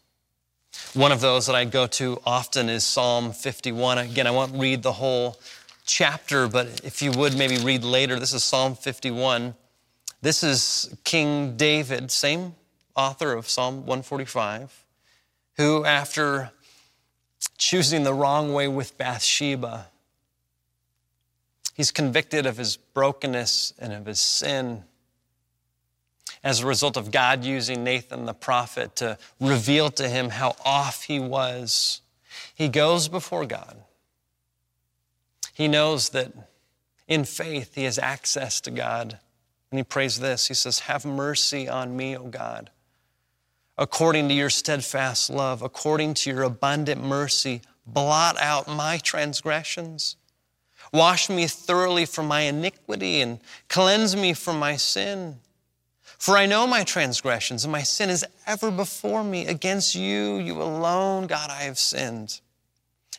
One 0.95 1.12
of 1.12 1.20
those 1.20 1.47
that 1.47 1.57
I 1.57 1.64
go 1.64 1.87
to 1.87 2.20
often 2.25 2.68
is 2.68 2.85
Psalm 2.85 3.33
51. 3.33 3.99
Again, 3.99 4.27
I 4.27 4.31
won't 4.31 4.55
read 4.55 4.83
the 4.83 4.93
whole 4.93 5.37
chapter, 5.85 6.49
but 6.49 6.83
if 6.85 7.03
you 7.03 7.11
would 7.12 7.37
maybe 7.37 7.59
read 7.59 7.85
later, 7.85 8.18
this 8.18 8.33
is 8.33 8.45
Psalm 8.45 8.75
51. 8.75 9.55
This 10.22 10.43
is 10.43 10.97
King 11.05 11.57
David, 11.57 12.11
same 12.11 12.55
author 12.97 13.33
of 13.33 13.49
Psalm 13.49 13.87
145 13.87 14.85
who, 15.57 15.85
after 15.85 16.51
choosing 17.57 18.03
the 18.03 18.14
wrong 18.14 18.53
way 18.53 18.68
with 18.68 18.97
Bathsheba, 18.99 19.87
he's 21.75 21.91
convicted 21.91 22.47
of 22.47 22.57
his 22.57 22.77
brokenness 22.77 23.72
and 23.79 23.93
of 23.93 24.07
his 24.07 24.20
sin 24.20 24.85
as 26.45 26.61
a 26.61 26.66
result 26.66 26.97
of 26.97 27.11
God 27.11 27.45
using 27.45 27.82
Nathan 27.82 28.26
the 28.26 28.34
prophet 28.34 28.95
to 28.97 29.18
reveal 29.40 29.90
to 29.92 30.09
him 30.09 30.28
how 30.28 30.55
off 30.64 31.05
he 31.05 31.18
was. 31.18 32.03
He 32.55 32.68
goes 32.68 33.09
before 33.09 33.47
God. 33.47 33.82
He 35.55 35.66
knows 35.66 36.11
that 36.11 36.32
in 37.09 37.24
faith 37.24 37.74
he 37.74 37.84
has 37.84 37.99
access 37.99 38.61
to 38.61 38.70
God. 38.70 39.18
And 39.70 39.78
he 39.80 39.82
prays 39.82 40.20
this 40.20 40.47
He 40.47 40.55
says, 40.55 40.80
Have 40.80 41.05
mercy 41.05 41.68
on 41.68 41.97
me, 41.97 42.16
O 42.16 42.28
God 42.28 42.70
according 43.76 44.28
to 44.28 44.34
your 44.34 44.51
steadfast 44.51 45.30
love, 45.30 45.62
according 45.62 46.14
to 46.14 46.30
your 46.30 46.42
abundant 46.42 47.03
mercy, 47.03 47.62
blot 47.86 48.40
out 48.40 48.68
my 48.68 48.99
transgressions. 48.99 50.16
Wash 50.92 51.28
me 51.28 51.47
thoroughly 51.47 52.07
from 52.07 52.28
my 52.28 52.42
iniquity 52.42 53.20
and 53.20 53.40
cleanse 53.68 54.14
me 54.14 54.32
from 54.32 54.59
my 54.59 54.76
sin. 54.76 55.36
For 56.19 56.37
I 56.37 56.47
know 56.47 56.67
my 56.67 56.85
transgressions, 56.85 57.65
and 57.65 57.73
my 57.73 57.83
sin 57.83 58.11
is 58.11 58.25
ever 58.47 58.71
before 58.71 59.25
me. 59.25 59.47
Against 59.47 59.95
you, 59.95 60.39
you 60.39 60.61
alone, 60.62 61.27
God, 61.27 61.51
I 61.51 61.62
have 61.62 61.79
sinned 61.79 62.41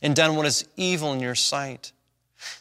and 0.01 0.15
done 0.15 0.35
what 0.35 0.45
is 0.45 0.67
evil 0.75 1.13
in 1.13 1.19
your 1.19 1.35
sight, 1.35 1.91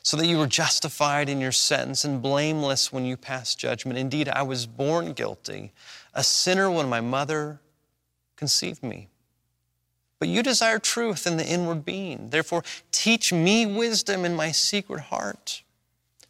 so 0.02 0.16
that 0.16 0.26
you 0.26 0.38
were 0.38 0.46
justified 0.46 1.28
in 1.28 1.40
your 1.40 1.52
sentence 1.52 2.04
and 2.04 2.22
blameless 2.22 2.92
when 2.92 3.04
you 3.04 3.16
passed 3.16 3.58
judgment. 3.58 3.98
Indeed, 3.98 4.28
I 4.28 4.42
was 4.42 4.66
born 4.66 5.12
guilty, 5.12 5.72
a 6.14 6.22
sinner 6.22 6.70
when 6.70 6.88
my 6.88 7.00
mother 7.00 7.60
conceived 8.36 8.82
me. 8.82 9.08
But 10.20 10.28
you 10.28 10.42
desire 10.42 10.78
truth 10.78 11.26
in 11.26 11.36
the 11.36 11.46
inward 11.46 11.84
being. 11.84 12.30
Therefore, 12.30 12.62
teach 12.92 13.32
me 13.32 13.66
wisdom 13.66 14.24
in 14.24 14.36
my 14.36 14.52
secret 14.52 15.00
heart. 15.00 15.63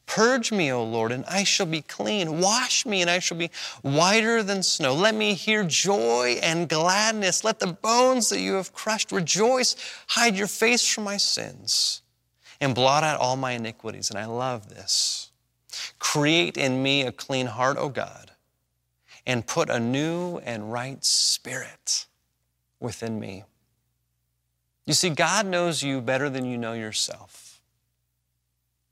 Purge 0.07 0.53
me, 0.53 0.71
O 0.71 0.85
Lord, 0.85 1.13
and 1.13 1.25
I 1.27 1.45
shall 1.45 1.67
be 1.67 1.83
clean. 1.83 2.41
Wash 2.41 2.85
me, 2.85 3.01
and 3.01 3.11
I 3.11 3.19
shall 3.19 3.39
be 3.39 3.51
whiter 3.83 4.43
than 4.43 4.63
snow. 4.63 4.95
Let 4.95 5.15
me 5.15 5.35
hear 5.35 5.65
joy 5.65 6.39
and 6.43 6.69
gladness. 6.69 7.43
Let 7.43 7.59
the 7.59 7.69
bones 7.69 8.29
that 8.29 8.41
you 8.41 8.55
have 8.55 8.73
crushed 8.73 9.13
rejoice. 9.13 9.77
Hide 10.09 10.37
your 10.37 10.47
face 10.47 10.87
from 10.87 11.05
my 11.05 11.17
sins 11.17 12.03
and 12.61 12.75
blot 12.75 13.03
out 13.03 13.21
all 13.21 13.37
my 13.37 13.53
iniquities. 13.53 14.11
And 14.11 14.19
I 14.19 14.27
love 14.27 14.69
this. 14.69 15.31
Create 15.99 16.57
in 16.57 16.83
me 16.83 17.03
a 17.03 17.13
clean 17.13 17.47
heart, 17.47 17.77
O 17.79 17.89
God 17.89 18.31
and 19.27 19.47
put 19.47 19.71
a 19.71 19.81
new 19.81 20.39
and 20.39 20.73
right 20.73 21.05
spirit 21.05 22.07
within 22.81 23.19
me. 23.19 23.45
You 24.87 24.93
see, 24.93 25.11
God 25.11 25.47
knows 25.47 25.83
you 25.83 26.01
better 26.01 26.29
than 26.29 26.45
you 26.45 26.59
know 26.59 26.75
yourself. 26.75 27.43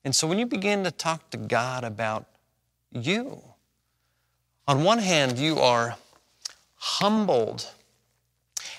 And 0.04 0.14
so 0.14 0.26
when 0.26 0.38
you 0.38 0.46
begin 0.46 0.84
to 0.84 0.90
talk 0.90 1.30
to 1.30 1.36
God 1.36 1.84
about 1.84 2.26
you, 2.90 3.42
on 4.66 4.84
one 4.84 4.98
hand, 4.98 5.38
you 5.38 5.58
are 5.58 5.96
humbled 6.76 7.70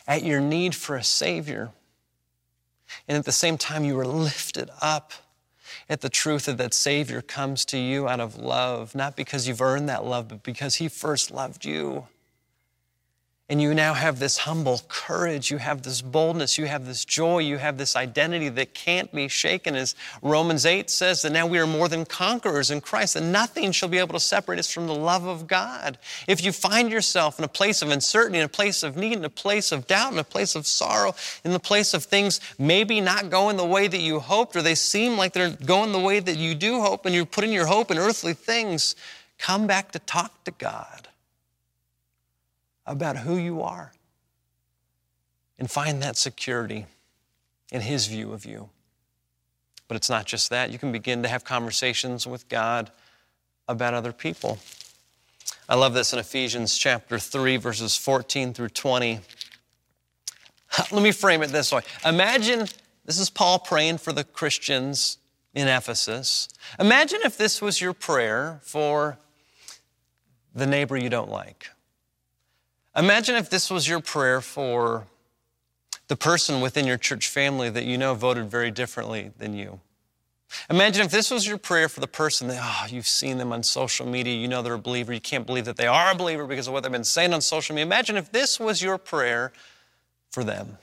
at 0.07 0.23
your 0.23 0.41
need 0.41 0.75
for 0.75 0.95
a 0.95 1.03
Savior. 1.03 1.71
And 3.07 3.17
at 3.17 3.25
the 3.25 3.31
same 3.31 3.57
time, 3.57 3.83
you 3.83 3.97
are 3.99 4.05
lifted 4.05 4.69
up 4.81 5.13
at 5.89 6.01
the 6.01 6.09
truth 6.09 6.45
that 6.45 6.57
that 6.57 6.73
Savior 6.73 7.21
comes 7.21 7.65
to 7.65 7.77
you 7.77 8.07
out 8.07 8.19
of 8.19 8.37
love, 8.37 8.95
not 8.95 9.15
because 9.15 9.47
you've 9.47 9.61
earned 9.61 9.89
that 9.89 10.05
love, 10.05 10.27
but 10.27 10.43
because 10.43 10.75
He 10.75 10.87
first 10.87 11.31
loved 11.31 11.65
you. 11.65 12.07
And 13.53 13.61
you 13.61 13.75
now 13.75 13.93
have 13.93 14.17
this 14.17 14.39
humble 14.39 14.81
courage, 14.87 15.51
you 15.51 15.59
have 15.59 15.83
this 15.83 16.01
boldness, 16.01 16.57
you 16.57 16.65
have 16.65 16.87
this 16.87 17.05
joy, 17.05 17.37
you 17.37 17.59
have 17.59 17.77
this 17.77 17.95
identity 17.95 18.49
that 18.49 18.73
can't 18.73 19.13
be 19.13 19.27
shaken. 19.27 19.75
As 19.75 19.93
Romans 20.23 20.65
8 20.65 20.89
says, 20.89 21.21
that 21.21 21.33
now 21.33 21.45
we 21.45 21.59
are 21.59 21.67
more 21.67 21.87
than 21.87 22.03
conquerors 22.03 22.71
in 22.71 22.81
Christ, 22.81 23.15
and 23.15 23.31
nothing 23.31 23.71
shall 23.71 23.89
be 23.89 23.99
able 23.99 24.13
to 24.13 24.19
separate 24.19 24.57
us 24.57 24.73
from 24.73 24.87
the 24.87 24.95
love 24.95 25.27
of 25.27 25.45
God. 25.45 25.99
If 26.27 26.43
you 26.43 26.51
find 26.51 26.89
yourself 26.89 27.37
in 27.37 27.45
a 27.45 27.47
place 27.47 27.83
of 27.83 27.91
uncertainty, 27.91 28.39
in 28.39 28.45
a 28.45 28.49
place 28.49 28.81
of 28.81 28.97
need, 28.97 29.19
in 29.19 29.23
a 29.23 29.29
place 29.29 29.71
of 29.71 29.85
doubt, 29.85 30.13
in 30.13 30.17
a 30.17 30.23
place 30.23 30.55
of 30.55 30.65
sorrow, 30.65 31.13
in 31.43 31.51
the 31.51 31.59
place 31.59 31.93
of 31.93 32.03
things 32.03 32.39
maybe 32.57 33.01
not 33.01 33.29
going 33.29 33.57
the 33.57 33.63
way 33.63 33.87
that 33.87 34.01
you 34.01 34.19
hoped, 34.19 34.55
or 34.55 34.63
they 34.63 34.73
seem 34.73 35.15
like 35.15 35.33
they're 35.33 35.51
going 35.63 35.91
the 35.91 35.99
way 35.99 36.19
that 36.19 36.37
you 36.37 36.55
do 36.55 36.81
hope, 36.81 37.05
and 37.05 37.13
you're 37.13 37.23
putting 37.23 37.51
your 37.51 37.67
hope 37.67 37.91
in 37.91 37.99
earthly 37.99 38.33
things, 38.33 38.95
come 39.37 39.67
back 39.67 39.91
to 39.91 39.99
talk 39.99 40.43
to 40.45 40.49
God 40.49 41.02
about 42.85 43.17
who 43.17 43.37
you 43.37 43.61
are 43.61 43.93
and 45.57 45.69
find 45.69 46.01
that 46.01 46.17
security 46.17 46.85
in 47.71 47.81
His 47.81 48.07
view 48.07 48.33
of 48.33 48.45
you. 48.45 48.69
But 49.87 49.97
it's 49.97 50.09
not 50.09 50.25
just 50.25 50.49
that. 50.49 50.71
You 50.71 50.79
can 50.79 50.91
begin 50.91 51.23
to 51.23 51.29
have 51.29 51.43
conversations 51.43 52.25
with 52.25 52.49
God 52.49 52.91
about 53.67 53.93
other 53.93 54.11
people. 54.11 54.59
I 55.69 55.75
love 55.75 55.93
this 55.93 56.13
in 56.13 56.19
Ephesians 56.19 56.77
chapter 56.77 57.17
3, 57.17 57.57
verses 57.57 57.95
14 57.95 58.53
through 58.53 58.69
20. 58.69 59.19
Let 60.91 61.03
me 61.03 61.11
frame 61.11 61.43
it 61.43 61.47
this 61.47 61.71
way 61.71 61.81
Imagine 62.05 62.67
this 63.05 63.19
is 63.19 63.29
Paul 63.29 63.59
praying 63.59 63.99
for 63.99 64.13
the 64.13 64.23
Christians 64.23 65.17
in 65.53 65.67
Ephesus. 65.67 66.49
Imagine 66.79 67.19
if 67.23 67.37
this 67.37 67.61
was 67.61 67.79
your 67.79 67.93
prayer 67.93 68.59
for 68.63 69.17
the 70.55 70.65
neighbor 70.65 70.97
you 70.97 71.09
don't 71.09 71.29
like 71.29 71.69
Imagine 72.95 73.35
if 73.35 73.49
this 73.49 73.71
was 73.71 73.87
your 73.87 73.99
prayer 73.99 74.39
for 74.39 75.07
the 76.07 76.15
person 76.15 76.61
within 76.61 76.85
your 76.85 76.97
church 76.97 77.27
family 77.27 77.69
that 77.69 77.85
you 77.85 77.97
know 77.97 78.13
voted 78.13 78.49
very 78.49 78.69
differently 78.69 79.31
than 79.37 79.53
you. 79.53 79.79
Imagine 80.69 81.05
if 81.05 81.11
this 81.11 81.31
was 81.31 81.47
your 81.47 81.57
prayer 81.57 81.89
for 81.89 81.99
the 81.99 82.07
person 82.07 82.47
that, 82.47 82.59
oh, 82.61 82.85
you've 82.87 83.07
seen 83.07 83.39
them 83.39 83.51
on 83.51 83.63
social 83.63 84.05
media, 84.05 84.35
you 84.35 84.47
know 84.47 84.61
they're 84.61 84.75
a 84.75 84.79
believer, 84.79 85.11
you 85.11 85.21
can't 85.21 85.47
believe 85.47 85.65
that 85.65 85.77
they 85.77 85.87
are 85.87 86.11
a 86.11 86.15
believer 86.15 86.45
because 86.45 86.67
of 86.67 86.73
what 86.73 86.83
they've 86.83 86.91
been 86.91 87.03
saying 87.03 87.33
on 87.33 87.41
social 87.41 87.73
media. 87.73 87.85
Imagine 87.85 88.17
if 88.17 88.31
this 88.31 88.59
was 88.59 88.81
your 88.81 88.99
prayer 88.99 89.51
for 90.29 90.43
them. 90.43 90.77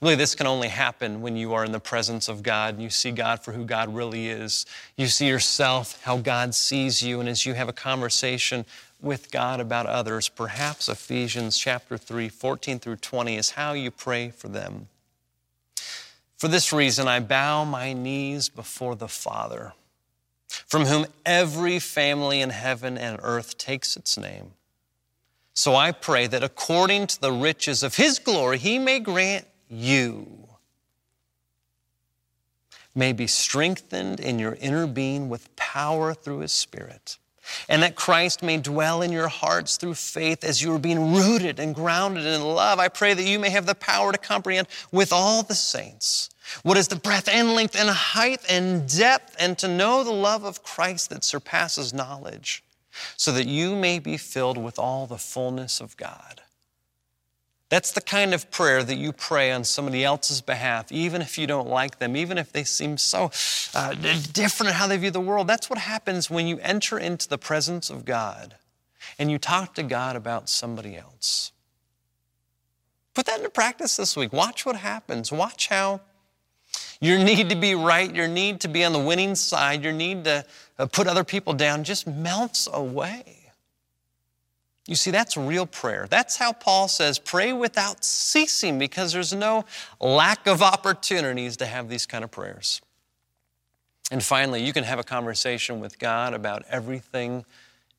Really, 0.00 0.14
this 0.14 0.34
can 0.34 0.46
only 0.46 0.68
happen 0.68 1.20
when 1.20 1.36
you 1.36 1.52
are 1.52 1.64
in 1.64 1.72
the 1.72 1.80
presence 1.80 2.28
of 2.28 2.42
God 2.42 2.74
and 2.74 2.82
you 2.82 2.88
see 2.88 3.10
God 3.10 3.44
for 3.44 3.52
who 3.52 3.66
God 3.66 3.94
really 3.94 4.28
is. 4.28 4.64
You 4.96 5.08
see 5.08 5.28
yourself, 5.28 6.02
how 6.04 6.16
God 6.16 6.54
sees 6.54 7.02
you, 7.02 7.20
and 7.20 7.28
as 7.28 7.44
you 7.44 7.52
have 7.52 7.68
a 7.68 7.72
conversation 7.74 8.64
with 9.04 9.30
God 9.30 9.60
about 9.60 9.86
others, 9.86 10.28
perhaps 10.28 10.88
Ephesians 10.88 11.58
chapter 11.58 11.96
3, 11.96 12.28
14 12.28 12.78
through 12.78 12.96
20 12.96 13.36
is 13.36 13.50
how 13.50 13.72
you 13.72 13.90
pray 13.90 14.30
for 14.30 14.48
them. 14.48 14.88
For 16.36 16.48
this 16.48 16.72
reason, 16.72 17.06
I 17.06 17.20
bow 17.20 17.64
my 17.64 17.92
knees 17.92 18.48
before 18.48 18.96
the 18.96 19.08
Father, 19.08 19.74
from 20.48 20.86
whom 20.86 21.06
every 21.24 21.78
family 21.78 22.40
in 22.40 22.50
heaven 22.50 22.98
and 22.98 23.20
earth 23.22 23.56
takes 23.56 23.96
its 23.96 24.18
name. 24.18 24.52
So 25.54 25.76
I 25.76 25.92
pray 25.92 26.26
that 26.26 26.42
according 26.42 27.06
to 27.08 27.20
the 27.20 27.32
riches 27.32 27.82
of 27.82 27.96
His 27.96 28.18
glory, 28.18 28.58
He 28.58 28.78
may 28.78 28.98
grant 28.98 29.46
you 29.68 30.48
may 32.94 33.12
be 33.12 33.26
strengthened 33.26 34.20
in 34.20 34.38
your 34.38 34.54
inner 34.60 34.86
being 34.86 35.28
with 35.28 35.54
power 35.56 36.14
through 36.14 36.38
His 36.38 36.52
Spirit 36.52 37.18
and 37.68 37.82
that 37.82 37.96
Christ 37.96 38.42
may 38.42 38.56
dwell 38.56 39.02
in 39.02 39.12
your 39.12 39.28
hearts 39.28 39.76
through 39.76 39.94
faith 39.94 40.44
as 40.44 40.62
you 40.62 40.74
are 40.74 40.78
being 40.78 41.14
rooted 41.14 41.58
and 41.58 41.74
grounded 41.74 42.26
in 42.26 42.42
love. 42.42 42.78
I 42.78 42.88
pray 42.88 43.14
that 43.14 43.22
you 43.22 43.38
may 43.38 43.50
have 43.50 43.66
the 43.66 43.74
power 43.74 44.12
to 44.12 44.18
comprehend 44.18 44.68
with 44.92 45.12
all 45.12 45.42
the 45.42 45.54
saints 45.54 46.30
what 46.62 46.76
is 46.76 46.88
the 46.88 46.96
breadth 46.96 47.28
and 47.28 47.54
length 47.54 47.74
and 47.74 47.88
height 47.88 48.40
and 48.48 48.88
depth, 48.88 49.34
and 49.38 49.56
to 49.58 49.68
know 49.68 50.04
the 50.04 50.12
love 50.12 50.44
of 50.44 50.62
Christ 50.62 51.10
that 51.10 51.24
surpasses 51.24 51.94
knowledge, 51.94 52.62
so 53.16 53.32
that 53.32 53.46
you 53.46 53.74
may 53.74 53.98
be 53.98 54.16
filled 54.16 54.58
with 54.58 54.78
all 54.78 55.06
the 55.06 55.18
fullness 55.18 55.80
of 55.80 55.96
God. 55.96 56.42
That's 57.74 57.90
the 57.90 58.00
kind 58.00 58.34
of 58.34 58.52
prayer 58.52 58.84
that 58.84 58.94
you 58.94 59.12
pray 59.12 59.50
on 59.50 59.64
somebody 59.64 60.04
else's 60.04 60.40
behalf, 60.40 60.92
even 60.92 61.20
if 61.20 61.36
you 61.36 61.48
don't 61.48 61.68
like 61.68 61.98
them, 61.98 62.16
even 62.16 62.38
if 62.38 62.52
they 62.52 62.62
seem 62.62 62.96
so 62.96 63.32
uh, 63.74 63.94
different 64.32 64.68
in 64.68 64.74
how 64.76 64.86
they 64.86 64.96
view 64.96 65.10
the 65.10 65.18
world. 65.18 65.48
That's 65.48 65.68
what 65.68 65.80
happens 65.80 66.30
when 66.30 66.46
you 66.46 66.60
enter 66.60 67.00
into 67.00 67.28
the 67.28 67.36
presence 67.36 67.90
of 67.90 68.04
God 68.04 68.54
and 69.18 69.28
you 69.28 69.38
talk 69.38 69.74
to 69.74 69.82
God 69.82 70.14
about 70.14 70.48
somebody 70.48 70.96
else. 70.96 71.50
Put 73.12 73.26
that 73.26 73.38
into 73.38 73.50
practice 73.50 73.96
this 73.96 74.16
week. 74.16 74.32
Watch 74.32 74.64
what 74.64 74.76
happens. 74.76 75.32
Watch 75.32 75.66
how 75.66 76.00
your 77.00 77.18
need 77.18 77.48
to 77.50 77.56
be 77.56 77.74
right, 77.74 78.14
your 78.14 78.28
need 78.28 78.60
to 78.60 78.68
be 78.68 78.84
on 78.84 78.92
the 78.92 79.00
winning 79.00 79.34
side, 79.34 79.82
your 79.82 79.92
need 79.92 80.22
to 80.26 80.44
uh, 80.78 80.86
put 80.86 81.08
other 81.08 81.24
people 81.24 81.54
down 81.54 81.82
just 81.82 82.06
melts 82.06 82.68
away. 82.72 83.33
You 84.86 84.96
see, 84.96 85.10
that's 85.10 85.36
real 85.36 85.66
prayer. 85.66 86.06
That's 86.10 86.36
how 86.36 86.52
Paul 86.52 86.88
says, 86.88 87.18
pray 87.18 87.52
without 87.52 88.04
ceasing 88.04 88.78
because 88.78 89.12
there's 89.12 89.32
no 89.32 89.64
lack 89.98 90.46
of 90.46 90.62
opportunities 90.62 91.56
to 91.58 91.66
have 91.66 91.88
these 91.88 92.04
kind 92.04 92.22
of 92.22 92.30
prayers. 92.30 92.82
And 94.10 94.22
finally, 94.22 94.62
you 94.62 94.74
can 94.74 94.84
have 94.84 94.98
a 94.98 95.04
conversation 95.04 95.80
with 95.80 95.98
God 95.98 96.34
about 96.34 96.64
everything 96.68 97.46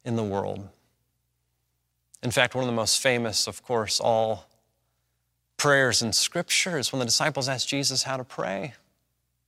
in 0.03 0.15
the 0.15 0.23
world. 0.23 0.67
In 2.21 2.29
fact, 2.29 2.53
one 2.53 2.63
of 2.63 2.67
the 2.67 2.75
most 2.75 3.01
famous, 3.01 3.47
of 3.47 3.63
course, 3.63 3.99
all 3.99 4.45
prayers 5.57 6.03
in 6.03 6.13
Scripture 6.13 6.77
is 6.77 6.91
when 6.91 6.99
the 6.99 7.05
disciples 7.05 7.49
ask 7.49 7.67
Jesus 7.67 8.03
how 8.03 8.17
to 8.17 8.23
pray. 8.23 8.73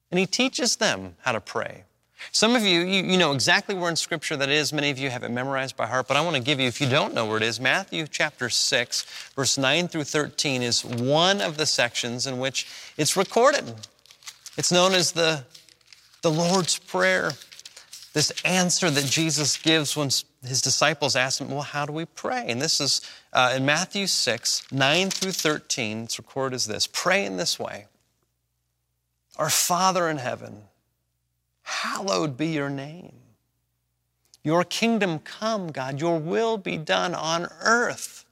And 0.10 0.20
he 0.20 0.26
teaches 0.26 0.78
them 0.78 1.16
how 1.22 1.34
to 1.34 1.42
pray. 1.42 1.84
Some 2.32 2.56
of 2.56 2.64
you, 2.64 2.82
you, 2.82 3.04
you, 3.04 3.18
know 3.18 3.32
exactly 3.32 3.76
where 3.76 3.90
in 3.90 3.96
Scripture 3.96 4.36
that 4.38 4.50
is. 4.50 4.74
Many 4.74 4.90
of 4.90 4.98
you 4.98 5.10
have 5.10 5.24
it 5.24 5.30
memorized 5.30 5.78
by 5.78 5.86
heart, 5.86 6.08
but 6.08 6.18
I 6.18 6.22
want 6.22 6.36
to 6.36 6.42
give 6.42 6.60
you, 6.60 6.68
if 6.68 6.82
you 6.82 6.90
don't 6.90 7.14
know 7.14 7.26
where 7.26 7.38
it 7.38 7.44
is, 7.44 7.60
Matthew 7.60 8.08
chapter 8.08 8.50
6, 8.50 9.32
verse 9.36 9.58
9 9.58 9.88
through 9.88 10.04
13 10.04 10.62
is 10.62 10.84
one 10.84 11.42
of 11.42 11.58
the 11.58 11.66
sections 11.66 12.28
in 12.28 12.40
which 12.40 12.68
it's 12.98 13.16
recorded. 13.16 13.74
It's 14.58 14.72
known 14.72 14.94
as 14.94 15.12
the, 15.12 15.46
the 16.22 16.32
Lord's 16.32 16.80
Prayer, 16.80 17.32
this 18.14 18.32
answer 18.44 18.90
that 18.90 19.06
Jesus 19.06 19.56
gives 19.58 19.96
when 19.96 20.10
his 20.44 20.62
disciples 20.62 21.16
ask 21.16 21.40
him, 21.40 21.52
Well, 21.52 21.62
how 21.62 21.86
do 21.86 21.94
we 21.94 22.06
pray? 22.06 22.46
And 22.48 22.62
this 22.62 22.82
is 22.82 23.02
uh, 23.34 23.54
in 23.56 23.66
Matthew 23.66 24.08
6, 24.08 24.72
9 24.72 25.10
through 25.12 25.34
13. 25.34 26.04
It's 26.06 26.18
recorded 26.18 26.56
as 26.56 26.66
this 26.66 26.88
Pray 26.92 27.26
in 27.26 27.38
this 27.38 27.60
way 27.60 27.86
Our 29.38 29.52
Father 29.52 30.10
in 30.10 30.18
heaven, 30.18 30.64
Hallowed 31.68 32.38
be 32.38 32.48
your 32.48 32.70
name. 32.70 33.12
Your 34.42 34.64
kingdom 34.64 35.20
come, 35.20 35.68
God. 35.74 36.00
Your 36.00 36.18
will 36.18 36.58
be 36.58 36.78
done 36.78 37.14
on 37.14 37.50
earth 37.62 38.24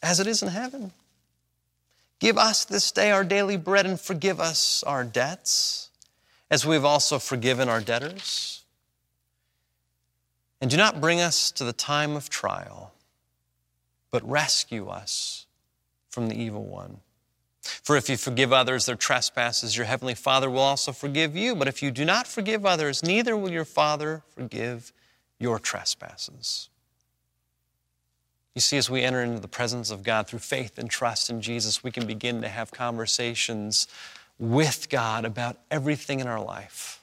as 0.00 0.20
it 0.20 0.28
is 0.28 0.40
in 0.40 0.48
heaven. 0.48 0.92
Give 2.20 2.38
us 2.38 2.64
this 2.64 2.92
day 2.92 3.10
our 3.10 3.24
daily 3.24 3.56
bread 3.56 3.86
and 3.86 4.00
forgive 4.00 4.38
us 4.38 4.84
our 4.84 5.02
debts 5.02 5.90
as 6.48 6.64
we 6.64 6.76
have 6.76 6.84
also 6.84 7.18
forgiven 7.18 7.68
our 7.68 7.80
debtors. 7.80 8.64
And 10.60 10.70
do 10.70 10.76
not 10.76 11.00
bring 11.00 11.20
us 11.20 11.50
to 11.50 11.64
the 11.64 11.72
time 11.72 12.14
of 12.14 12.30
trial, 12.30 12.94
but 14.12 14.26
rescue 14.26 14.86
us 14.86 15.46
from 16.08 16.28
the 16.28 16.40
evil 16.40 16.64
one. 16.64 17.00
For 17.82 17.96
if 17.96 18.08
you 18.08 18.16
forgive 18.16 18.52
others 18.52 18.86
their 18.86 18.96
trespasses, 18.96 19.76
your 19.76 19.86
heavenly 19.86 20.14
Father 20.14 20.50
will 20.50 20.60
also 20.60 20.92
forgive 20.92 21.36
you. 21.36 21.54
But 21.54 21.68
if 21.68 21.82
you 21.82 21.90
do 21.90 22.04
not 22.04 22.26
forgive 22.26 22.64
others, 22.64 23.02
neither 23.02 23.36
will 23.36 23.50
your 23.50 23.64
Father 23.64 24.22
forgive 24.34 24.92
your 25.38 25.58
trespasses. 25.58 26.68
You 28.54 28.60
see, 28.60 28.78
as 28.78 28.88
we 28.88 29.02
enter 29.02 29.22
into 29.22 29.38
the 29.38 29.48
presence 29.48 29.90
of 29.90 30.02
God 30.02 30.26
through 30.26 30.38
faith 30.38 30.78
and 30.78 30.90
trust 30.90 31.28
in 31.28 31.42
Jesus, 31.42 31.84
we 31.84 31.90
can 31.90 32.06
begin 32.06 32.40
to 32.40 32.48
have 32.48 32.70
conversations 32.70 33.86
with 34.38 34.88
God 34.88 35.24
about 35.26 35.58
everything 35.70 36.20
in 36.20 36.26
our 36.26 36.42
life. 36.42 36.95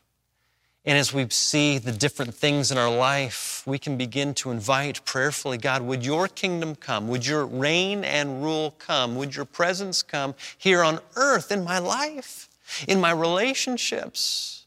And 0.85 0.97
as 0.97 1.13
we 1.13 1.29
see 1.29 1.77
the 1.77 1.93
different 1.93 2.33
things 2.33 2.69
in 2.69 2.77
our 2.77 2.93
life, 2.93 3.63
we 3.65 3.79
can 3.79 3.95
begin 3.95 4.33
to 4.35 4.51
invite 4.51 5.05
prayerfully 5.05 5.57
God, 5.57 5.81
would 5.81 6.05
your 6.05 6.27
kingdom 6.27 6.75
come? 6.75 7.07
Would 7.07 7.25
your 7.25 7.45
reign 7.45 8.03
and 8.03 8.43
rule 8.43 8.71
come? 8.79 9.15
Would 9.15 9.33
your 9.33 9.45
presence 9.45 10.03
come 10.03 10.35
here 10.57 10.83
on 10.83 10.99
earth 11.15 11.51
in 11.53 11.63
my 11.63 11.79
life, 11.79 12.49
in 12.85 12.99
my 12.99 13.11
relationships, 13.11 14.65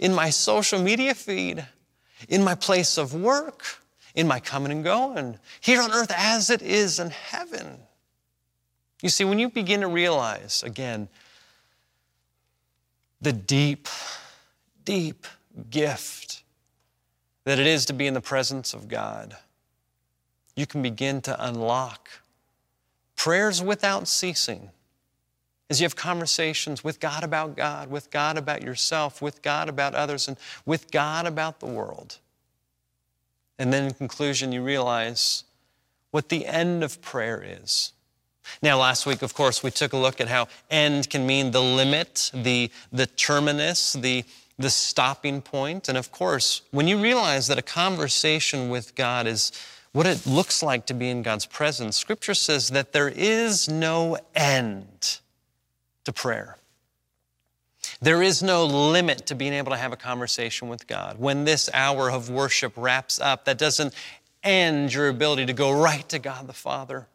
in 0.00 0.12
my 0.12 0.30
social 0.30 0.82
media 0.82 1.14
feed, 1.14 1.64
in 2.28 2.42
my 2.42 2.56
place 2.56 2.98
of 2.98 3.14
work, 3.14 3.64
in 4.16 4.26
my 4.26 4.40
coming 4.40 4.72
and 4.72 4.82
going, 4.82 5.38
here 5.60 5.80
on 5.80 5.92
earth 5.92 6.12
as 6.16 6.50
it 6.50 6.60
is 6.60 6.98
in 6.98 7.10
heaven? 7.10 7.78
You 9.00 9.10
see, 9.10 9.24
when 9.24 9.38
you 9.38 9.48
begin 9.48 9.80
to 9.82 9.88
realize, 9.88 10.64
again, 10.64 11.08
the 13.20 13.32
deep, 13.32 13.88
deep, 14.84 15.24
gift 15.70 16.42
that 17.44 17.58
it 17.58 17.66
is 17.66 17.84
to 17.86 17.92
be 17.92 18.06
in 18.06 18.14
the 18.14 18.20
presence 18.20 18.74
of 18.74 18.88
God, 18.88 19.36
you 20.54 20.66
can 20.66 20.82
begin 20.82 21.20
to 21.22 21.44
unlock 21.44 22.08
prayers 23.16 23.62
without 23.62 24.08
ceasing 24.08 24.70
as 25.70 25.80
you 25.80 25.84
have 25.86 25.96
conversations 25.96 26.84
with 26.84 27.00
God 27.00 27.24
about 27.24 27.56
God, 27.56 27.90
with 27.90 28.10
God 28.10 28.36
about 28.36 28.62
yourself, 28.62 29.22
with 29.22 29.40
God 29.40 29.70
about 29.70 29.94
others, 29.94 30.28
and 30.28 30.36
with 30.66 30.90
God 30.90 31.26
about 31.26 31.60
the 31.60 31.66
world. 31.66 32.18
And 33.58 33.72
then 33.72 33.86
in 33.86 33.94
conclusion, 33.94 34.52
you 34.52 34.62
realize 34.62 35.44
what 36.10 36.28
the 36.28 36.44
end 36.46 36.84
of 36.84 37.00
prayer 37.00 37.42
is. 37.42 37.92
Now, 38.60 38.78
last 38.78 39.06
week, 39.06 39.22
of 39.22 39.32
course, 39.32 39.62
we 39.62 39.70
took 39.70 39.94
a 39.94 39.96
look 39.96 40.20
at 40.20 40.28
how 40.28 40.48
end 40.70 41.08
can 41.08 41.26
mean 41.26 41.52
the 41.52 41.62
limit, 41.62 42.30
the, 42.34 42.70
the 42.92 43.06
terminus, 43.06 43.94
the, 43.94 44.24
the 44.58 44.70
stopping 44.70 45.40
point. 45.40 45.88
And 45.88 45.98
of 45.98 46.12
course, 46.12 46.62
when 46.70 46.88
you 46.88 46.98
realize 46.98 47.46
that 47.46 47.58
a 47.58 47.62
conversation 47.62 48.68
with 48.68 48.94
God 48.94 49.26
is 49.26 49.52
what 49.92 50.06
it 50.06 50.26
looks 50.26 50.62
like 50.62 50.86
to 50.86 50.94
be 50.94 51.08
in 51.08 51.22
God's 51.22 51.46
presence, 51.46 51.96
Scripture 51.96 52.34
says 52.34 52.68
that 52.68 52.92
there 52.92 53.08
is 53.08 53.68
no 53.68 54.16
end 54.34 55.18
to 56.04 56.12
prayer. 56.12 56.56
There 58.00 58.22
is 58.22 58.42
no 58.42 58.64
limit 58.64 59.26
to 59.26 59.34
being 59.34 59.52
able 59.52 59.70
to 59.70 59.76
have 59.76 59.92
a 59.92 59.96
conversation 59.96 60.68
with 60.68 60.86
God. 60.86 61.18
When 61.18 61.44
this 61.44 61.68
hour 61.72 62.10
of 62.10 62.30
worship 62.30 62.72
wraps 62.76 63.20
up, 63.20 63.44
that 63.44 63.58
doesn't 63.58 63.94
end 64.42 64.92
your 64.92 65.08
ability 65.08 65.46
to 65.46 65.52
go 65.52 65.70
right 65.70 66.08
to 66.08 66.18
God 66.18 66.46
the 66.46 66.52
Father. 66.52 67.06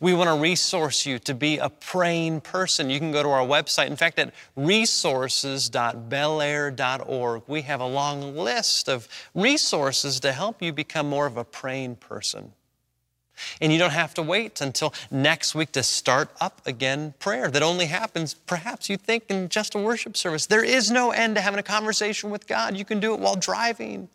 We 0.00 0.14
want 0.14 0.28
to 0.28 0.36
resource 0.40 1.06
you 1.06 1.18
to 1.20 1.34
be 1.34 1.58
a 1.58 1.68
praying 1.68 2.40
person. 2.42 2.90
You 2.90 2.98
can 2.98 3.12
go 3.12 3.22
to 3.22 3.30
our 3.30 3.46
website. 3.46 3.86
In 3.88 3.96
fact, 3.96 4.18
at 4.18 4.32
resources.belair.org, 4.56 7.42
we 7.46 7.62
have 7.62 7.80
a 7.80 7.86
long 7.86 8.36
list 8.36 8.88
of 8.88 9.08
resources 9.34 10.20
to 10.20 10.32
help 10.32 10.62
you 10.62 10.72
become 10.72 11.08
more 11.08 11.26
of 11.26 11.36
a 11.36 11.44
praying 11.44 11.96
person. 11.96 12.52
And 13.60 13.72
you 13.72 13.78
don't 13.78 13.92
have 13.92 14.14
to 14.14 14.22
wait 14.22 14.60
until 14.60 14.92
next 15.10 15.54
week 15.54 15.72
to 15.72 15.82
start 15.82 16.30
up 16.40 16.60
again 16.66 17.14
prayer 17.18 17.50
that 17.50 17.62
only 17.62 17.86
happens, 17.86 18.34
perhaps 18.34 18.90
you 18.90 18.96
think, 18.96 19.24
in 19.28 19.48
just 19.48 19.74
a 19.74 19.78
worship 19.78 20.16
service. 20.16 20.46
There 20.46 20.64
is 20.64 20.90
no 20.90 21.10
end 21.10 21.36
to 21.36 21.40
having 21.40 21.58
a 21.58 21.64
conversation 21.64 22.30
with 22.30 22.46
God. 22.46 22.76
You 22.76 22.84
can 22.84 23.00
do 23.00 23.14
it 23.14 23.20
while 23.20 23.36
driving, 23.36 24.08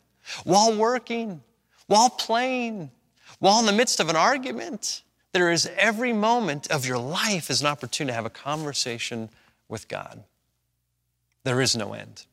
while 0.44 0.76
working, 0.76 1.42
while 1.88 2.10
playing, 2.10 2.92
while 3.40 3.60
in 3.60 3.66
the 3.66 3.74
midst 3.74 4.00
of 4.00 4.10
an 4.10 4.16
argument. 4.16 5.02
There 5.36 5.52
is 5.52 5.70
every 5.76 6.14
moment 6.14 6.72
of 6.72 6.86
your 6.86 6.98
life 6.98 7.50
is 7.50 7.60
an 7.60 7.68
opportunity 7.68 8.14
to 8.14 8.16
have 8.16 8.26
a 8.26 8.30
conversation 8.30 9.28
with 9.68 9.90
God. 9.90 10.24
There 11.44 11.60
is 11.60 11.76
no 11.76 11.92
end. 11.92 12.26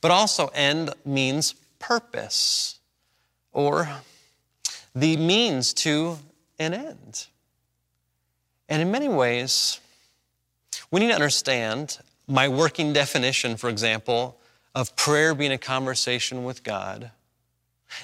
But 0.00 0.10
also, 0.10 0.48
end 0.48 0.92
means 1.04 1.54
purpose 1.78 2.80
or 3.52 3.88
the 4.92 5.16
means 5.16 5.72
to 5.74 6.18
an 6.58 6.74
end. 6.74 7.28
And 8.68 8.82
in 8.82 8.90
many 8.90 9.06
ways, 9.06 9.78
we 10.90 10.98
need 10.98 11.10
to 11.10 11.14
understand 11.14 11.98
my 12.26 12.48
working 12.48 12.92
definition, 12.92 13.56
for 13.56 13.70
example, 13.70 14.36
of 14.74 14.96
prayer 14.96 15.32
being 15.32 15.52
a 15.52 15.58
conversation 15.58 16.42
with 16.42 16.64
God. 16.64 17.12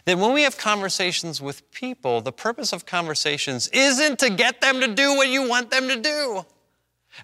That 0.05 0.18
when 0.18 0.32
we 0.32 0.43
have 0.43 0.57
conversations 0.59 1.41
with 1.41 1.70
people, 1.72 2.20
the 2.20 2.32
purpose 2.32 2.72
of 2.72 2.86
conversations 2.86 3.68
isn't 3.68 4.18
to 4.20 4.30
get 4.30 4.61
them 4.61 4.80
to 4.80 4.89
do 4.89 5.16
what 5.16 5.28
you 5.28 5.49
want 5.49 5.70
them 5.70 5.89
to 5.89 5.97
do. 5.97 6.45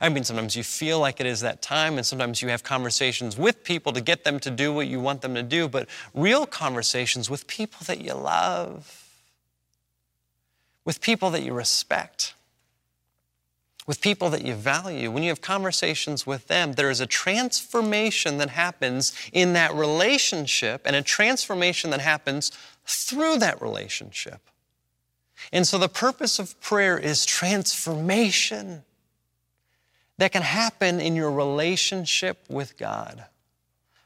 I 0.01 0.09
mean, 0.09 0.25
sometimes 0.25 0.57
you 0.57 0.65
feel 0.65 0.99
like 0.99 1.21
it 1.21 1.27
is 1.27 1.41
that 1.43 1.63
time, 1.63 1.97
and 1.99 2.07
sometimes 2.07 2.43
you 2.43 2.49
have 2.49 2.65
conversations 2.65 3.37
with 3.37 3.63
people 3.63 3.93
to 3.93 4.01
get 4.01 4.25
them 4.25 4.41
to 4.41 4.51
do 4.51 4.73
what 4.73 4.89
you 4.89 4.99
want 4.99 5.21
them 5.21 5.35
to 5.35 5.43
do, 5.43 5.69
but 5.69 5.89
real 6.15 6.47
conversations 6.47 7.31
with 7.31 7.47
people 7.47 7.81
that 7.87 8.01
you 8.01 8.15
love 8.15 9.05
with 10.85 11.01
people 11.01 11.31
that 11.31 11.43
you 11.43 11.53
respect, 11.53 12.35
with 13.87 14.01
people 14.01 14.31
that 14.31 14.45
you 14.45 14.55
value. 14.55 15.11
When 15.11 15.23
you 15.23 15.29
have 15.29 15.41
conversations 15.41 16.27
with 16.27 16.47
them, 16.47 16.73
there 16.73 16.91
is 16.91 17.01
a 17.01 17.07
transformation 17.07 18.39
that 18.39 18.51
happens 18.51 19.13
in 19.33 19.53
that 19.53 19.75
relationship 19.75 20.83
and 20.85 20.97
a 20.97 21.03
transformation 21.03 21.91
that 21.91 22.01
happens 22.01 22.51
through 22.87 23.39
that 23.39 23.61
relationship. 23.61 24.41
And 25.53 25.67
so 25.67 25.79
the 25.79 25.89
purpose 25.89 26.39
of 26.39 26.59
prayer 26.61 26.99
is 26.99 27.27
transformation 27.27 28.85
that 30.17 30.33
can 30.33 30.43
happen 30.43 31.01
in 31.01 31.17
your 31.17 31.31
relationship 31.31 32.39
with 32.49 32.79
God. 32.79 33.25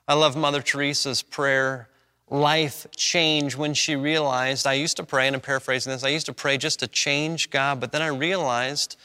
I 0.08 0.14
love 0.14 0.36
Mother 0.36 0.62
Teresa's 0.62 1.22
prayer 1.22 1.88
life 2.30 2.86
change 2.96 3.56
when 3.56 3.74
she 3.74 3.94
realized 3.94 4.66
I 4.66 4.72
used 4.74 4.96
to 4.96 5.04
pray, 5.04 5.26
and 5.26 5.36
I'm 5.36 5.40
paraphrasing 5.40 5.92
this, 5.92 6.04
I 6.04 6.08
used 6.08 6.26
to 6.26 6.32
pray 6.32 6.56
just 6.56 6.80
to 6.80 6.86
change 6.86 7.50
God, 7.50 7.80
but 7.80 7.92
then 7.92 8.02
I 8.02 8.08
realized 8.08 8.96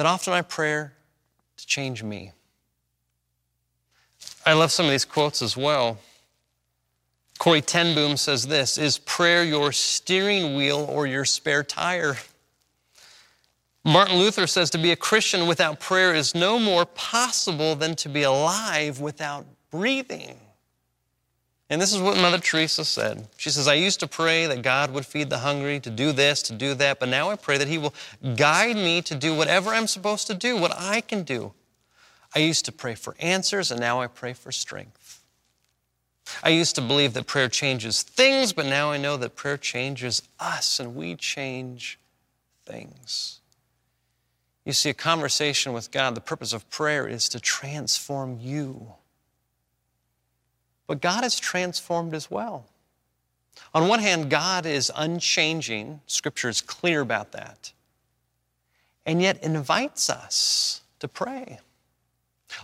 that 0.00 0.06
often 0.06 0.32
I 0.32 0.40
pray 0.40 0.86
to 1.58 1.66
change 1.66 2.02
me. 2.02 2.32
I 4.46 4.54
love 4.54 4.72
some 4.72 4.86
of 4.86 4.92
these 4.92 5.04
quotes 5.04 5.42
as 5.42 5.58
well. 5.58 5.98
Corrie 7.38 7.60
ten 7.60 7.94
Boom 7.94 8.16
says 8.16 8.46
this 8.46 8.78
Is 8.78 8.96
prayer 8.96 9.44
your 9.44 9.72
steering 9.72 10.56
wheel 10.56 10.86
or 10.88 11.06
your 11.06 11.26
spare 11.26 11.62
tire? 11.62 12.16
Martin 13.84 14.16
Luther 14.16 14.46
says 14.46 14.70
to 14.70 14.78
be 14.78 14.90
a 14.90 14.96
Christian 14.96 15.46
without 15.46 15.80
prayer 15.80 16.14
is 16.14 16.34
no 16.34 16.58
more 16.58 16.86
possible 16.86 17.74
than 17.74 17.94
to 17.96 18.08
be 18.08 18.22
alive 18.22 19.00
without 19.00 19.44
breathing. 19.70 20.38
And 21.70 21.80
this 21.80 21.92
is 21.92 22.02
what 22.02 22.16
Mother 22.16 22.38
Teresa 22.38 22.84
said. 22.84 23.28
She 23.36 23.48
says, 23.48 23.68
I 23.68 23.74
used 23.74 24.00
to 24.00 24.08
pray 24.08 24.46
that 24.46 24.60
God 24.60 24.92
would 24.92 25.06
feed 25.06 25.30
the 25.30 25.38
hungry, 25.38 25.78
to 25.80 25.90
do 25.90 26.10
this, 26.10 26.42
to 26.42 26.52
do 26.52 26.74
that, 26.74 26.98
but 26.98 27.08
now 27.08 27.30
I 27.30 27.36
pray 27.36 27.58
that 27.58 27.68
He 27.68 27.78
will 27.78 27.94
guide 28.34 28.74
me 28.74 29.00
to 29.02 29.14
do 29.14 29.36
whatever 29.36 29.70
I'm 29.70 29.86
supposed 29.86 30.26
to 30.26 30.34
do, 30.34 30.56
what 30.56 30.76
I 30.76 31.00
can 31.00 31.22
do. 31.22 31.52
I 32.34 32.40
used 32.40 32.64
to 32.64 32.72
pray 32.72 32.96
for 32.96 33.14
answers, 33.20 33.70
and 33.70 33.80
now 33.80 34.00
I 34.00 34.08
pray 34.08 34.32
for 34.32 34.50
strength. 34.50 35.22
I 36.42 36.48
used 36.48 36.74
to 36.74 36.80
believe 36.80 37.14
that 37.14 37.28
prayer 37.28 37.48
changes 37.48 38.02
things, 38.02 38.52
but 38.52 38.66
now 38.66 38.90
I 38.90 38.96
know 38.96 39.16
that 39.16 39.36
prayer 39.36 39.56
changes 39.56 40.22
us, 40.40 40.80
and 40.80 40.96
we 40.96 41.14
change 41.14 42.00
things. 42.64 43.40
You 44.64 44.72
see, 44.72 44.90
a 44.90 44.94
conversation 44.94 45.72
with 45.72 45.92
God, 45.92 46.16
the 46.16 46.20
purpose 46.20 46.52
of 46.52 46.68
prayer 46.68 47.06
is 47.06 47.28
to 47.30 47.40
transform 47.40 48.38
you. 48.40 48.94
But 50.90 51.00
God 51.00 51.24
is 51.24 51.38
transformed 51.38 52.14
as 52.14 52.32
well. 52.32 52.66
On 53.72 53.86
one 53.86 54.00
hand, 54.00 54.28
God 54.28 54.66
is 54.66 54.90
unchanging, 54.96 56.00
Scripture 56.08 56.48
is 56.48 56.60
clear 56.60 57.00
about 57.00 57.30
that, 57.30 57.72
and 59.06 59.22
yet 59.22 59.40
invites 59.40 60.10
us 60.10 60.80
to 60.98 61.06
pray, 61.06 61.60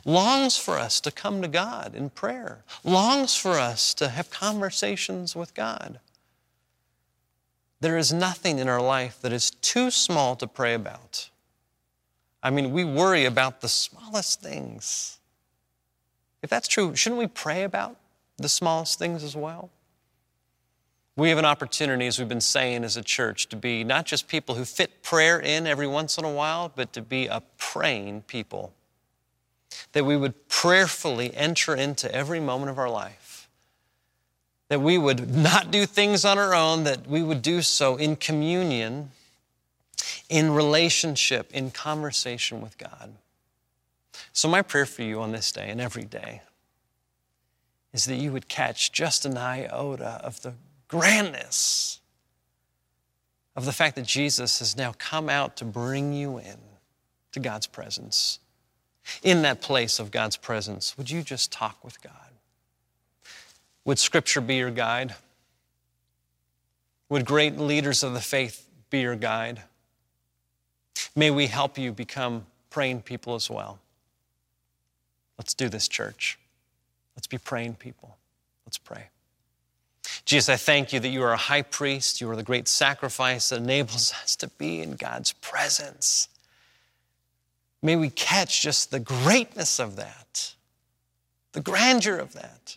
longs 0.04 0.58
for 0.58 0.76
us 0.76 1.00
to 1.02 1.12
come 1.12 1.40
to 1.40 1.46
God 1.46 1.94
in 1.94 2.10
prayer, 2.10 2.64
longs 2.82 3.36
for 3.36 3.52
us 3.52 3.94
to 3.94 4.08
have 4.08 4.28
conversations 4.28 5.36
with 5.36 5.54
God. 5.54 6.00
There 7.78 7.96
is 7.96 8.12
nothing 8.12 8.58
in 8.58 8.68
our 8.68 8.82
life 8.82 9.20
that 9.22 9.32
is 9.32 9.52
too 9.52 9.92
small 9.92 10.34
to 10.34 10.48
pray 10.48 10.74
about. 10.74 11.30
I 12.42 12.50
mean, 12.50 12.72
we 12.72 12.84
worry 12.84 13.24
about 13.24 13.60
the 13.60 13.68
smallest 13.68 14.42
things. 14.42 15.20
If 16.42 16.50
that's 16.50 16.66
true, 16.66 16.96
shouldn't 16.96 17.20
we 17.20 17.28
pray 17.28 17.62
about 17.62 17.98
the 18.38 18.48
smallest 18.48 18.98
things 18.98 19.22
as 19.22 19.34
well. 19.36 19.70
We 21.16 21.30
have 21.30 21.38
an 21.38 21.46
opportunity, 21.46 22.06
as 22.06 22.18
we've 22.18 22.28
been 22.28 22.42
saying 22.42 22.84
as 22.84 22.98
a 22.98 23.02
church, 23.02 23.48
to 23.48 23.56
be 23.56 23.84
not 23.84 24.04
just 24.04 24.28
people 24.28 24.54
who 24.54 24.66
fit 24.66 25.02
prayer 25.02 25.40
in 25.40 25.66
every 25.66 25.86
once 25.86 26.18
in 26.18 26.24
a 26.24 26.30
while, 26.30 26.70
but 26.74 26.92
to 26.92 27.00
be 27.00 27.26
a 27.26 27.42
praying 27.56 28.22
people. 28.22 28.74
That 29.92 30.04
we 30.04 30.16
would 30.16 30.48
prayerfully 30.48 31.34
enter 31.34 31.74
into 31.74 32.14
every 32.14 32.38
moment 32.38 32.70
of 32.70 32.78
our 32.78 32.90
life. 32.90 33.48
That 34.68 34.82
we 34.82 34.98
would 34.98 35.34
not 35.34 35.70
do 35.70 35.86
things 35.86 36.26
on 36.26 36.38
our 36.38 36.54
own, 36.54 36.84
that 36.84 37.06
we 37.06 37.22
would 37.22 37.40
do 37.40 37.62
so 37.62 37.96
in 37.96 38.16
communion, 38.16 39.10
in 40.28 40.50
relationship, 40.50 41.50
in 41.52 41.70
conversation 41.70 42.60
with 42.60 42.76
God. 42.76 43.14
So, 44.32 44.48
my 44.48 44.60
prayer 44.60 44.86
for 44.86 45.02
you 45.02 45.22
on 45.22 45.32
this 45.32 45.50
day 45.50 45.70
and 45.70 45.80
every 45.80 46.04
day 46.04 46.42
is 47.96 48.04
that 48.04 48.16
you 48.16 48.30
would 48.30 48.46
catch 48.46 48.92
just 48.92 49.24
an 49.24 49.38
iota 49.38 50.20
of 50.22 50.42
the 50.42 50.52
grandness 50.86 51.98
of 53.56 53.64
the 53.64 53.72
fact 53.72 53.96
that 53.96 54.04
Jesus 54.04 54.58
has 54.58 54.76
now 54.76 54.92
come 54.98 55.30
out 55.30 55.56
to 55.56 55.64
bring 55.64 56.12
you 56.12 56.36
in 56.36 56.58
to 57.32 57.40
God's 57.40 57.66
presence. 57.66 58.38
In 59.22 59.40
that 59.42 59.62
place 59.62 59.98
of 59.98 60.10
God's 60.10 60.36
presence, 60.36 60.98
would 60.98 61.10
you 61.10 61.22
just 61.22 61.50
talk 61.50 61.82
with 61.82 62.02
God? 62.02 62.12
Would 63.86 63.98
Scripture 63.98 64.42
be 64.42 64.56
your 64.56 64.70
guide? 64.70 65.14
Would 67.08 67.24
great 67.24 67.56
leaders 67.56 68.02
of 68.02 68.12
the 68.12 68.20
faith 68.20 68.68
be 68.90 69.00
your 69.00 69.16
guide? 69.16 69.62
May 71.14 71.30
we 71.30 71.46
help 71.46 71.78
you 71.78 71.92
become 71.92 72.44
praying 72.68 73.02
people 73.02 73.36
as 73.36 73.48
well. 73.48 73.78
Let's 75.38 75.54
do 75.54 75.70
this, 75.70 75.88
church. 75.88 76.38
Let's 77.16 77.26
be 77.26 77.38
praying 77.38 77.74
people. 77.74 78.16
Let's 78.66 78.78
pray. 78.78 79.08
Jesus, 80.24 80.48
I 80.48 80.56
thank 80.56 80.92
you 80.92 81.00
that 81.00 81.08
you 81.08 81.22
are 81.22 81.32
a 81.32 81.36
high 81.36 81.62
priest. 81.62 82.20
You 82.20 82.30
are 82.30 82.36
the 82.36 82.42
great 82.42 82.68
sacrifice 82.68 83.48
that 83.48 83.56
enables 83.56 84.12
us 84.22 84.36
to 84.36 84.48
be 84.48 84.80
in 84.80 84.96
God's 84.96 85.32
presence. 85.32 86.28
May 87.82 87.96
we 87.96 88.10
catch 88.10 88.62
just 88.62 88.90
the 88.90 89.00
greatness 89.00 89.78
of 89.78 89.96
that, 89.96 90.54
the 91.52 91.60
grandeur 91.60 92.16
of 92.16 92.32
that. 92.32 92.76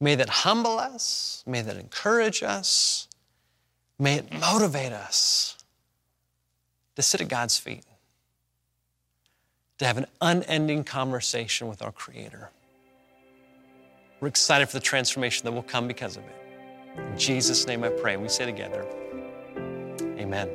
May 0.00 0.14
that 0.14 0.28
humble 0.28 0.78
us. 0.78 1.42
May 1.46 1.60
that 1.60 1.76
encourage 1.76 2.42
us. 2.42 3.08
May 3.98 4.14
it 4.14 4.32
motivate 4.32 4.92
us 4.92 5.56
to 6.94 7.02
sit 7.02 7.20
at 7.20 7.28
God's 7.28 7.58
feet, 7.58 7.84
to 9.78 9.84
have 9.84 9.98
an 9.98 10.06
unending 10.20 10.84
conversation 10.84 11.68
with 11.68 11.82
our 11.82 11.92
Creator. 11.92 12.50
We're 14.20 14.28
excited 14.28 14.68
for 14.68 14.76
the 14.76 14.84
transformation 14.84 15.44
that 15.44 15.52
will 15.52 15.62
come 15.62 15.86
because 15.86 16.16
of 16.16 16.24
it. 16.24 16.34
In 16.98 17.18
Jesus' 17.18 17.66
name 17.66 17.84
I 17.84 17.88
pray. 17.90 18.16
We 18.16 18.28
say 18.28 18.44
together, 18.44 18.84
Amen. 20.18 20.48